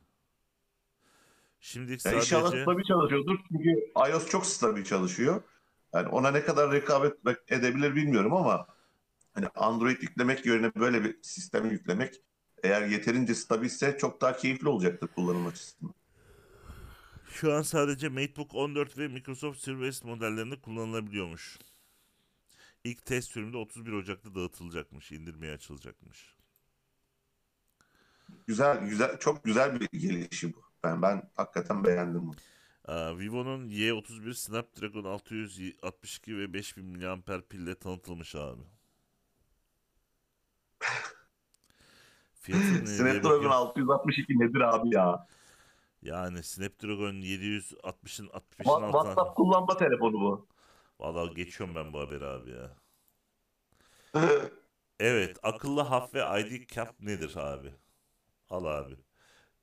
Şimdilik 1.61 2.05
Ya 2.07 2.13
inşallah 2.13 2.43
sadece 2.43 2.63
stabil 2.63 2.85
çalışıyordur 2.85 3.39
çünkü 3.49 3.71
iOS 4.11 4.29
çok 4.29 4.47
stabil 4.47 4.85
çalışıyor. 4.85 5.43
Yani 5.95 6.09
ona 6.09 6.31
ne 6.31 6.45
kadar 6.45 6.73
rekabet 6.73 7.15
edebilir 7.49 7.95
bilmiyorum 7.95 8.35
ama 8.35 8.67
hani 9.35 9.49
Android 9.49 10.03
yüklemek 10.03 10.47
yerine 10.47 10.75
böyle 10.75 11.05
bir 11.05 11.23
sistemi 11.23 11.73
yüklemek 11.73 12.23
eğer 12.63 12.83
yeterince 12.87 13.35
stabilse 13.35 13.99
çok 13.99 14.21
daha 14.21 14.37
keyifli 14.37 14.69
olacaktır 14.69 15.09
kullanım 15.09 15.47
açısından. 15.47 15.95
şu 17.27 17.53
an 17.55 17.63
sadece 17.63 18.09
MacBook 18.09 18.55
14 18.55 18.99
ve 18.99 19.09
Microsoft 19.09 19.59
Surface 19.61 20.07
modellerinde 20.09 20.61
kullanılabiliyormuş. 20.61 21.59
İlk 22.85 23.07
test 23.07 23.31
sürümde 23.31 23.57
31 23.57 23.93
Ocak'ta 23.93 24.35
dağıtılacakmış, 24.35 25.13
indirmeye 25.13 25.55
açılacakmış. 25.55 26.37
Güzel 28.47 28.79
güzel 28.89 29.19
çok 29.19 29.45
güzel 29.45 29.81
bir 29.81 29.89
gelişim 29.93 30.53
bu. 30.57 30.63
Ben 30.85 31.03
ben 31.03 31.31
hakikaten 31.35 31.85
beğendim 31.85 32.21
bunu. 32.29 32.37
Aa, 32.85 33.19
Vivo'nun 33.19 33.69
Y31 33.69 34.35
Snapdragon 34.35 35.05
662 35.05 36.39
ve 36.39 36.53
5000 36.53 36.85
mAh 36.87 37.41
pille 37.49 37.75
tanıtılmış 37.75 38.35
abi. 38.35 38.63
Snapdragon 42.43 43.25
bakıyorum. 43.25 43.53
662 43.53 44.39
nedir 44.39 44.61
abi 44.61 44.95
ya? 44.95 45.27
Yani 46.03 46.43
Snapdragon 46.43 47.15
760'ın 47.15 48.27
65'in 48.27 48.65
Wa- 48.65 48.85
altına. 48.85 48.93
WhatsApp 48.93 49.37
kullanma 49.37 49.77
telefonu 49.77 50.13
bu. 50.13 50.47
Vallahi 51.01 51.35
geçiyorum 51.35 51.75
ben 51.77 51.93
bu 51.93 52.01
haberi 52.01 52.25
abi 52.25 52.51
ya. 52.51 52.77
Evet, 55.01 55.39
akıllı 55.43 55.81
haf 55.81 56.15
ve 56.15 56.41
ID 56.41 56.67
cap 56.69 57.01
nedir 57.01 57.37
abi? 57.37 57.75
Al 58.51 58.65
abi. 58.65 58.97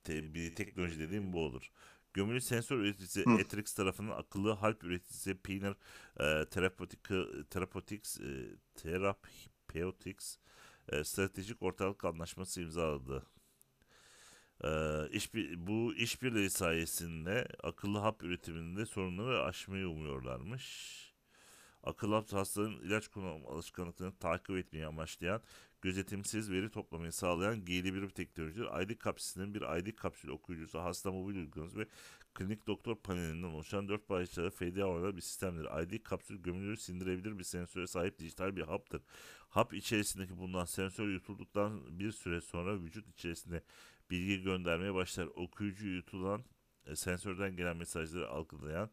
Te- 0.04 0.34
bir 0.34 0.54
teknoloji 0.54 1.00
dediğim 1.00 1.32
bu 1.32 1.44
olur. 1.44 1.70
Gömülü 2.12 2.40
sensör 2.40 2.78
üreticisi 2.78 3.24
Hı. 3.24 3.40
Etrix 3.40 3.74
tarafından 3.74 4.18
akıllı 4.18 4.52
halp 4.52 4.84
üreticisi 4.84 5.34
Pioneer 5.34 5.74
e, 6.20 6.46
Therapeutics, 6.48 7.10
Therapeutics, 7.50 8.20
e, 8.20 8.56
Therapeutics 8.74 10.36
e, 10.88 11.04
stratejik 11.04 11.62
ortaklık 11.62 12.04
anlaşması 12.04 12.62
imzaladı. 12.62 13.26
E, 14.64 14.68
işbir- 15.12 15.66
bu 15.66 15.94
işbirliği 15.94 16.50
sayesinde 16.50 17.48
akıllı 17.62 17.98
hap 17.98 18.22
üretiminde 18.22 18.86
sorunları 18.86 19.42
aşmayı 19.44 19.88
umuyorlarmış. 19.88 21.09
Akıllı 21.84 22.14
hap 22.14 22.32
hastaların 22.32 22.80
ilaç 22.80 23.08
kullanım 23.08 23.46
alışkanlıklarını 23.46 24.16
takip 24.16 24.56
etmeyi 24.56 24.86
amaçlayan 24.86 25.42
gözetimsiz 25.82 26.50
veri 26.50 26.70
toplamayı 26.70 27.12
sağlayan 27.12 27.64
giyili 27.64 27.94
bir 27.94 28.08
teknolojidir. 28.08 28.82
ID 28.82 28.98
kapsülünün 28.98 29.54
bir 29.54 29.60
ID 29.78 29.96
kapsül 29.96 30.28
okuyucusu, 30.28 30.78
hasta 30.78 31.12
mobil 31.12 31.36
uygulaması 31.36 31.78
ve 31.78 31.86
klinik 32.34 32.66
doktor 32.66 32.96
panelinden 32.96 33.48
oluşan 33.48 33.88
dört 33.88 34.08
parçalı 34.08 34.50
FDA 34.50 34.84
oranlı 34.84 35.16
bir 35.16 35.20
sistemdir. 35.20 35.82
ID 35.82 36.02
kapsül 36.02 36.42
gömülür 36.42 36.76
sindirebilir 36.76 37.38
bir 37.38 37.44
sensöre 37.44 37.86
sahip 37.86 38.18
dijital 38.18 38.56
bir 38.56 38.62
haptır. 38.62 39.02
Hap 39.48 39.74
içerisindeki 39.74 40.36
bulunan 40.38 40.64
sensör 40.64 41.08
yutulduktan 41.08 41.98
bir 41.98 42.12
süre 42.12 42.40
sonra 42.40 42.80
vücut 42.80 43.08
içerisinde 43.08 43.62
bilgi 44.10 44.42
göndermeye 44.42 44.94
başlar. 44.94 45.26
Okuyucu 45.26 45.88
yutulan 45.88 46.44
e, 46.86 46.96
sensörden 46.96 47.56
gelen 47.56 47.76
mesajları 47.76 48.28
algılayan 48.28 48.90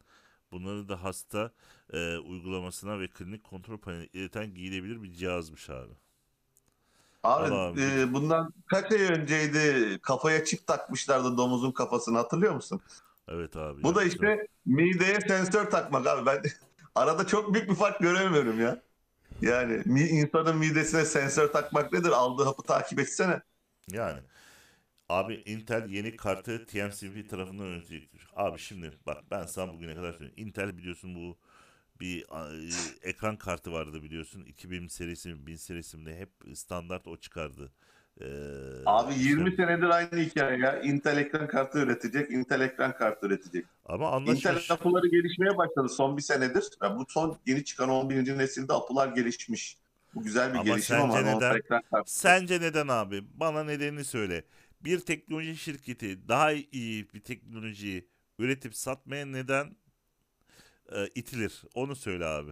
bunları 0.52 0.90
da 0.90 1.04
hasta 1.04 1.52
e, 1.94 2.18
uygulamasına 2.18 3.00
ve 3.00 3.08
klinik 3.08 3.44
kontrol 3.44 3.78
paneline 3.78 4.08
ileten 4.14 4.54
giyilebilir 4.54 5.04
bir 5.04 5.14
cihazmış 5.14 5.70
abi. 5.70 5.94
Abi, 7.24 7.54
abi. 7.54 7.82
e, 7.82 8.14
bundan 8.14 8.54
kaç 8.66 8.92
ay 8.92 9.02
önceydi 9.02 10.00
kafaya 10.02 10.46
çip 10.46 10.68
takmışlardı 10.68 11.38
domuzun 11.38 11.72
kafasını 11.72 12.18
hatırlıyor 12.18 12.56
musun? 12.56 12.82
Evet 13.28 13.56
abi. 13.56 13.84
Bu 13.84 13.96
da 13.96 14.04
yapmışlar. 14.04 14.34
işte 14.34 14.48
mideye 14.66 15.22
sensör 15.28 15.70
takmak 15.70 16.08
abi. 16.08 16.26
Ben 16.26 16.42
arada 16.96 17.28
çok 17.28 17.54
büyük 17.54 17.70
bir 17.70 17.76
fark 17.76 18.00
göremiyorum 18.00 18.62
ya. 18.62 18.82
Yani 19.42 19.84
insanın 20.10 20.58
midesine 20.58 21.06
sensör 21.06 21.48
takmak 21.48 21.94
nedir? 21.94 22.10
Aldığı 22.10 22.44
hapı 22.44 22.64
takip 22.64 23.00
etsene. 23.00 23.42
Yani. 23.92 24.20
Abi 25.10 25.34
Intel 25.46 25.90
yeni 25.90 26.16
kartı 26.16 26.66
TMCP 26.66 27.30
tarafından 27.30 27.66
üretecektir. 27.68 28.28
Abi 28.36 28.60
şimdi 28.60 28.92
bak 29.08 29.18
ben 29.32 29.46
sana 29.46 29.74
bugüne 29.74 29.96
kadar 29.96 30.12
söylüyorum. 30.12 30.36
Intel 30.38 30.78
biliyorsun 30.78 31.16
bu 31.16 31.38
bir 32.02 32.22
e, 32.22 33.10
ekran 33.10 33.36
kartı 33.38 33.72
vardı 33.72 34.04
biliyorsun. 34.04 34.44
2000 34.46 34.88
serisi 34.88 35.30
mi 35.30 35.48
1000 35.48 35.56
serisi 35.56 35.98
mi 35.98 36.06
ne 36.06 36.16
hep 36.16 36.30
standart 36.58 37.08
o 37.08 37.18
çıkardı. 37.18 37.72
Ee, 38.22 38.26
Abi 38.86 39.14
işte- 39.14 39.24
20 39.30 39.56
senedir 39.56 39.90
aynı 39.90 40.20
hikaye 40.20 40.58
ya. 40.60 40.82
Intel 40.82 41.18
ekran 41.18 41.48
kartı 41.48 41.80
üretecek, 41.80 42.32
Intel 42.32 42.62
ekran 42.62 42.96
kartı 42.98 43.26
üretecek. 43.28 43.66
Ama 43.86 44.06
Intel 44.06 44.14
anlaşmış. 44.52 44.72
apıları 44.72 45.08
gelişmeye 45.08 45.58
başladı 45.58 45.90
son 45.90 46.18
bir 46.18 46.22
senedir. 46.22 46.64
Ya 46.84 46.98
bu 46.98 47.06
son 47.10 47.38
yeni 47.46 47.64
çıkan 47.66 47.90
11. 47.90 48.38
nesilde 48.38 48.74
apılar 48.74 49.08
gelişmiş. 49.08 49.78
Bu 50.16 50.24
güzel 50.24 50.50
bir 50.54 50.58
Ama 50.60 50.64
gelişim 50.64 50.96
ama 50.96 51.14
sence 51.14 51.30
anonslar 51.30 51.50
neden? 51.52 51.60
ekran 51.60 51.82
kartı. 51.92 52.14
Sence 52.14 52.62
neden 52.62 52.88
abi? 52.88 53.24
Bana 53.34 53.64
nedenini 53.64 54.06
söyle. 54.06 54.44
Bir 54.88 55.00
teknoloji 55.00 55.58
şirketi 55.58 56.28
daha 56.28 56.52
iyi 56.52 57.10
bir 57.14 57.20
teknolojiyi 57.20 58.08
üretip 58.40 58.76
satmaya 58.76 59.26
neden 59.26 59.76
e, 60.92 61.08
itilir? 61.16 61.64
Onu 61.74 61.96
söyle 61.96 62.26
abi. 62.26 62.52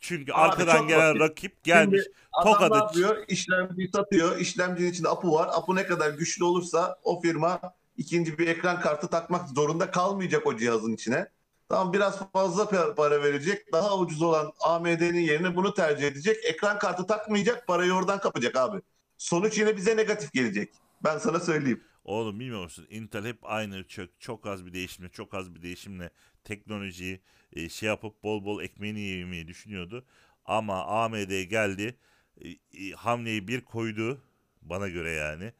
Çünkü 0.00 0.32
Abi 0.32 0.40
arkadan 0.40 0.88
gelen 0.88 1.14
basit. 1.14 1.20
rakip 1.20 1.64
gelmiş. 1.64 2.02
Adam 2.32 2.52
tokadı 2.52 2.74
ne 2.74 2.78
yapıyor? 2.78 3.24
İşlemciyi 3.28 3.88
satıyor. 3.88 4.38
İşlemcinin 4.38 4.90
içinde 4.90 5.08
apı 5.08 5.32
var. 5.32 5.50
Apı 5.52 5.74
ne 5.74 5.86
kadar 5.86 6.10
güçlü 6.10 6.44
olursa 6.44 6.98
o 7.02 7.20
firma 7.20 7.60
ikinci 7.96 8.38
bir 8.38 8.48
ekran 8.48 8.80
kartı 8.80 9.08
takmak 9.08 9.48
zorunda 9.48 9.90
kalmayacak 9.90 10.46
o 10.46 10.56
cihazın 10.56 10.92
içine. 10.92 11.28
Tamam 11.68 11.92
biraz 11.92 12.32
fazla 12.32 12.62
pa- 12.62 12.94
para 12.94 13.22
verecek. 13.22 13.72
Daha 13.72 13.98
ucuz 13.98 14.22
olan 14.22 14.52
AMD'nin 14.60 15.20
yerine 15.20 15.56
bunu 15.56 15.74
tercih 15.74 16.06
edecek. 16.06 16.36
Ekran 16.44 16.78
kartı 16.78 17.06
takmayacak. 17.06 17.66
Parayı 17.66 17.92
oradan 17.92 18.20
kapacak 18.20 18.56
abi. 18.56 18.80
Sonuç 19.16 19.58
yine 19.58 19.76
bize 19.76 19.96
negatif 19.96 20.32
gelecek. 20.32 20.72
Ben 21.04 21.18
sana 21.18 21.40
söyleyeyim. 21.40 21.84
Oğlum 22.04 22.40
bilmiyor 22.40 22.62
musun? 22.62 22.86
Intel 22.90 23.24
hep 23.24 23.38
aynı 23.42 23.84
çok, 23.88 24.20
çok 24.20 24.46
az 24.46 24.66
bir 24.66 24.72
değişimle, 24.72 25.08
çok 25.08 25.34
az 25.34 25.54
bir 25.54 25.62
değişimle 25.62 26.10
teknolojiyi 26.44 27.20
e, 27.52 27.68
şey 27.68 27.86
yapıp 27.86 28.22
bol 28.22 28.44
bol 28.44 28.62
ekmeğini 28.62 29.00
yemeyi 29.00 29.48
düşünüyordu. 29.48 30.06
Ama 30.44 30.84
AMD 30.86 31.42
geldi, 31.42 31.98
e, 32.40 32.48
e, 32.48 32.90
hamleyi 32.90 33.48
bir 33.48 33.60
koydu 33.60 34.22
bana 34.62 34.88
göre 34.88 35.10
yani. 35.10 35.52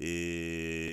E, 0.00 0.08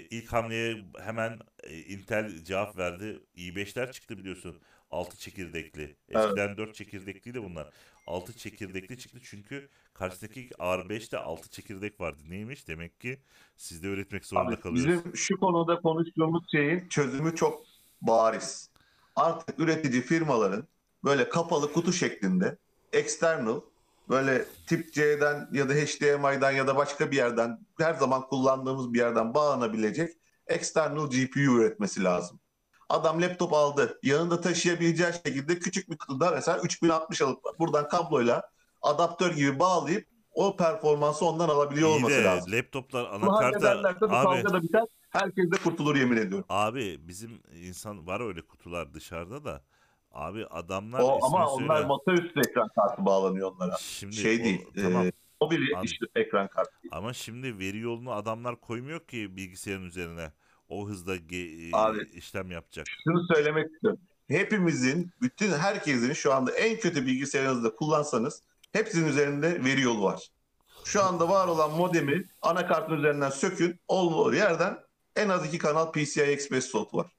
ilk 0.10 0.34
hamleye 0.34 0.86
hemen 1.00 1.40
e, 1.64 1.78
Intel 1.80 2.44
cevap 2.44 2.78
verdi. 2.78 3.20
i5'ler 3.38 3.92
çıktı 3.92 4.18
biliyorsun. 4.18 4.62
6 4.92 5.18
çekirdekli. 5.18 5.96
Eskiden 6.10 6.58
4 6.58 6.76
çekirdekliydi 6.76 7.44
bunlar. 7.44 7.70
6 8.08 8.38
çekirdekli 8.38 8.98
çıktı 8.98 9.20
çünkü 9.24 9.70
karşıdaki 9.96 10.50
R5'te 10.50 11.18
6 11.18 11.50
çekirdek 11.50 12.02
vardı. 12.02 12.24
Neymiş? 12.28 12.68
Demek 12.68 13.00
ki 13.00 13.20
siz 13.58 13.84
de 13.84 13.88
üretmek 13.88 14.26
zorunda 14.26 14.50
Abi, 14.50 14.60
kalıyorsunuz. 14.60 14.98
bizim 14.98 15.16
şu 15.16 15.40
konuda 15.40 15.82
konuştuğumuz 15.82 16.44
şeyin 16.52 16.88
çözümü 16.88 17.36
çok 17.36 17.64
bariz. 18.02 18.70
Artık 19.16 19.60
üretici 19.60 20.02
firmaların 20.02 20.68
böyle 21.04 21.30
kapalı 21.30 21.74
kutu 21.74 21.94
şeklinde 21.94 22.58
external 22.94 23.62
böyle 24.10 24.46
tip 24.68 24.94
C'den 24.94 25.50
ya 25.52 25.70
da 25.70 25.74
HDMI'den 25.74 26.52
ya 26.52 26.68
da 26.68 26.76
başka 26.76 27.12
bir 27.12 27.18
yerden 27.18 27.60
her 27.78 27.94
zaman 27.94 28.28
kullandığımız 28.28 28.94
bir 28.94 29.00
yerden 29.00 29.34
bağlanabilecek 29.34 30.14
external 30.48 31.10
GPU 31.10 31.40
üretmesi 31.40 32.04
lazım. 32.04 32.40
Adam 32.90 33.22
laptop 33.22 33.54
aldı. 33.54 34.00
Yanında 34.04 34.42
taşıyabileceği 34.42 35.14
şekilde 35.14 35.60
küçük 35.60 35.90
bir 35.90 35.98
kutuda 35.98 36.32
mesela 36.32 36.60
3060 36.60 37.22
alıp 37.22 37.40
buradan 37.60 37.88
kabloyla 37.88 38.55
adaptör 38.86 39.32
gibi 39.36 39.60
bağlayıp 39.60 40.08
o 40.34 40.58
performansı 40.58 41.26
ondan 41.26 41.50
alabiliyor 41.50 41.90
İyi 41.90 41.96
olması 41.96 42.16
de 42.16 42.24
lazım. 42.24 42.52
laptoplar 42.52 43.06
anakarta 43.06 43.84
bu 44.02 44.06
abi 44.16 44.24
kavga 44.44 44.54
da 44.54 44.62
biter. 44.64 44.84
Herkes 45.10 45.52
de 45.52 45.56
kurtulur 45.64 45.96
yemin 45.96 46.18
ediyorum. 46.18 46.46
abi 46.50 47.00
bizim 47.08 47.42
insan 47.62 48.08
var 48.08 48.20
öyle 48.28 48.42
kutular 48.42 48.94
dışarıda 48.94 49.46
da 49.46 49.64
abi 50.14 50.46
adamlar 50.48 51.00
O, 51.00 51.26
ama 51.26 51.48
onlar 51.48 51.76
söyle. 51.76 51.88
masaüstü 51.88 52.40
ekran 52.50 52.70
kartı 52.76 53.06
bağlanıyor 53.06 53.52
onlara. 53.56 53.78
Şimdi 53.80 54.16
şey 54.16 54.36
o- 54.36 54.44
değil. 54.44 54.66
tamam. 54.76 55.06
e, 55.08 55.12
mobil 55.42 55.78
An- 55.78 55.84
işte 55.84 56.06
ekran 56.16 56.48
kartı. 56.48 56.72
Ama 56.92 57.14
şimdi 57.14 57.60
veri 57.60 57.80
yolunu 57.80 58.12
adamlar 58.12 58.56
koymuyor 58.62 59.00
ki 59.08 59.38
bilgisayarın 59.38 59.86
üzerine. 59.86 60.32
O 60.70 60.88
hızda 60.88 61.16
ge- 61.16 61.70
Abi. 61.74 62.10
işlem 62.14 62.52
yapacak. 62.52 62.86
Şunu 63.04 63.24
söylemek 63.34 63.72
istiyorum. 63.74 64.00
Hepimizin, 64.28 65.12
bütün 65.22 65.52
herkesin 65.52 66.14
şu 66.14 66.34
anda 66.34 66.52
en 66.52 66.80
kötü 66.80 67.06
bilgisayarınızda 67.06 67.76
kullansanız 67.76 68.42
hepsinin 68.76 69.08
üzerinde 69.08 69.64
veri 69.64 69.82
yolu 69.82 70.04
var. 70.04 70.30
Şu 70.86 71.04
anda 71.04 71.30
var 71.30 71.48
olan 71.48 71.72
modemi 71.72 72.26
anakartın 72.42 72.98
üzerinden 72.98 73.30
sökün. 73.30 73.80
Olduğu 73.88 74.36
yerden 74.36 74.78
en 75.16 75.30
az 75.30 75.46
iki 75.46 75.58
kanal 75.58 75.92
PCI 75.92 76.22
Express 76.22 76.66
slot 76.72 76.94
var. 76.94 77.12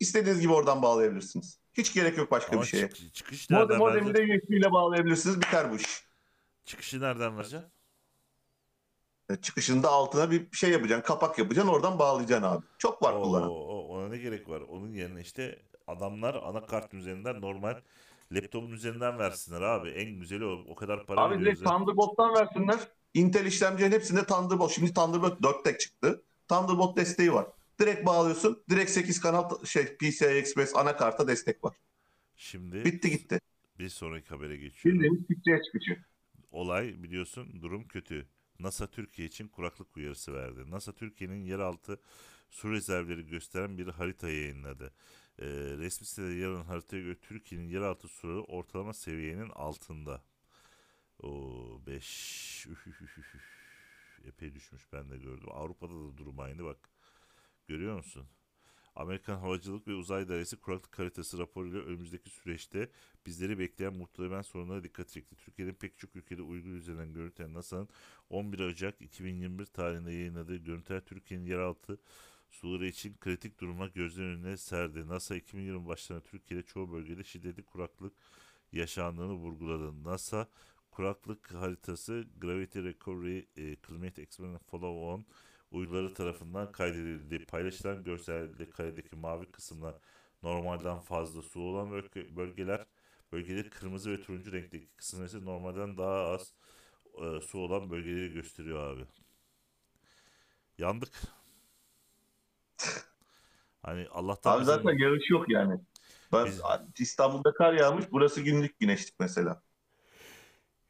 İstediğiniz 0.00 0.40
gibi 0.40 0.52
oradan 0.52 0.82
bağlayabilirsiniz. 0.82 1.58
Hiç 1.74 1.94
gerek 1.94 2.18
yok 2.18 2.30
başka 2.30 2.52
Ama 2.52 2.62
bir 2.62 2.66
şeye. 2.66 2.90
çık- 2.90 3.14
çıkış 3.14 3.50
Modem, 3.50 3.62
nereden 3.64 3.78
modemi 3.78 4.14
de? 4.14 4.22
USB 4.38 4.50
ile 4.50 4.72
bağlayabilirsiniz. 4.72 5.40
Biter 5.40 5.72
bu 5.72 5.76
iş. 5.76 6.04
Çıkışı 6.64 7.00
nereden 7.00 7.36
vereceksin? 7.38 7.68
E, 9.30 9.36
Çıkışında 9.36 9.88
altına 9.90 10.30
bir 10.30 10.52
şey 10.56 10.70
yapacaksın, 10.70 11.06
kapak 11.06 11.38
yapacaksın, 11.38 11.72
oradan 11.72 11.98
bağlayacaksın 11.98 12.46
abi. 12.46 12.64
Çok 12.78 13.02
var 13.02 13.12
Oo, 13.12 13.22
kullanan. 13.22 13.48
o- 13.50 13.86
ona 13.88 14.08
ne 14.08 14.18
gerek 14.18 14.48
var? 14.48 14.60
Onun 14.60 14.92
yerine 14.92 15.20
işte 15.20 15.62
adamlar 15.86 16.34
anakartın 16.34 16.98
üzerinden 16.98 17.40
normal 17.40 17.80
laptopun 18.32 18.70
üzerinden 18.72 19.18
versinler 19.18 19.60
abi. 19.60 19.88
En 19.88 20.20
güzeli 20.20 20.44
o. 20.44 20.64
O 20.68 20.74
kadar 20.74 21.06
para 21.06 21.20
Abi 21.20 21.40
direkt. 21.40 21.64
Thunderbolt'tan 21.64 22.34
versinler. 22.34 22.78
Intel 23.14 23.46
işlemcilerin 23.46 23.92
hepsinde 23.92 24.24
Thunderbolt. 24.26 24.70
Şimdi 24.72 24.94
Thunderbolt 24.94 25.42
4 25.42 25.64
tek 25.64 25.80
çıktı. 25.80 26.22
Thunderbolt 26.48 26.96
desteği 26.96 27.32
var. 27.32 27.46
Direkt 27.80 28.06
bağlıyorsun. 28.06 28.62
Direkt 28.70 28.90
8 28.90 29.20
kanal 29.20 29.64
şey 29.64 29.96
PCI 29.96 30.24
Express 30.24 30.76
anakarta 30.76 31.28
destek 31.28 31.64
var. 31.64 31.74
Şimdi 32.36 32.84
Bitti 32.84 33.10
gitti. 33.10 33.40
bir 33.78 33.88
sonraki 33.88 34.28
habere 34.28 34.56
geçiyorum. 34.56 35.00
Bildiğimiz 35.00 35.26
Türkçe'ye 35.26 35.62
çıkışı. 35.62 36.04
Olay 36.52 37.02
biliyorsun 37.02 37.62
durum 37.62 37.88
kötü. 37.88 38.26
NASA 38.60 38.86
Türkiye 38.86 39.28
için 39.28 39.48
kuraklık 39.48 39.96
uyarısı 39.96 40.34
verdi. 40.34 40.70
NASA 40.70 40.92
Türkiye'nin 40.92 41.44
yeraltı 41.44 42.00
su 42.50 42.72
rezervleri 42.72 43.26
gösteren 43.26 43.78
bir 43.78 43.86
harita 43.86 44.28
yayınladı. 44.28 44.92
Ee, 45.38 45.46
resmi 45.78 46.06
sitede 46.06 46.46
alan 46.46 46.64
haritaya 46.64 47.02
göre 47.02 47.16
Türkiye'nin 47.22 47.68
yeraltı 47.68 48.08
suları 48.08 48.42
ortalama 48.42 48.92
seviyenin 48.92 49.48
altında. 49.48 50.22
O 51.22 51.80
5 51.86 52.66
epey 54.24 54.54
düşmüş 54.54 54.92
ben 54.92 55.10
de 55.10 55.18
gördüm. 55.18 55.48
Avrupa'da 55.50 55.94
da 55.94 56.16
durum 56.18 56.40
aynı 56.40 56.64
bak. 56.64 56.90
Görüyor 57.68 57.96
musun? 57.96 58.26
Amerikan 58.96 59.38
Havacılık 59.38 59.88
ve 59.88 59.94
Uzay 59.94 60.28
Dairesi 60.28 60.56
kuraklık 60.56 60.98
haritası 60.98 61.38
raporuyla 61.38 61.80
önümüzdeki 61.80 62.30
süreçte 62.30 62.90
bizleri 63.26 63.58
bekleyen 63.58 63.94
muhtemelen 63.94 64.42
sorunlara 64.42 64.84
dikkat 64.84 65.08
çekti. 65.08 65.36
Türkiye'nin 65.36 65.74
pek 65.74 65.98
çok 65.98 66.16
ülkede 66.16 66.42
uygun 66.42 66.74
üzerinden 66.74 67.12
görüntülen 67.12 67.54
NASA'nın 67.54 67.88
11 68.30 68.60
Ocak 68.60 69.02
2021 69.02 69.66
tarihinde 69.66 70.12
yayınladığı 70.12 70.56
görüntüler 70.56 71.00
Türkiye'nin 71.00 71.46
yeraltı 71.46 71.98
suları 72.50 72.86
için 72.86 73.16
kritik 73.20 73.60
duruma 73.60 73.86
gözler 73.88 74.24
önüne 74.24 74.56
serdi. 74.56 75.08
NASA 75.08 75.36
2020 75.36 75.86
başlarında 75.86 76.24
Türkiye'de 76.24 76.66
çoğu 76.66 76.92
bölgede 76.92 77.24
şiddetli 77.24 77.62
kuraklık 77.64 78.12
yaşandığını 78.72 79.32
vurguladı. 79.32 80.04
NASA 80.04 80.48
kuraklık 80.90 81.54
haritası 81.54 82.24
Gravity 82.40 82.78
Recovery 82.80 83.38
e, 83.38 83.76
Climate 83.88 84.22
Experiment 84.22 84.64
Follow 84.64 84.88
On 85.06 85.24
uyguları 85.70 86.14
tarafından 86.14 86.72
kaydedildi. 86.72 87.44
Paylaşılan 87.46 88.04
görselde 88.04 88.70
karedeki 88.70 89.16
mavi 89.16 89.46
kısımlar 89.46 89.94
normalden 90.42 91.00
fazla 91.00 91.42
su 91.42 91.60
olan 91.60 91.88
bölge- 91.90 92.36
bölgeler, 92.36 92.86
bölgeleri 93.32 93.70
kırmızı 93.70 94.10
ve 94.10 94.22
turuncu 94.22 94.52
renkteki 94.52 94.88
kısımlar 94.96 95.26
ise 95.26 95.44
normalden 95.44 95.96
daha 95.98 96.26
az 96.26 96.54
e, 97.22 97.40
su 97.40 97.58
olan 97.58 97.90
bölgeleri 97.90 98.32
gösteriyor 98.32 98.94
abi. 98.96 99.04
Yandık. 100.78 101.12
Hani 103.82 104.08
Allah'tan 104.08 104.52
Abi 104.52 104.60
bizim- 104.60 104.74
zaten 104.74 104.98
yarış 104.98 105.30
yok 105.30 105.48
yani. 105.48 105.80
Ben 106.32 106.46
Biz- 106.46 106.60
İstanbul'da 106.98 107.52
kar 107.54 107.72
yağmış. 107.72 108.04
Burası 108.10 108.40
günlük 108.40 108.78
güneşlik 108.80 109.20
mesela. 109.20 109.62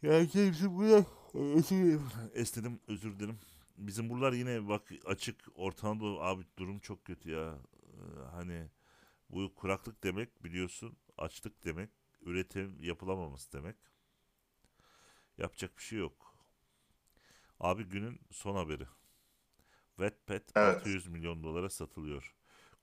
Ya 0.03 0.26
kimse 0.26 0.70
buraya 0.74 1.05
esnedim 2.34 2.80
özür 2.89 3.18
dilerim. 3.18 3.39
Bizim 3.78 4.11
buralar 4.11 4.32
yine 4.32 4.68
bak 4.68 4.82
açık 5.07 5.36
Orta 5.55 5.89
Anadolu 5.89 6.22
abi 6.22 6.45
durum 6.59 6.78
çok 6.78 7.05
kötü 7.05 7.30
ya. 7.30 7.55
Ee, 7.93 8.20
Hani 8.34 8.68
bu 9.30 9.55
kuraklık 9.55 10.05
demek 10.05 10.45
biliyorsun 10.45 10.97
açlık 11.18 11.64
demek 11.64 11.91
üretim 12.22 12.82
yapılamaması 12.82 13.53
demek. 13.53 13.76
Yapacak 15.39 15.78
bir 15.78 15.82
şey 15.82 15.99
yok. 15.99 16.34
Abi 17.61 17.84
günün 17.84 18.20
son 18.30 18.55
haberi. 18.57 18.84
Wattpad 19.99 20.42
Evet. 20.57 20.76
600 20.76 21.07
milyon 21.07 21.42
dolara 21.42 21.70
satılıyor. 21.70 22.34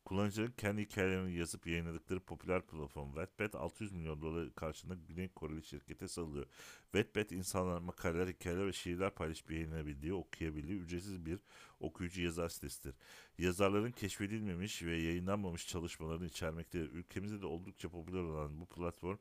Kullanıcıların 0.06 0.52
kendi 0.52 0.82
hikayelerini 0.82 1.34
yazıp 1.38 1.68
yayınladıkları 1.68 2.20
popüler 2.20 2.62
platform 2.62 3.08
Wattpad 3.08 3.54
600 3.54 3.92
milyon 3.92 4.22
dolar 4.22 4.56
karşılığında 4.56 5.00
Güney 5.08 5.30
Koreli 5.30 5.64
şirkete 5.64 6.08
satılıyor. 6.08 6.46
Wattpad 6.84 7.30
insanlar 7.30 7.80
makaleler, 7.80 8.28
hikayeler 8.28 8.68
ve 8.68 8.74
şiirler 8.74 9.10
paylaşıp 9.16 9.52
yayınlayabildiği, 9.52 10.14
okuyabildiği 10.14 10.80
ücretsiz 10.80 11.26
bir 11.26 11.40
okuyucu 11.80 12.22
yazar 12.22 12.50
sitesidir. 12.50 12.96
Yazarların 13.38 13.92
keşfedilmemiş 13.92 14.84
ve 14.84 14.98
yayınlanmamış 14.98 15.68
çalışmalarını 15.68 16.26
içermektedir. 16.26 16.92
Ülkemizde 16.92 17.42
de 17.42 17.46
oldukça 17.46 17.90
popüler 17.90 18.20
olan 18.22 18.62
bu 18.62 18.66
platform 18.66 19.18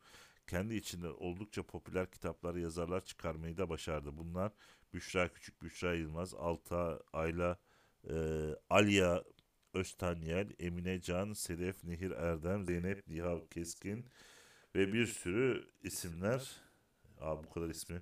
kendi 0.46 0.74
içinde 0.74 1.08
oldukça 1.08 1.62
popüler 1.62 2.10
kitaplar, 2.10 2.54
yazarlar 2.54 3.04
çıkarmayı 3.04 3.56
da 3.56 3.68
başardı. 3.68 4.16
Bunlar 4.18 4.52
Büşra 4.94 5.32
Küçük, 5.32 5.62
Büşra 5.62 5.94
Yılmaz, 5.94 6.34
Alta, 6.34 7.00
Ayla, 7.12 7.58
e, 8.10 8.14
Alya 8.70 9.24
Öztanyel, 9.74 10.50
Emine 10.58 11.00
Can, 11.00 11.32
Sedef 11.32 11.84
Nehir 11.84 12.10
Erdem, 12.10 12.64
Zeynep 12.66 13.08
Nihav 13.08 13.40
Keskin 13.50 14.06
ve 14.74 14.92
bir 14.92 15.06
sürü 15.06 15.64
isimler. 15.82 16.50
Aa, 17.20 17.44
bu 17.44 17.50
kadar 17.50 17.68
ismi 17.68 18.00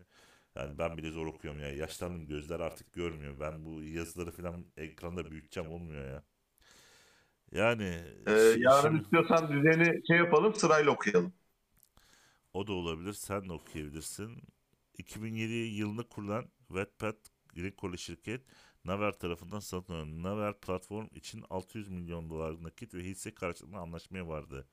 Yani 0.56 0.78
ben 0.78 0.96
bile 0.96 1.10
zor 1.10 1.26
okuyorum 1.26 1.60
ya. 1.60 1.68
Yaşlandım 1.72 2.26
gözler 2.26 2.60
artık 2.60 2.92
görmüyor. 2.92 3.40
Ben 3.40 3.64
bu 3.64 3.82
yazıları 3.82 4.30
falan 4.30 4.66
ekranda 4.76 5.30
büyüteceğim 5.30 5.70
olmuyor 5.70 6.04
ya. 6.08 6.22
Yani 7.52 7.84
Ee, 8.26 8.30
şi- 8.30 8.58
yarın 8.60 8.88
şimdi- 8.88 9.02
istiyorsan 9.02 9.52
düzeni 9.52 10.06
şey 10.06 10.16
yapalım 10.16 10.54
sırayla 10.54 10.90
okuyalım. 10.90 11.32
O 12.52 12.66
da 12.66 12.72
olabilir. 12.72 13.12
Sen 13.12 13.48
de 13.48 13.52
okuyabilirsin. 13.52 14.42
2007 14.98 15.52
yılında 15.52 16.02
kurulan 16.02 16.44
Wattpad 16.68 17.16
Grekoli 17.54 17.98
şirket 17.98 18.40
Naver 18.84 19.12
tarafından 19.12 19.60
satın 19.60 19.94
alındı. 19.94 20.22
Naver 20.22 20.60
platform 20.60 21.06
için 21.14 21.44
600 21.50 21.88
milyon 21.88 22.30
dolar 22.30 22.62
nakit 22.62 22.94
ve 22.94 23.04
hisse 23.04 23.34
karşılığında 23.34 23.78
anlaşmaya 23.78 24.28
vardı. 24.28 24.66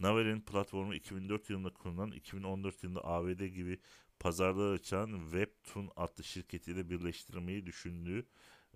Naver'in 0.00 0.40
platformu 0.40 0.94
2004 0.94 1.50
yılında 1.50 1.70
kurulan 1.70 2.10
2014 2.10 2.84
yılında 2.84 3.04
ABD 3.04 3.46
gibi 3.46 3.78
pazarlar 4.20 4.72
açan 4.72 5.20
Webtoon 5.20 5.90
adlı 5.96 6.24
şirketiyle 6.24 6.90
birleştirmeyi 6.90 7.66
düşündüğü 7.66 8.26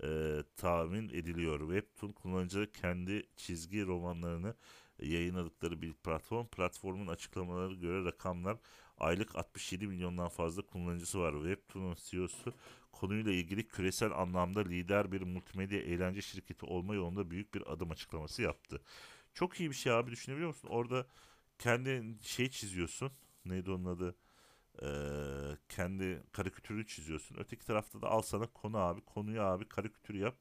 e, 0.03 0.39
tahmin 0.57 1.09
ediliyor. 1.09 1.61
Webtoon 1.61 2.13
kullanıcıları 2.13 2.73
kendi 2.73 3.23
çizgi 3.37 3.87
romanlarını 3.87 4.55
yayınladıkları 5.03 5.83
bir 5.83 5.93
platform. 5.93 6.47
Platformun 6.47 7.07
açıklamaları 7.07 7.75
göre 7.75 8.05
rakamlar 8.05 8.57
aylık 8.99 9.37
67 9.37 9.87
milyondan 9.87 10.29
fazla 10.29 10.63
kullanıcısı 10.63 11.21
var. 11.21 11.33
Webtoon'un 11.33 11.97
CEO'su 12.05 12.53
konuyla 12.93 13.33
ilgili 13.33 13.69
küresel 13.69 14.13
anlamda 14.13 14.61
lider 14.61 15.13
bir 15.13 15.23
multimedya 15.23 15.81
eğlence 15.81 16.23
şirketi 16.23 16.67
olma 16.67 16.95
yolunda 16.95 17.31
büyük 17.31 17.55
bir 17.55 17.73
adım 17.73 17.91
açıklaması 17.91 18.43
yaptı. 18.43 18.81
Çok 19.35 19.61
iyi 19.61 19.71
bir 19.71 19.75
şey 19.77 19.93
abi 19.93 20.11
düşünebiliyor 20.11 20.49
musun? 20.49 20.69
Orada 20.69 21.07
kendi 21.59 22.17
şey 22.23 22.51
çiziyorsun. 22.51 23.13
Neydi 23.45 23.71
onun 23.71 23.85
adı? 23.85 24.17
Ee, 24.83 25.57
kendi 25.69 26.23
karikatürü 26.33 26.87
çiziyorsun. 26.87 27.37
Öteki 27.41 27.67
tarafta 27.67 28.03
da 28.03 28.09
al 28.11 28.23
sana 28.23 28.47
konu 28.47 28.79
abi. 28.79 29.01
Konuyu 29.01 29.43
abi 29.43 29.69
karikatür 29.69 30.15
yap. 30.15 30.35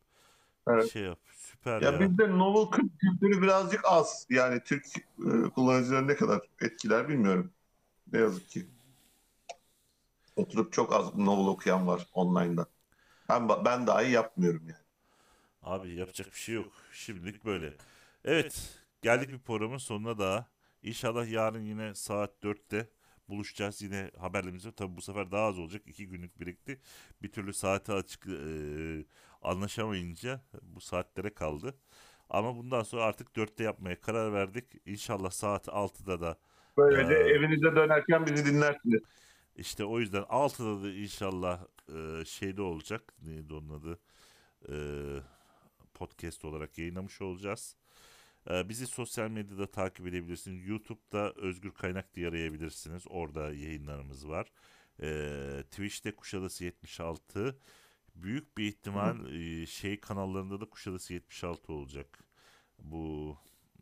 Evet. 0.67 0.91
Şey 0.91 1.03
yap. 1.03 1.19
Süper 1.37 1.81
Ya 1.81 1.99
ya. 1.99 1.99
bizde 1.99 2.29
novel 2.29 2.71
kült- 2.71 2.97
kültürü 2.99 3.41
birazcık 3.41 3.81
az. 3.85 4.27
Yani 4.29 4.61
Türk 4.65 4.85
e, 4.97 5.49
kullanıcıları 5.55 6.07
ne 6.07 6.15
kadar 6.15 6.41
etkiler 6.61 7.09
bilmiyorum. 7.09 7.51
Ne 8.13 8.19
yazık 8.19 8.49
ki. 8.49 8.67
Oturup 10.35 10.73
çok 10.73 10.93
az 10.93 11.15
novel 11.15 11.47
okuyan 11.47 11.87
var 11.87 12.07
online'da. 12.13 12.65
Ben, 13.29 13.49
ben 13.65 13.87
dahi 13.87 14.11
yapmıyorum 14.11 14.61
yani. 14.67 14.81
Abi 15.61 15.95
yapacak 15.95 16.27
bir 16.27 16.37
şey 16.39 16.55
yok. 16.55 16.71
Şimdilik 16.93 17.45
böyle. 17.45 17.73
Evet. 18.25 18.79
Geldik 19.01 19.29
bir 19.29 19.39
programın 19.39 19.77
sonuna 19.77 20.17
daha. 20.19 20.47
İnşallah 20.83 21.27
yarın 21.31 21.61
yine 21.61 21.95
saat 21.95 22.43
4'te 22.43 22.89
buluşacağız. 23.29 23.81
Yine 23.81 24.11
haberlerimiz. 24.19 24.65
Tabii 24.75 24.97
bu 24.97 25.01
sefer 25.01 25.31
daha 25.31 25.45
az 25.45 25.59
olacak. 25.59 25.81
iki 25.85 26.07
günlük 26.07 26.39
birikti. 26.39 26.79
Bir 27.21 27.31
türlü 27.31 27.53
saate 27.53 27.93
açık 27.93 28.25
eee, 28.25 29.05
anlaşamayınca 29.41 30.41
bu 30.63 30.81
saatlere 30.81 31.33
kaldı. 31.33 31.75
Ama 32.29 32.55
bundan 32.57 32.83
sonra 32.83 33.03
artık 33.03 33.35
4'te 33.35 33.63
yapmaya 33.63 34.01
karar 34.01 34.33
verdik. 34.33 34.65
İnşallah 34.85 35.31
saat 35.31 35.67
6'da 35.69 36.21
da 36.21 36.37
Böylece 36.77 37.13
Ee, 37.13 37.17
evinize 37.17 37.75
dönerken 37.75 38.25
bizi 38.25 38.45
dinlersiniz. 38.45 39.01
İşte 39.55 39.85
o 39.85 39.99
yüzden 39.99 40.23
6'da 40.29 40.83
da 40.83 40.91
inşallah 40.93 41.65
eee, 41.89 42.25
şeyde 42.25 42.61
olacak. 42.61 43.13
Neydi 43.21 43.53
onun 43.53 43.69
adı? 43.79 43.99
Eee, 44.69 45.23
podcast 45.93 46.45
olarak 46.45 46.77
yayınlamış 46.77 47.21
olacağız. 47.21 47.75
Eee, 48.49 48.65
bizi 48.69 48.87
sosyal 48.87 49.29
medyada 49.29 49.71
takip 49.71 50.07
edebilirsiniz. 50.07 50.67
YouTube'da 50.67 51.33
Özgür 51.33 51.71
Kaynak 51.71 52.15
diye 52.15 52.27
arayabilirsiniz. 52.29 53.03
Orada 53.09 53.53
yayınlarımız 53.53 54.27
var. 54.29 54.51
Eee, 55.01 55.63
Twitch'te 55.63 56.15
Kuşadası 56.15 56.63
76. 56.65 57.59
Büyük 58.15 58.57
bir 58.57 58.65
ihtimal 58.67 59.25
eee, 59.33 59.65
şey 59.65 59.99
kanallarında 59.99 60.61
da 60.61 60.65
Kuşadası 60.69 61.13
76 61.13 61.73
olacak. 61.73 62.23
Bu 62.79 63.37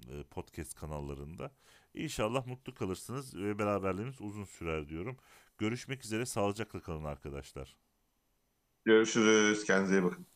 eee, 0.10 0.24
podcast 0.24 0.74
kanallarında. 0.76 1.52
İnşallah 1.94 2.46
mutlu 2.48 2.74
kalırsınız 2.74 3.36
ve 3.38 3.60
beraberliğimiz 3.60 4.22
uzun 4.22 4.46
sürer 4.46 4.90
diyorum. 4.90 5.18
Görüşmek 5.60 6.06
üzere. 6.06 6.26
Sağlıcakla 6.26 6.82
kalın 6.82 7.04
arkadaşlar. 7.06 7.78
Görüşürüz. 8.86 9.64
Kendinize 9.66 9.96
iyi 10.00 10.04
bakın. 10.04 10.28